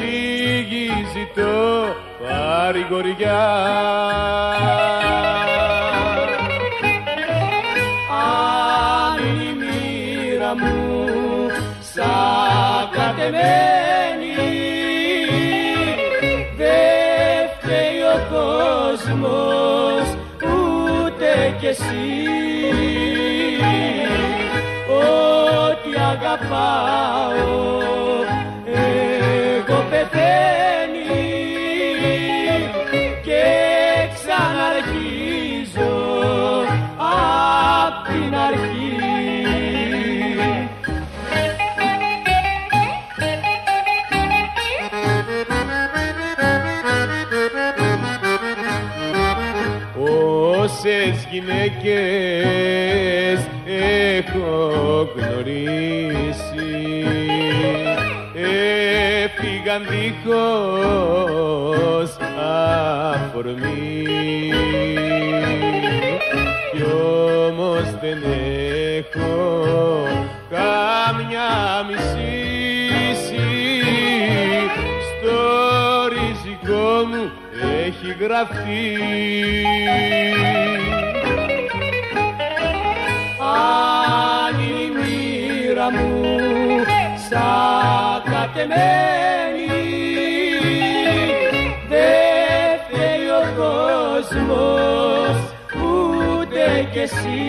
[0.00, 1.84] Λίγη ζητώ
[2.22, 3.42] παρηγοριά
[26.34, 27.62] αγαπάω.
[29.56, 31.22] Εγώ πεθαίνει
[33.22, 33.44] και
[34.14, 35.94] ξαναρχίζω
[36.96, 38.72] απ' την αρχή.
[50.60, 52.34] Όσες γυναίκες
[53.66, 55.08] έχω
[59.64, 61.36] πήγαν δίχως
[63.12, 64.02] αφορμή.
[66.72, 66.82] Κι
[67.48, 68.22] όμως δεν
[68.96, 70.06] έχω
[70.50, 71.54] καμιά
[71.88, 72.42] μισή
[75.10, 75.38] στο
[76.08, 77.24] ριζικό μου
[77.86, 78.86] έχει γραφτεί.
[83.40, 84.62] Αν η
[84.96, 86.10] μοίρα μου
[87.30, 89.23] σαν κατεμένα
[96.94, 97.42] κι εσύ.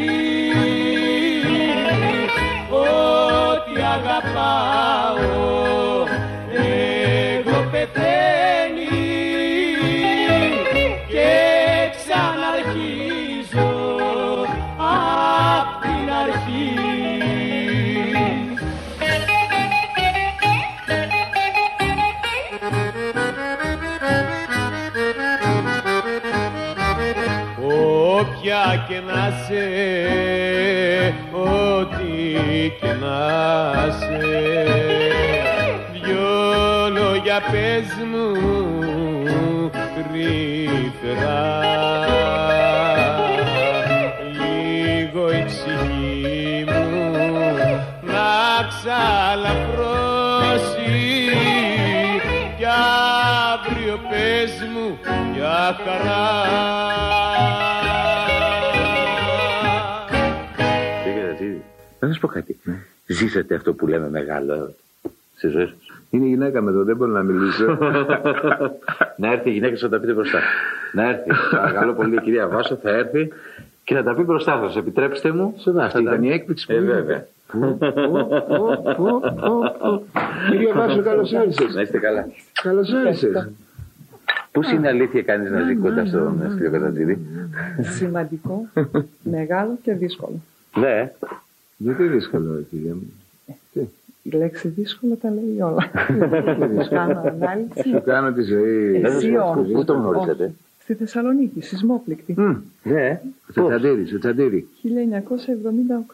[2.70, 5.35] Ότι αγαπάω
[55.74, 56.22] χαρά
[61.04, 61.62] Κύριε Κατζίδη,
[62.00, 62.60] να σας πω κάτι.
[63.06, 64.74] Ζήσατε αυτό που λέμε μεγάλο έρωτα
[65.38, 65.76] στη ζωή σας.
[66.10, 67.78] Είναι γυναίκα με εδώ, δεν μπορώ να μιλήσω.
[69.22, 70.40] να έρθει η γυναίκα σας να τα πείτε μπροστά.
[70.94, 71.30] να έρθει.
[71.52, 73.28] Παρακαλώ πολύ, η κυρία Βάσο θα έρθει
[73.84, 74.76] και να τα πει μπροστά σας.
[74.76, 75.54] Επιτρέψτε μου.
[75.58, 76.94] Σωστά, αυτή Θα τα- ήταν η έκπληξη που Ε, είδα.
[76.94, 77.26] βέβαια.
[77.52, 77.92] Πω, πω,
[78.48, 80.04] πω, πω, πω.
[80.52, 81.76] Κυρία Βάσο, καλώς Να όρισες.
[81.82, 82.28] είστε καλά.
[82.62, 83.50] Καλώς όρισες.
[84.56, 87.20] Πώς είναι αλήθεια κανείς να ζει κοντά στον ε, κύριο Κατατζίδη.
[87.82, 88.68] Σημαντικό,
[89.38, 90.42] μεγάλο και δύσκολο.
[90.80, 91.12] Ναι.
[91.78, 93.14] Γιατί δύσκολο, κυρία μου;
[94.24, 95.92] Η λέξη δύσκολο τα λέει όλα.
[96.90, 97.90] Κάνω ανάλυση.
[97.90, 99.02] Σου κάνω τη ζωή.
[99.04, 99.72] Εσύ Πού- όμως.
[99.72, 100.44] Πού τον γνωρίσατε.
[100.44, 100.54] Όχι.
[100.82, 102.34] Στη Θεσσαλονίκη, σεισμόπληκτη.
[102.38, 103.22] Μμ, Ναι.
[103.50, 104.68] Ο Πώς; Τσαντήρης, ο Τσαντήρη.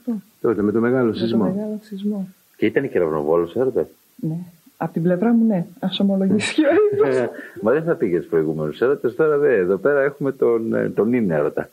[0.08, 0.12] 1978.
[0.42, 1.44] Τότε με το μεγάλο Με το σεισμό.
[1.44, 2.28] μεγάλο σεισμό.
[2.58, 3.88] Και ήταν κεραυνοβόλος, έρωτα.
[4.16, 4.36] Ναι.
[4.84, 5.66] Από την πλευρά μου, ναι.
[5.80, 6.70] Α ομολογήσει ο
[7.08, 7.30] ίδιος.
[7.62, 9.16] Μα δεν θα πήγες του προηγούμενου έρωτες.
[9.16, 11.70] Τώρα δε, εδώ πέρα έχουμε τον, ε, τον είναι έρωτα.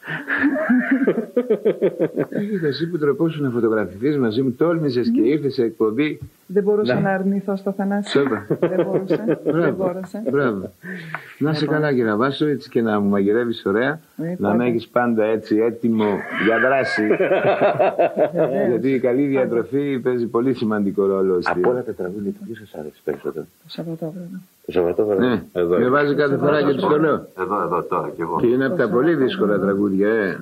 [2.50, 6.18] Κοίτα, εσύ που τρεπόσου να φωτογραφηθείς μαζί μου, τόλμησες και ήρθες σε εκπομπή.
[6.46, 7.00] Δεν μπορούσα Ναι.
[7.00, 8.10] να αρνηθώ στο Θανάση.
[8.10, 8.46] Σέβα.
[8.60, 9.24] Δεν μπορούσα.
[9.26, 9.76] Δεν Μπράβο.
[9.84, 10.22] μπόρεσα.
[10.30, 10.72] Μπράβο.
[11.38, 14.00] Να σε καλά, κύριε Βάσο, έτσι και να μου μαγειρεύεις ωραία.
[14.22, 14.54] Ε, Να πάντα.
[14.54, 16.06] με έχεις πάντα έτσι έτοιμο
[16.46, 17.06] για δράση.
[18.68, 21.40] Γιατί η καλή διατροφή παίζει πολύ σημαντικό ρόλο.
[21.40, 23.44] στη- Από όλα τα τραγούδια, ποιος σας άρεσε; Περισσότερο.
[23.62, 24.40] Το Σαββατόβραδο.
[24.66, 25.20] Το Σαββατόβραδο.
[25.20, 25.78] Ναι, εδώ.
[25.78, 27.26] με βάζει κάθε φορά και τους το λέω.
[27.38, 28.40] Εδώ, εδώ, τώρα κι εγώ.
[28.40, 30.38] Και είναι από τα πολύ δύσκολα τραγούδια, ε.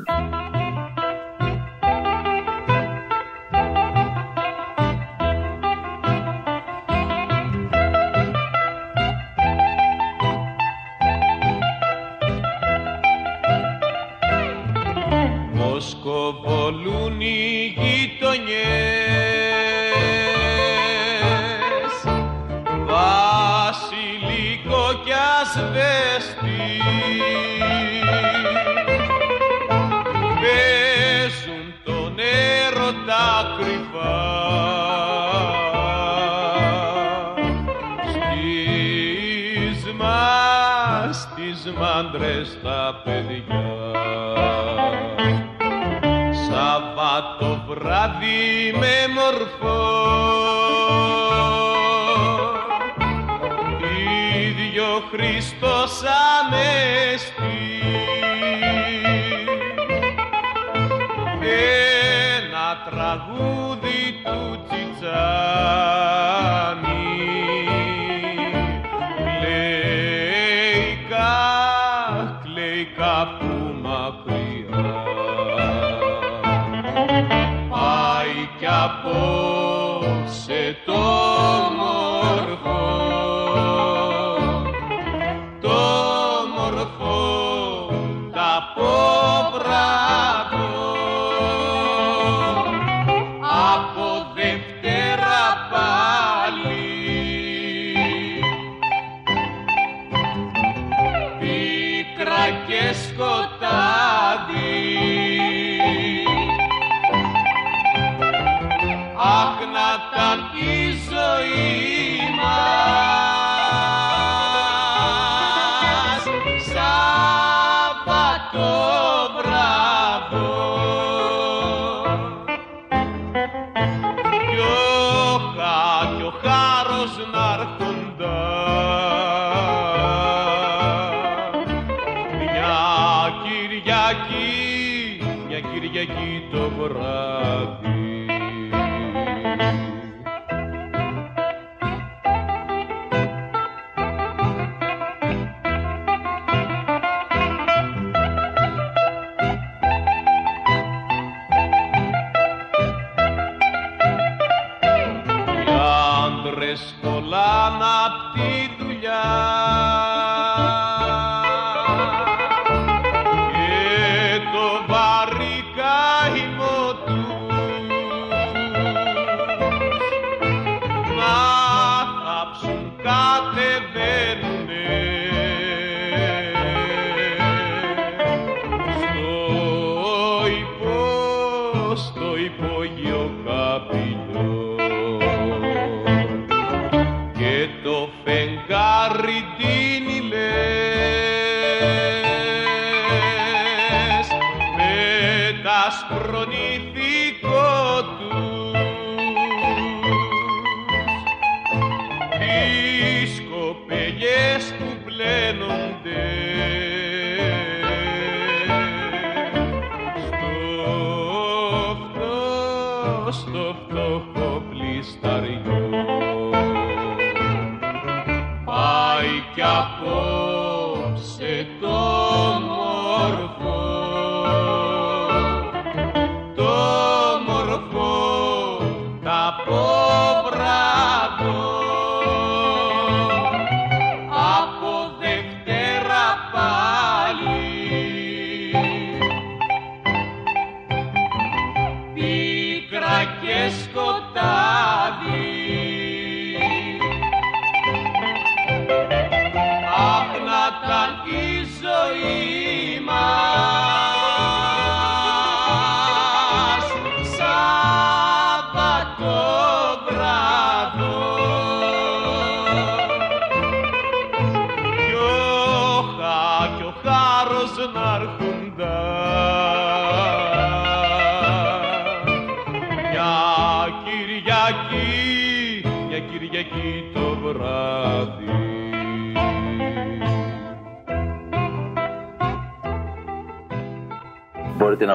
[195.87, 197.26] Τα σπρονηθικό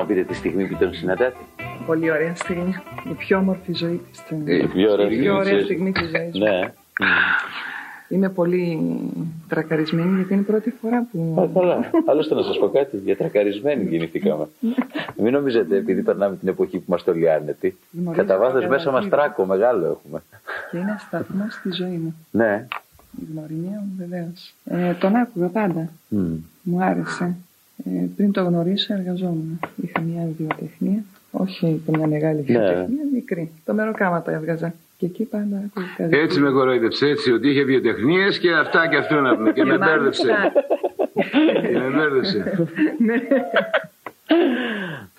[0.01, 1.33] μου πείτε τη στιγμή που τον συναντάτε.
[1.85, 2.75] Πολύ ωραία στιγμή.
[3.09, 4.23] Η πιο όμορφη ζωή της.
[4.45, 6.43] Η πιο ωραία Η στιγμή πιο ωραία της- στιγμή της ζωής μου.
[6.45, 6.73] Ναι.
[8.09, 8.79] Είμαι πολύ
[9.47, 11.51] τρακαρισμένη γιατί είναι η πρώτη φορά Α, που...
[11.59, 11.89] καλά.
[12.05, 12.97] Άλλωστε να σας πω κάτι.
[12.97, 14.47] Για τρακαρισμένοι γεννηθήκαμε.
[15.17, 17.77] Μην νομίζετε επειδή περνάμε την εποχή που είμαστε όλοι άνετοι.
[17.91, 19.09] Γνωρίζω Κατά βάθος καλά μέσα μας τι.
[19.09, 20.23] τράκο μεγάλο έχουμε.
[20.71, 22.15] Και είναι σταθμό στη ζωή μου.
[22.31, 22.67] Ναι.
[23.21, 24.53] Η γνωριμία μου βεβαίως.
[24.65, 25.89] Ε, τον άκουγα πάντα.
[26.07, 26.33] Μμ.
[26.61, 27.35] Μου άρεσε.
[27.85, 29.59] Ε, πριν το γνωρίσω εργαζόμουν.
[29.83, 31.03] Είχα μια βιοτεχνία.
[31.31, 33.51] Όχι μια μεγάλη βιοτεχνία, μικρή.
[33.65, 34.73] Το μεροκάματα έβγαζα.
[34.97, 36.21] Και εκεί πάντα άκουγα.
[36.21, 39.51] Έτσι με κοροϊδεύσε, έτσι, ότι είχε βιοτεχνίες και αυτά και αυτό να πούμε.
[39.51, 39.95] Και με μάλιστα.
[39.95, 40.51] μπέρδεψε.
[41.71, 42.67] Και με μπέρδεψε.
[42.97, 43.13] Ναι.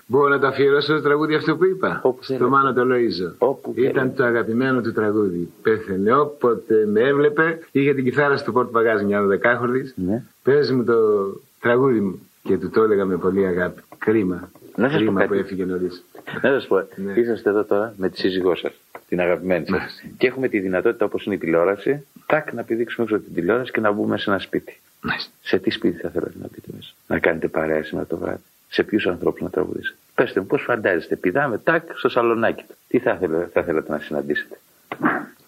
[0.07, 2.51] Μπορώ να το αφιερώσω το τραγούδι αυτό που είπα; Όπου Στο θέλετε.
[2.51, 3.35] Μάνο το Λοΐζο.
[3.39, 4.15] Όπου Ήταν θέλετε.
[4.17, 5.49] το αγαπημένο του τραγούδι.
[5.63, 7.59] Πέθαινε όποτε με έβλεπε.
[7.73, 9.93] Είχε την κιθάρα στο πόρτο παγάζ μια δεκάχορδη.
[9.95, 10.23] Ναι.
[10.43, 10.95] Πες μου το
[11.61, 12.21] τραγούδι μου.
[12.43, 13.83] Και του το έλεγα με πολύ αγάπη.
[13.99, 14.51] Κρίμα.
[14.77, 15.33] Να σας πω Κρίμα κάτι.
[15.33, 16.05] που έφυγε νωρίς.
[16.43, 17.13] Να σας πω, Ναι.
[17.13, 18.73] είσαστε εδώ τώρα με τη σύζυγό σας,
[19.09, 19.79] την αγαπημένη σας.
[19.79, 20.03] Μάλιστα.
[20.19, 23.73] Και έχουμε τη δυνατότητα, όπως είναι η τηλεόραση, τάκ να πηδήξουμε έξω από την τηλεόραση
[23.73, 24.81] και να μπούμε σε ένα σπίτι.
[25.43, 28.83] Σε τι σπίτι θα θέλατε να μπείτε μέσα, να κάνετε παρέα σήμερα το βράδυ; Σε
[28.83, 32.75] ποιους ανθρώπους να τραγουδήσετε; Πετε μου, πώς φαντάζεστε, πηδάμε τάκ στο σαλονάκι του.
[32.89, 34.59] Τι θα, θέλατε, θα θέλατε να συναντήσετε;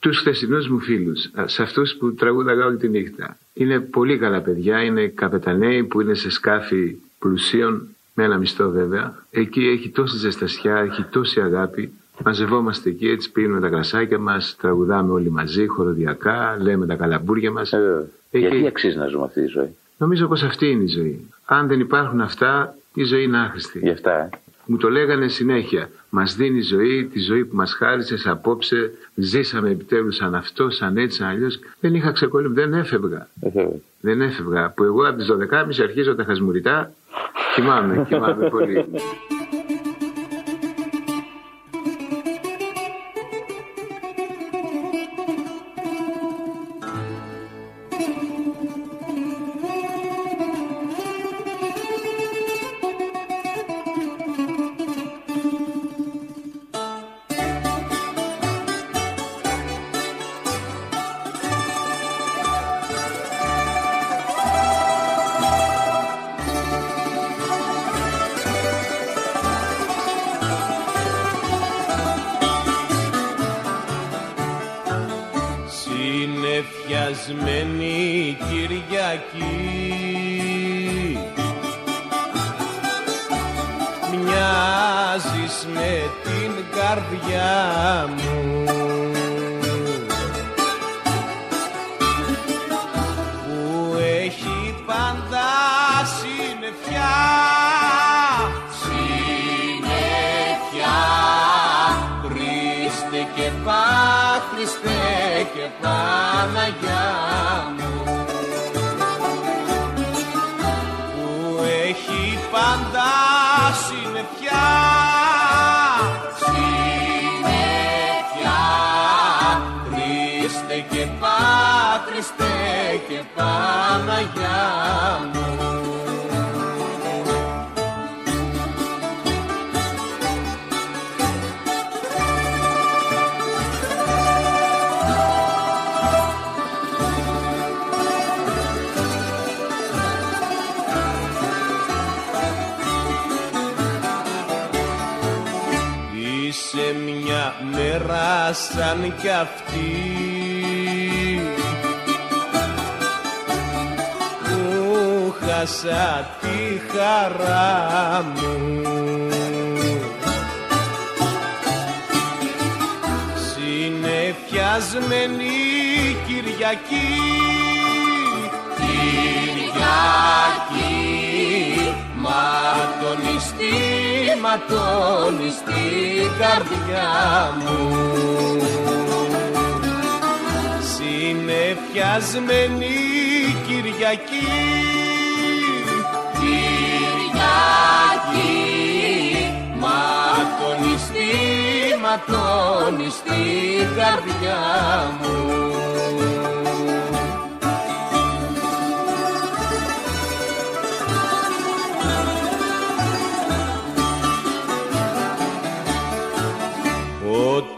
[0.04, 3.38] Τους χθεσινούς μου φίλους, α, σε αυτούς που τραγούδαγα όλη τη νύχτα.
[3.54, 9.24] Είναι πολύ καλά παιδιά, είναι καπεταναίοι που είναι σε σκάφη πλουσίων, με ένα μισθό βέβαια.
[9.30, 11.92] Εκεί έχει τόση ζεστασιά, έχει τόση αγάπη.
[12.24, 17.72] Μαζευόμαστε εκεί, έτσι πίνουμε τα κρασάκια μας, τραγουδάμε όλοι μαζί, χοροδιακά, λέμε τα καλαμπούρια μας.
[17.72, 18.06] Ε, βέβαια.
[18.30, 18.46] Εκεί.
[18.46, 21.30] Γιατί αξίζει να ζούμε αυτή τη ζωή; Νομίζω πως αυτή είναι η ζωή.
[21.44, 23.78] Αν δεν υπάρχουν αυτά, η ζωή είναι άχρηστη.
[23.78, 24.28] Γι' αυτά, ε.
[24.66, 25.90] Μου το λέγανε συνέχεια.
[26.10, 28.92] Μας δίνει ζωή, τη ζωή που μας χάρισε απόψε.
[29.14, 31.58] Ζήσαμε επιτέλους σαν αυτό, σαν έτσι, σαν αλλιώς.
[31.80, 33.28] Δεν είχα ξεκολλήσει, δεν έφευγα.
[33.40, 33.72] Ε, βέβαια.
[34.00, 34.70] Δεν έφευγα.
[34.70, 36.92] Που εγώ από τις 12.30 αρχίζω τα χασμουριτά.
[37.54, 38.84] Κοιμάμαι, κοιμάμαι πολύ.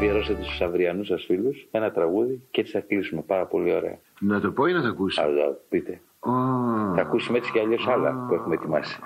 [0.00, 3.98] αφιερώσετε στους αυριανούς σας φίλους ένα τραγούδι και έτσι θα κλείσουμε πάρα πολύ ωραία.
[4.20, 6.00] Να το πω ή να το ακούσω; Αλλά πείτε.
[6.20, 6.30] Ω,
[6.94, 8.98] Θα ακούσουμε έτσι κι αλλιώς άλλα που έχουμε ετοιμάσει.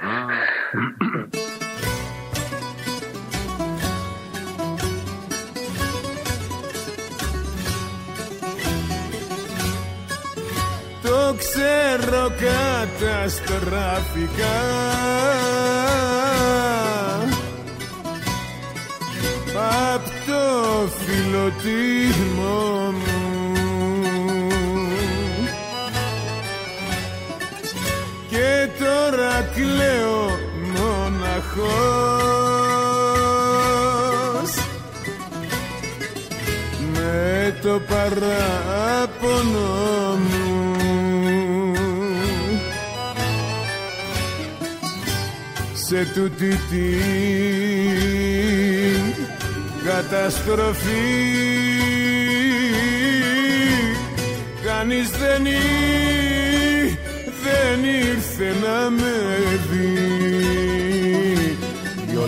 [11.02, 14.54] Το ξέρω καταστράφηκα
[19.94, 20.44] Απ' το
[20.98, 22.58] φιλοτίμο
[22.92, 23.22] μου.
[28.28, 30.38] Και τώρα κλαίω
[30.74, 32.14] μοναχός
[36.92, 39.70] με το παράπονο
[40.16, 40.42] μου.
[45.72, 48.13] Σε τούτη την
[49.94, 51.04] καταστροφή.
[54.64, 56.98] Κανείς δεν, ή-
[57.44, 59.16] δεν ήρθε να με
[59.70, 59.98] δει.
[62.08, 62.26] Δυο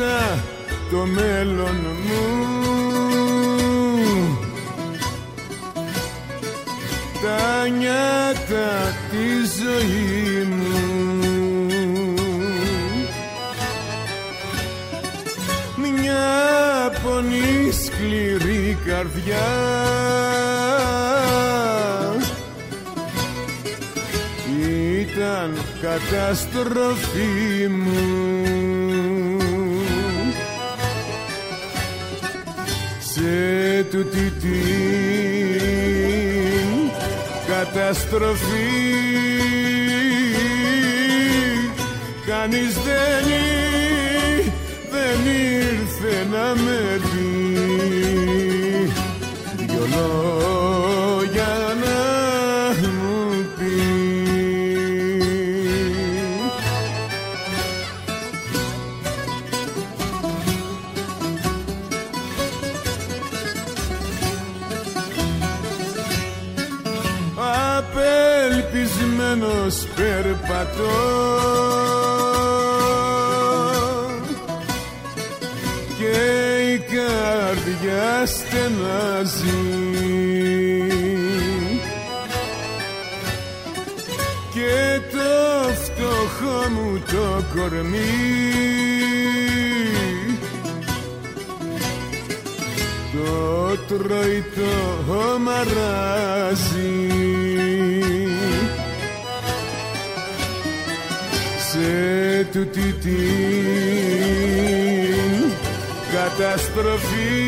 [0.00, 0.44] χαράμισα
[0.90, 2.48] το μέλλον μου.
[7.22, 10.84] Τα νιάτα της ζωής μου.
[15.76, 19.48] Μια πονή σκληρή καρδιά.
[25.00, 25.50] Ήταν
[25.80, 28.69] καταστροφή μου
[33.20, 34.50] σε τούτη την
[37.46, 38.38] καταστροφή.
[42.26, 43.26] Κανείς δεν,
[44.90, 47.40] δεν ήρθε να με δει
[68.80, 70.98] Απελπισμένος περπατώ.
[75.98, 76.18] Και
[76.72, 79.60] η καρδιά στενάζει.
[84.52, 88.10] Και το φτωχό μου το κορμί.
[93.12, 96.79] Το τρώει το μαράζι
[101.80, 103.14] σε τούτη την
[106.12, 107.38] καταστροφή.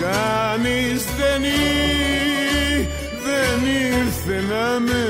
[0.00, 2.88] Κανείς δεν, ή-
[3.26, 5.05] δεν ήρθε να με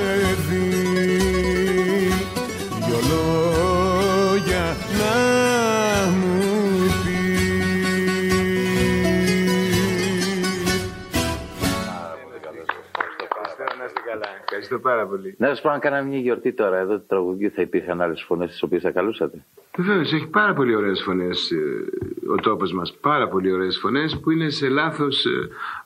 [14.76, 15.34] Ευχαριστώ πάρα πολύ.
[15.38, 18.50] Να σα πω, αν κάναμε μια γιορτή τώρα εδώ του τραγουδιού, θα υπήρχαν άλλες φωνές
[18.50, 19.44] τις οποίες θα καλούσατε.
[19.78, 21.52] Βεβαίως, έχει πάρα πολύ ωραίες φωνές
[22.30, 22.94] ο τόπος μας.
[23.00, 25.26] Πάρα πολύ ωραίες φωνές που είναι σε λάθος.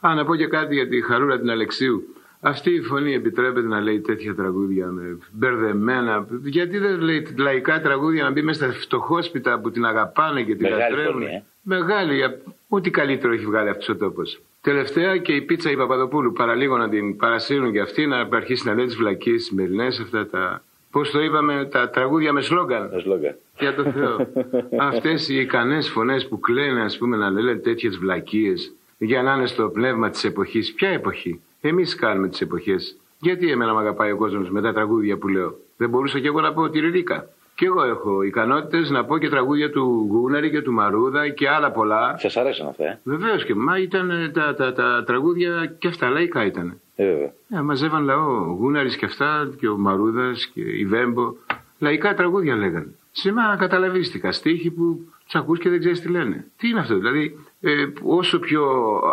[0.01, 2.15] Α, να πω και κάτι για τη Χαρούλα την Αλεξίου.
[2.41, 6.27] Αυτή η φωνή επιτρέπεται να λέει τέτοια τραγούδια με μπερδεμένα.
[6.43, 10.63] Γιατί δεν λέει λαϊκά τραγούδια να μπει μέσα στα φτωχόσπιτα που την αγαπάνε και την
[10.71, 11.13] Μεγάλη λατρεύουν.
[11.13, 11.43] φωνή, ε.
[11.63, 12.23] Μεγάλη.
[12.25, 12.35] α,
[12.69, 14.41] Ό,τι καλύτερο έχει βγάλει αυτός ο τόπος.
[14.63, 16.33] Τελευταία και η πίτσα η Παπαδοπούλου.
[16.33, 20.63] Παραλίγο να την παρασύρουν και αυτή να αρχίσει να λέει τις βλακίες σημερινές αυτά τα.
[20.91, 22.91] Πώς το είπαμε, τα τραγούδια με σλόγκαν.
[22.93, 23.37] Με σλόγκαν.
[23.59, 24.27] Για το Θεό.
[24.91, 29.47] Αυτές οι ικανές φωνές που κλαίνε, ας πούμε, να λένε τέτοιες βλακίες για να είναι
[29.47, 30.73] στο πνεύμα της εποχής.
[30.73, 32.97] Ποια εποχή; Εμείς κάνουμε τις εποχές.
[33.19, 36.41] Γιατί εμένα με αγαπάει ο κόσμος με τα τραγούδια που λέω; Δεν μπορούσα κι εγώ
[36.41, 37.29] να πω τη Ριρίκα.
[37.61, 41.71] Κι εγώ έχω ικανότητες να πω και τραγούδια του Γούναρη και του Μαρούδα και άλλα
[41.71, 42.15] πολλά.
[42.19, 46.09] Σας αρέσουν αυτά, ε; Βεβαίως και μα ήταν ε, τα, τα, τα τραγούδια και αυτά
[46.09, 46.81] λαϊκά ήταν.
[46.95, 47.33] ε βέβαια.
[47.49, 48.51] Ε, μαζεύαν λαό.
[48.51, 51.33] Ο Γούναρης και αυτά και ο Μαρούδας και η Βέμπο.
[51.79, 52.95] Λαϊκά τραγούδια λέγανε.
[53.11, 56.45] Σήμερα καταλαβίστηκα στίχοι που του ακούς και δεν ξέρεις τι λένε.
[56.57, 57.71] Τι είναι αυτό, δηλαδή ε,
[58.03, 58.63] όσο πιο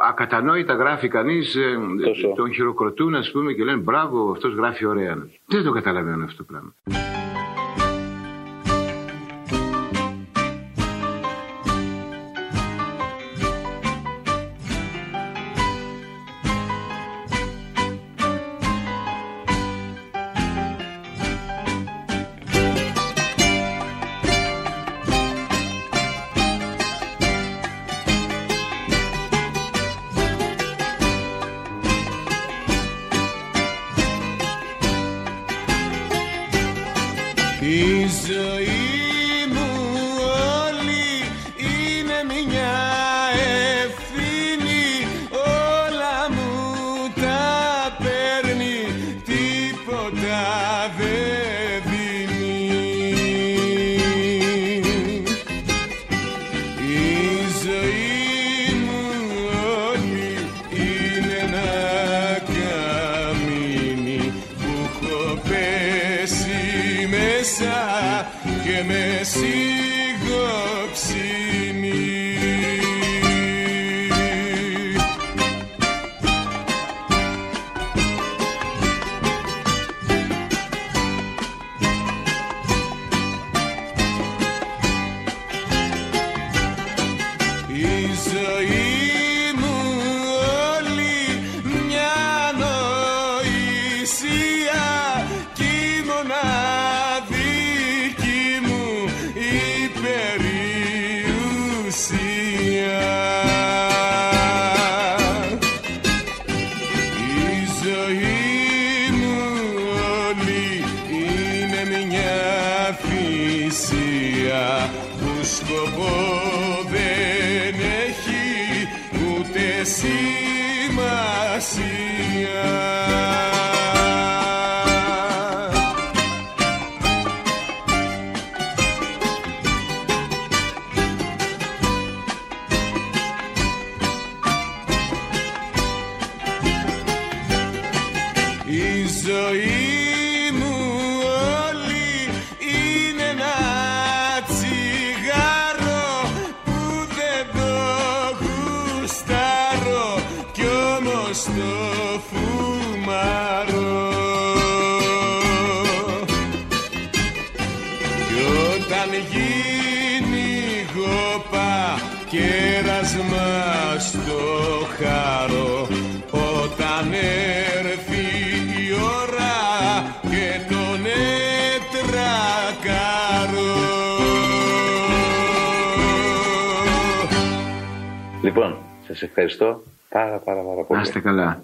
[0.09, 1.57] ακατανόητα γράφει κανείς,
[2.05, 2.33] Τόσο.
[2.35, 5.27] τον χειροκροτούν ας πούμε και λένε μπράβο, αυτός γράφει ωραία.
[5.45, 6.73] Δεν το καταλαβαίνω αυτό το πράγμα.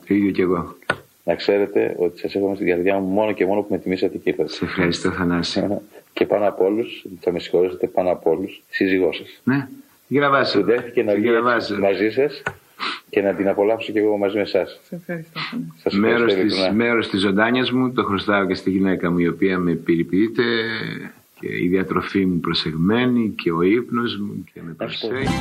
[0.08, 0.76] Το ίδιο κι εγώ.
[1.24, 4.30] Να ξέρετε ότι σας έχω στην καρδιά μου μόνο και μόνο που με τιμήσατε και
[4.30, 4.50] ήρθατε.
[4.50, 5.68] Σε ευχαριστώ, Θανάση.
[6.14, 9.42] Και πάνω από όλους, θα με συγχωρέσετε πάνω από όλους, σύζυγός σας.
[9.44, 9.68] Ναι,
[10.10, 10.60] γραβάσω.
[10.60, 11.80] Που δέχτηκε να βγεις Γραβάσω.
[11.80, 12.42] μαζί σας
[13.10, 14.80] και να την απολαύσω και εγώ μαζί με εσάς.
[14.88, 15.40] Σε ευχαριστώ.
[15.52, 15.72] Θανάση.
[15.82, 16.84] Σας Μέρος ευχαριστώ της, ειλικρινά.
[16.86, 20.44] μέρος της ζωντάνιας μου το χρωστάω και στη γυναίκα μου η οποία με περιποιείται
[21.40, 25.08] και η διατροφή μου προσεγμένη και ο ύπνος μου και με Να σου πω.
[25.08, 25.34] προσέχει.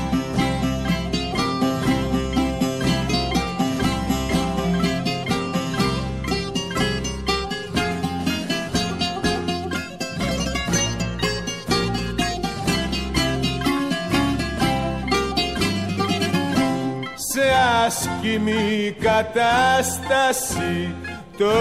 [17.93, 20.95] Σε άσχημη κατάσταση
[21.39, 21.53] το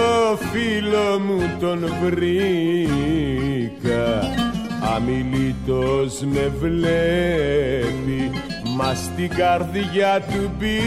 [0.52, 3.20] φίλο μου τον βρήκα.
[4.96, 8.30] Αμιλήτως με βλέπει
[8.76, 10.78] μα στην καρδιά του μπήκα.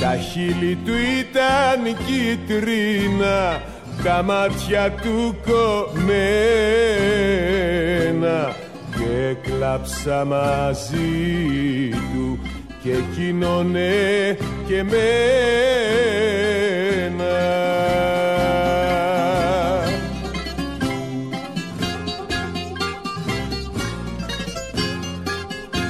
[0.00, 3.60] Τα χείλη του ήταν κίτρινα
[4.04, 6.28] τα μάτια του κομμένα.
[8.90, 12.29] Και κλάψα μαζί του
[12.82, 14.36] και εκείνονε
[14.66, 14.98] και μένα.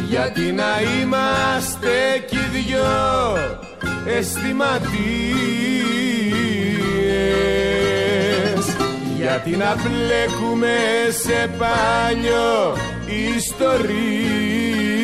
[0.09, 3.37] Γιατί να είμαστε κι οι δυο
[4.07, 5.01] αισθηματίες
[9.17, 10.77] γιατί να μπλέκουμε
[11.23, 12.77] σε πάνιο
[13.37, 15.00] ιστορίες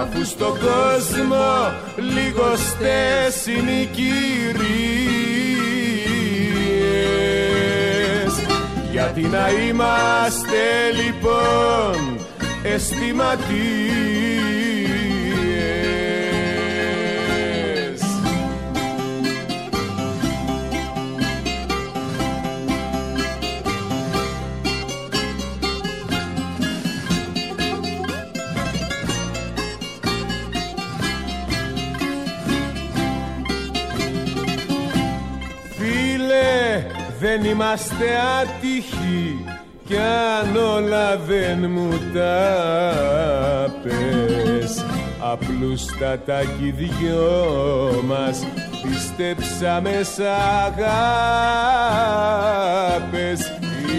[0.00, 4.18] αφού στον κόσμο λιγοστές είναι οι κυρίες.
[8.90, 12.18] Γιατί να είμαστε λοιπόν
[12.62, 14.37] αισθηματίες
[37.40, 38.06] δεν είμαστε
[38.40, 39.44] άτυχοι
[39.86, 42.46] κι αν όλα δεν μου τα
[43.82, 44.84] πες.
[45.18, 48.46] Απλούστατα κι οι δυο μας
[48.82, 50.20] πιστέψαμε σ'
[52.26, 53.52] αγάπες.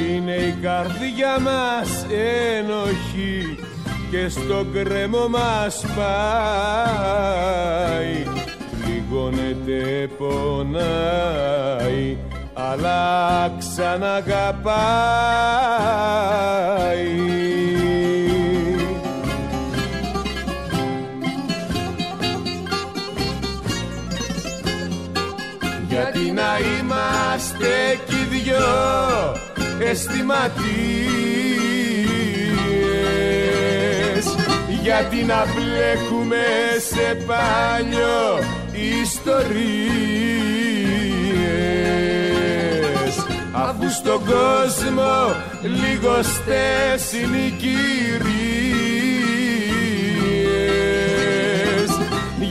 [0.09, 2.05] Είναι η καρδιά μας
[2.57, 3.57] ένοχη
[4.11, 7.17] και στο κρέμο μας πάει.
[8.83, 12.17] Πληγώνεται πονάει
[12.71, 14.59] αλλά ξαναγαπάει.
[25.87, 28.57] Γιατί να είμαστε κι οι δυο
[29.89, 31.05] αισθηματίες.
[34.81, 36.45] Γιατί να μπλέκουμε
[36.89, 38.39] σε πάνιο
[39.01, 40.68] ιστορίες
[43.79, 45.11] αφού στον κόσμο
[45.61, 47.79] λιγοστές είναι οι κυρίες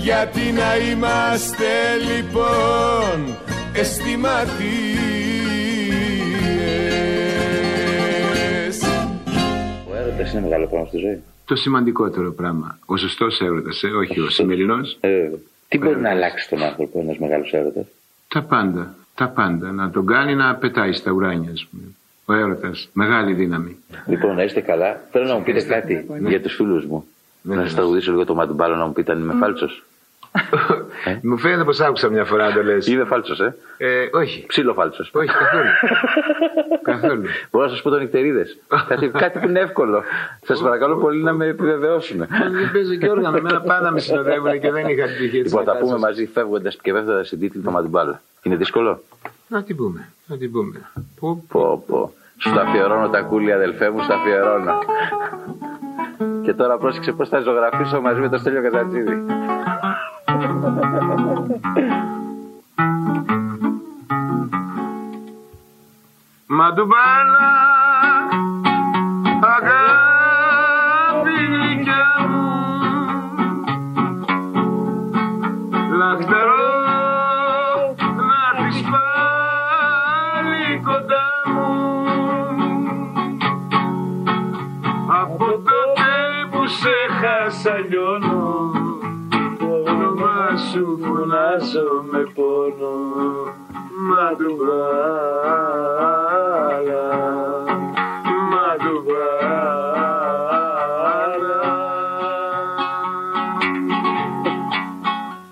[0.03, 1.67] γιατί να είμαστε
[2.09, 3.37] λοιπόν
[3.73, 4.73] αισθηματίες
[9.91, 11.23] Ο έρωτας είναι μεγάλο πράγμα στη ζωή.
[11.45, 12.79] Το σημαντικότερο πράγμα.
[12.87, 14.99] Ο σωστός έρωτας, ε, όχι ο σημερινός.
[15.01, 15.31] Ε,
[15.69, 17.87] τι μπορεί να αλλάξει τον άνθρωπο ένας μεγάλος έρωτας;
[18.29, 18.95] Τα πάντα.
[19.19, 19.73] Τα πάντα.
[19.73, 21.83] Να τον κάνει να πετάει στα ουράνια, ας πούμε.
[22.25, 22.89] Ο έρωτας.
[22.93, 23.77] Μεγάλη δύναμη.
[24.07, 25.01] Λοιπόν, να είστε καλά.
[25.11, 27.07] Θέλω να μου πείτε κάτι για τους φίλους μου.
[27.43, 27.67] Ναι, Να ναι.
[27.67, 29.83] σας τραγουδήσω λίγο το μαντουμπάλο να μου πείτε αν είμαι φάλτσος.
[31.23, 32.87] Μου φαίνεται πως άκουσα μια φορά να το λες.
[32.87, 34.45] Είμαι φάλτσος, ε; Ε, όχι.
[34.47, 35.11] Ξύλο φάλτσος.
[35.15, 35.71] Όχι καθόλου.
[36.91, 37.23] καθόλου.
[37.51, 38.59] Μπορώ να σας πω το νυχτερίδες.
[38.89, 40.03] κάτι, κάτι που είναι εύκολο.
[40.47, 42.19] Σας παρακαλώ πολύ να με επιβεβαιώσουν.
[42.19, 43.37] Δεν παίζω και όργανο.
[43.37, 46.07] Εμένα πάντα με συνοδεύουν και δεν είχα την τύχη έτσι Λοιπόν, να θα πούμε κάτσω.
[46.07, 48.21] μαζί φεύγοντας και βέφτοντα την τίτλη το μαντουμπάλο.
[48.49, 49.03] Είναι δύσκολο;
[49.49, 50.13] Να την πούμε.
[50.27, 50.91] Να την πούμε.
[51.21, 52.13] Πω, Πω, πω.
[52.39, 54.73] Σου τα αφιερώνω τα κούλια, αδελφέ μου, σου τα αφιερώνω.
[56.43, 59.25] Και τώρα πρόσεξε πώς θα ζωγραφίσω μαζί με το Στέλιο Καζατζίδη.
[66.47, 67.78] Μαντουμπάνα
[87.19, 88.71] σε χάσα λιώνω.
[89.59, 92.97] Το όνομα σου φωνάζω με πόνο.
[94.09, 94.79] Μαντουβάλα,
[98.51, 99.99] μαντουβάλα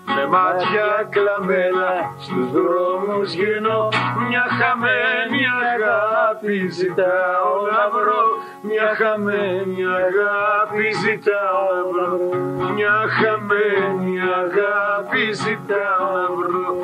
[0.05, 1.89] Με μάτια κλαμμένα
[2.19, 3.89] στους δρόμους γυρνώ
[4.29, 8.36] Μια χαμένη αγάπη ζητάω να βρω
[8.69, 16.75] Μια χαμένη αγάπη ζητάω να βρω Μια χαμένη αγάπη ζητάω να βρω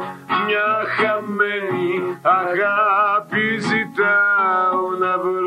[0.46, 1.90] Μια χαμένη
[2.22, 5.44] αγάπη ζητάω να βρω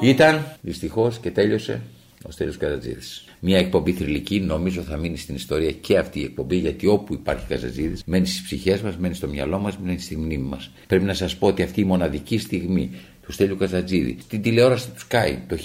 [0.00, 1.82] Ήταν δυστυχώς και τέλειωσε
[2.24, 3.24] ο Στέλιος Καζατζίδης.
[3.40, 7.46] Μια εκπομπή θρηλυκή νομίζω θα μείνει στην ιστορία και αυτή η εκπομπή γιατί όπου υπάρχει
[7.48, 10.70] Καζατζίδης μένει στις ψυχές μας, μένει στο μυαλό μας, μένει στη μνήμη μας.
[10.86, 12.90] Πρέπει να σας πω ότι αυτή η μοναδική στιγμή
[13.30, 15.56] του Στέλιου Καζατζίδη στην τηλεόραση του Sky το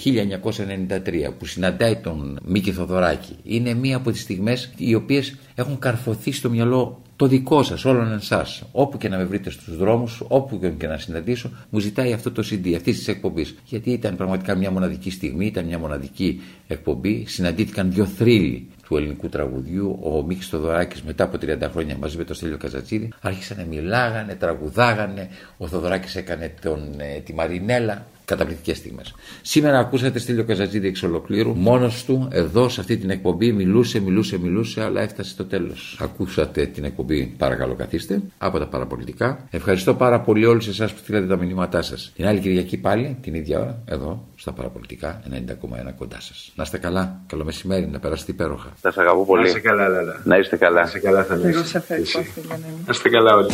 [1.28, 6.32] 1993 που συναντάει τον Μίκη Θοδωράκη είναι μία από τις στιγμές οι οποίες έχουν καρφωθεί
[6.32, 8.62] στο μυαλό το δικό σας, όλων εσάς.
[8.72, 12.42] Όπου και να με βρείτε στους δρόμους, όπου και να συναντήσω, μου ζητάει αυτό το
[12.50, 13.54] CD αυτής της εκπομπής.
[13.64, 17.24] Γιατί ήταν πραγματικά μια μοναδική στιγμή, ήταν μια μοναδική εκπομπή.
[17.26, 19.98] Συναντήθηκαν δύο θρύλοι του ελληνικού τραγουδιού.
[20.02, 24.34] Ο Μίχης Θοδωράκης μετά από 30 χρόνια μαζί με τον Στέλιο Καζατσίδη άρχισαν να μιλάγανε,
[24.34, 25.28] τραγουδάγανε.
[25.56, 28.06] Ο Θοδωράκης έκανε τον, ε, τη Μαρινέλα.
[28.26, 29.14] Καταπληκτικές στιγμές.
[29.42, 31.54] Σήμερα ακούσατε Στέλιο Καζατζίδη εξ ολοκλήρου.
[31.54, 35.98] Μόνος του, εδώ σε αυτή την εκπομπή, μιλούσε, μιλούσε, μιλούσε, αλλά έφτασε στο τέλος.
[36.00, 39.46] Ακούσατε την εκπομπή, παρακαλώ καθίστε, από τα παραπολιτικά.
[39.50, 42.12] Ευχαριστώ πάρα πολύ όλους εσάς που στείλατε τα μηνύματά σας.
[42.16, 46.52] Την άλλη Κυριακή πάλι, την ίδια ώρα, εδώ, στα παραπολιτικά 90,1 κοντά σας.
[46.54, 48.72] Να είστε καλά, καλό μεσημέρι, να περάσετε υπέροχα.
[48.80, 49.42] Θα σα αγαπώ πολύ.
[49.42, 50.20] Να είστε καλά, Λάλα.
[50.24, 50.80] Να είστε καλά.
[50.80, 52.82] Να είστε καλά, θα Εγώ σε ευχαριστώ, φίλε μου.
[52.86, 53.48] Να είστε καλά όλοι.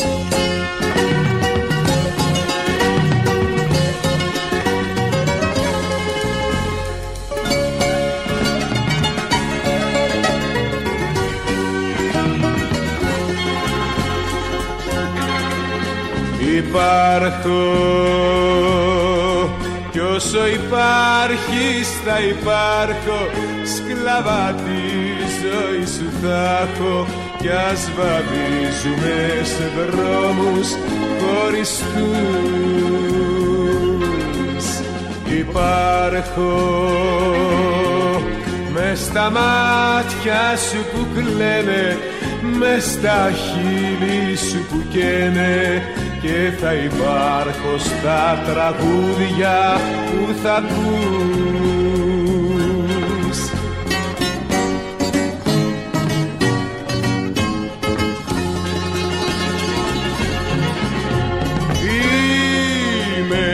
[16.73, 17.62] Υπάρχω.
[19.90, 23.20] Κι όσο υπάρχεις θα υπάρχω.
[23.74, 24.82] Σκλαβά τη
[25.43, 27.07] ζωή σου θα έχω.
[27.39, 30.69] Κι ας βαδίζουμε σε δρόμους
[31.20, 32.16] χωριστούς.
[35.39, 36.55] Υπάρχω.
[38.74, 41.99] Με στα μάτια σου που κλαίνε
[42.59, 45.82] με στα χείλη σου που καίνε
[46.23, 50.70] και θα υπάρχω στα τραγούδια που θα ακούς
[63.19, 63.51] Είμαι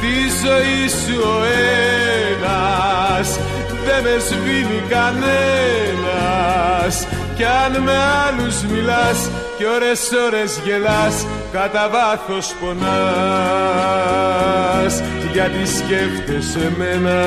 [0.00, 1.44] τη ζωή σου ο
[2.24, 3.28] ένας
[3.84, 5.34] δεν με σβήνει κανένας.
[7.36, 7.96] Κι αν με
[8.26, 12.84] άλλους μιλάς κι ώρες ώρες γελάς κατά βάθος πονάς
[15.32, 17.20] γιατί σκέφτεσαι μένα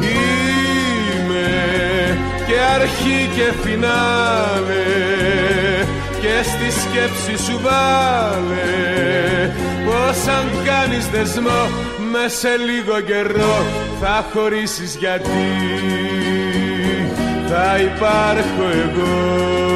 [0.00, 1.50] Είμαι
[2.46, 4.86] και αρχή και φινάλε
[6.20, 8.72] και στη σκέψη σου βάλε.
[9.84, 11.62] Πως αν κάνεις δεσμό
[12.12, 13.66] με σε λίγο καιρό
[14.00, 15.50] θα χωρίσεις γιατί.
[17.48, 19.72] Θα υπάρχω εγώ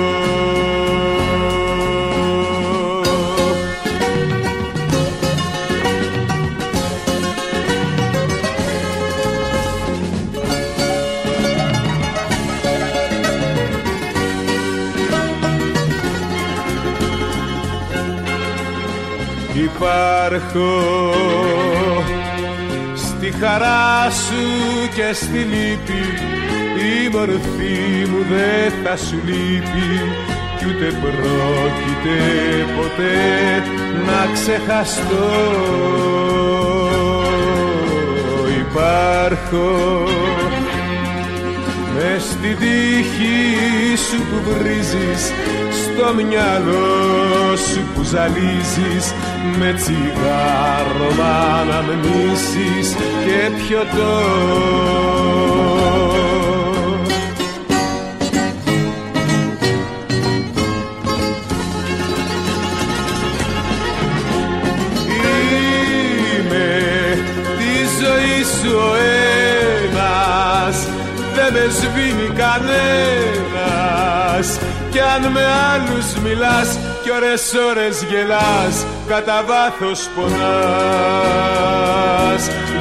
[19.77, 21.12] Υπάρχω.
[22.94, 24.44] Στη χαρά σου
[24.94, 26.01] και στη λύπη
[26.86, 29.89] η μορφή μου δεν θα σου λείπει.
[30.59, 32.19] Κι ούτε πρόκειται
[32.77, 33.62] ποτέ
[34.07, 35.28] να ξεχαστώ.
[38.59, 40.05] Υπάρχω.
[41.94, 45.32] Μες στη τύχη σου που βρίζεις
[45.97, 49.14] στο μυαλό σου που ζαλίζεις
[49.59, 51.10] με τσιγάρο
[51.60, 52.94] αναμνήσεις
[53.24, 54.16] και πιωτό
[71.52, 73.65] με σβήνει κανένας
[74.97, 80.43] Κι αν με άλλους μιλάς κι ώρες ώρες γελάς Κατά βάθος πονάς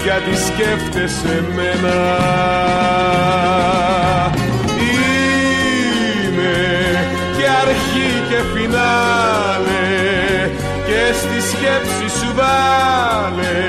[0.03, 1.97] Γιατί σκέφτεσαι μένα
[4.79, 6.57] Είμαι
[7.37, 9.89] και αρχή και φινάλε
[10.85, 13.63] Και στη σκέψη σου βάλε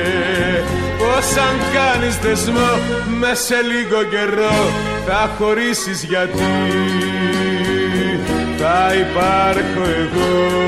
[0.99, 2.73] πως αν κάνεις δεσμό
[3.21, 4.59] με σε λίγο καιρό
[5.07, 6.45] θα χωρίσεις γιατί
[8.67, 10.67] θα υπάρχω εγώ.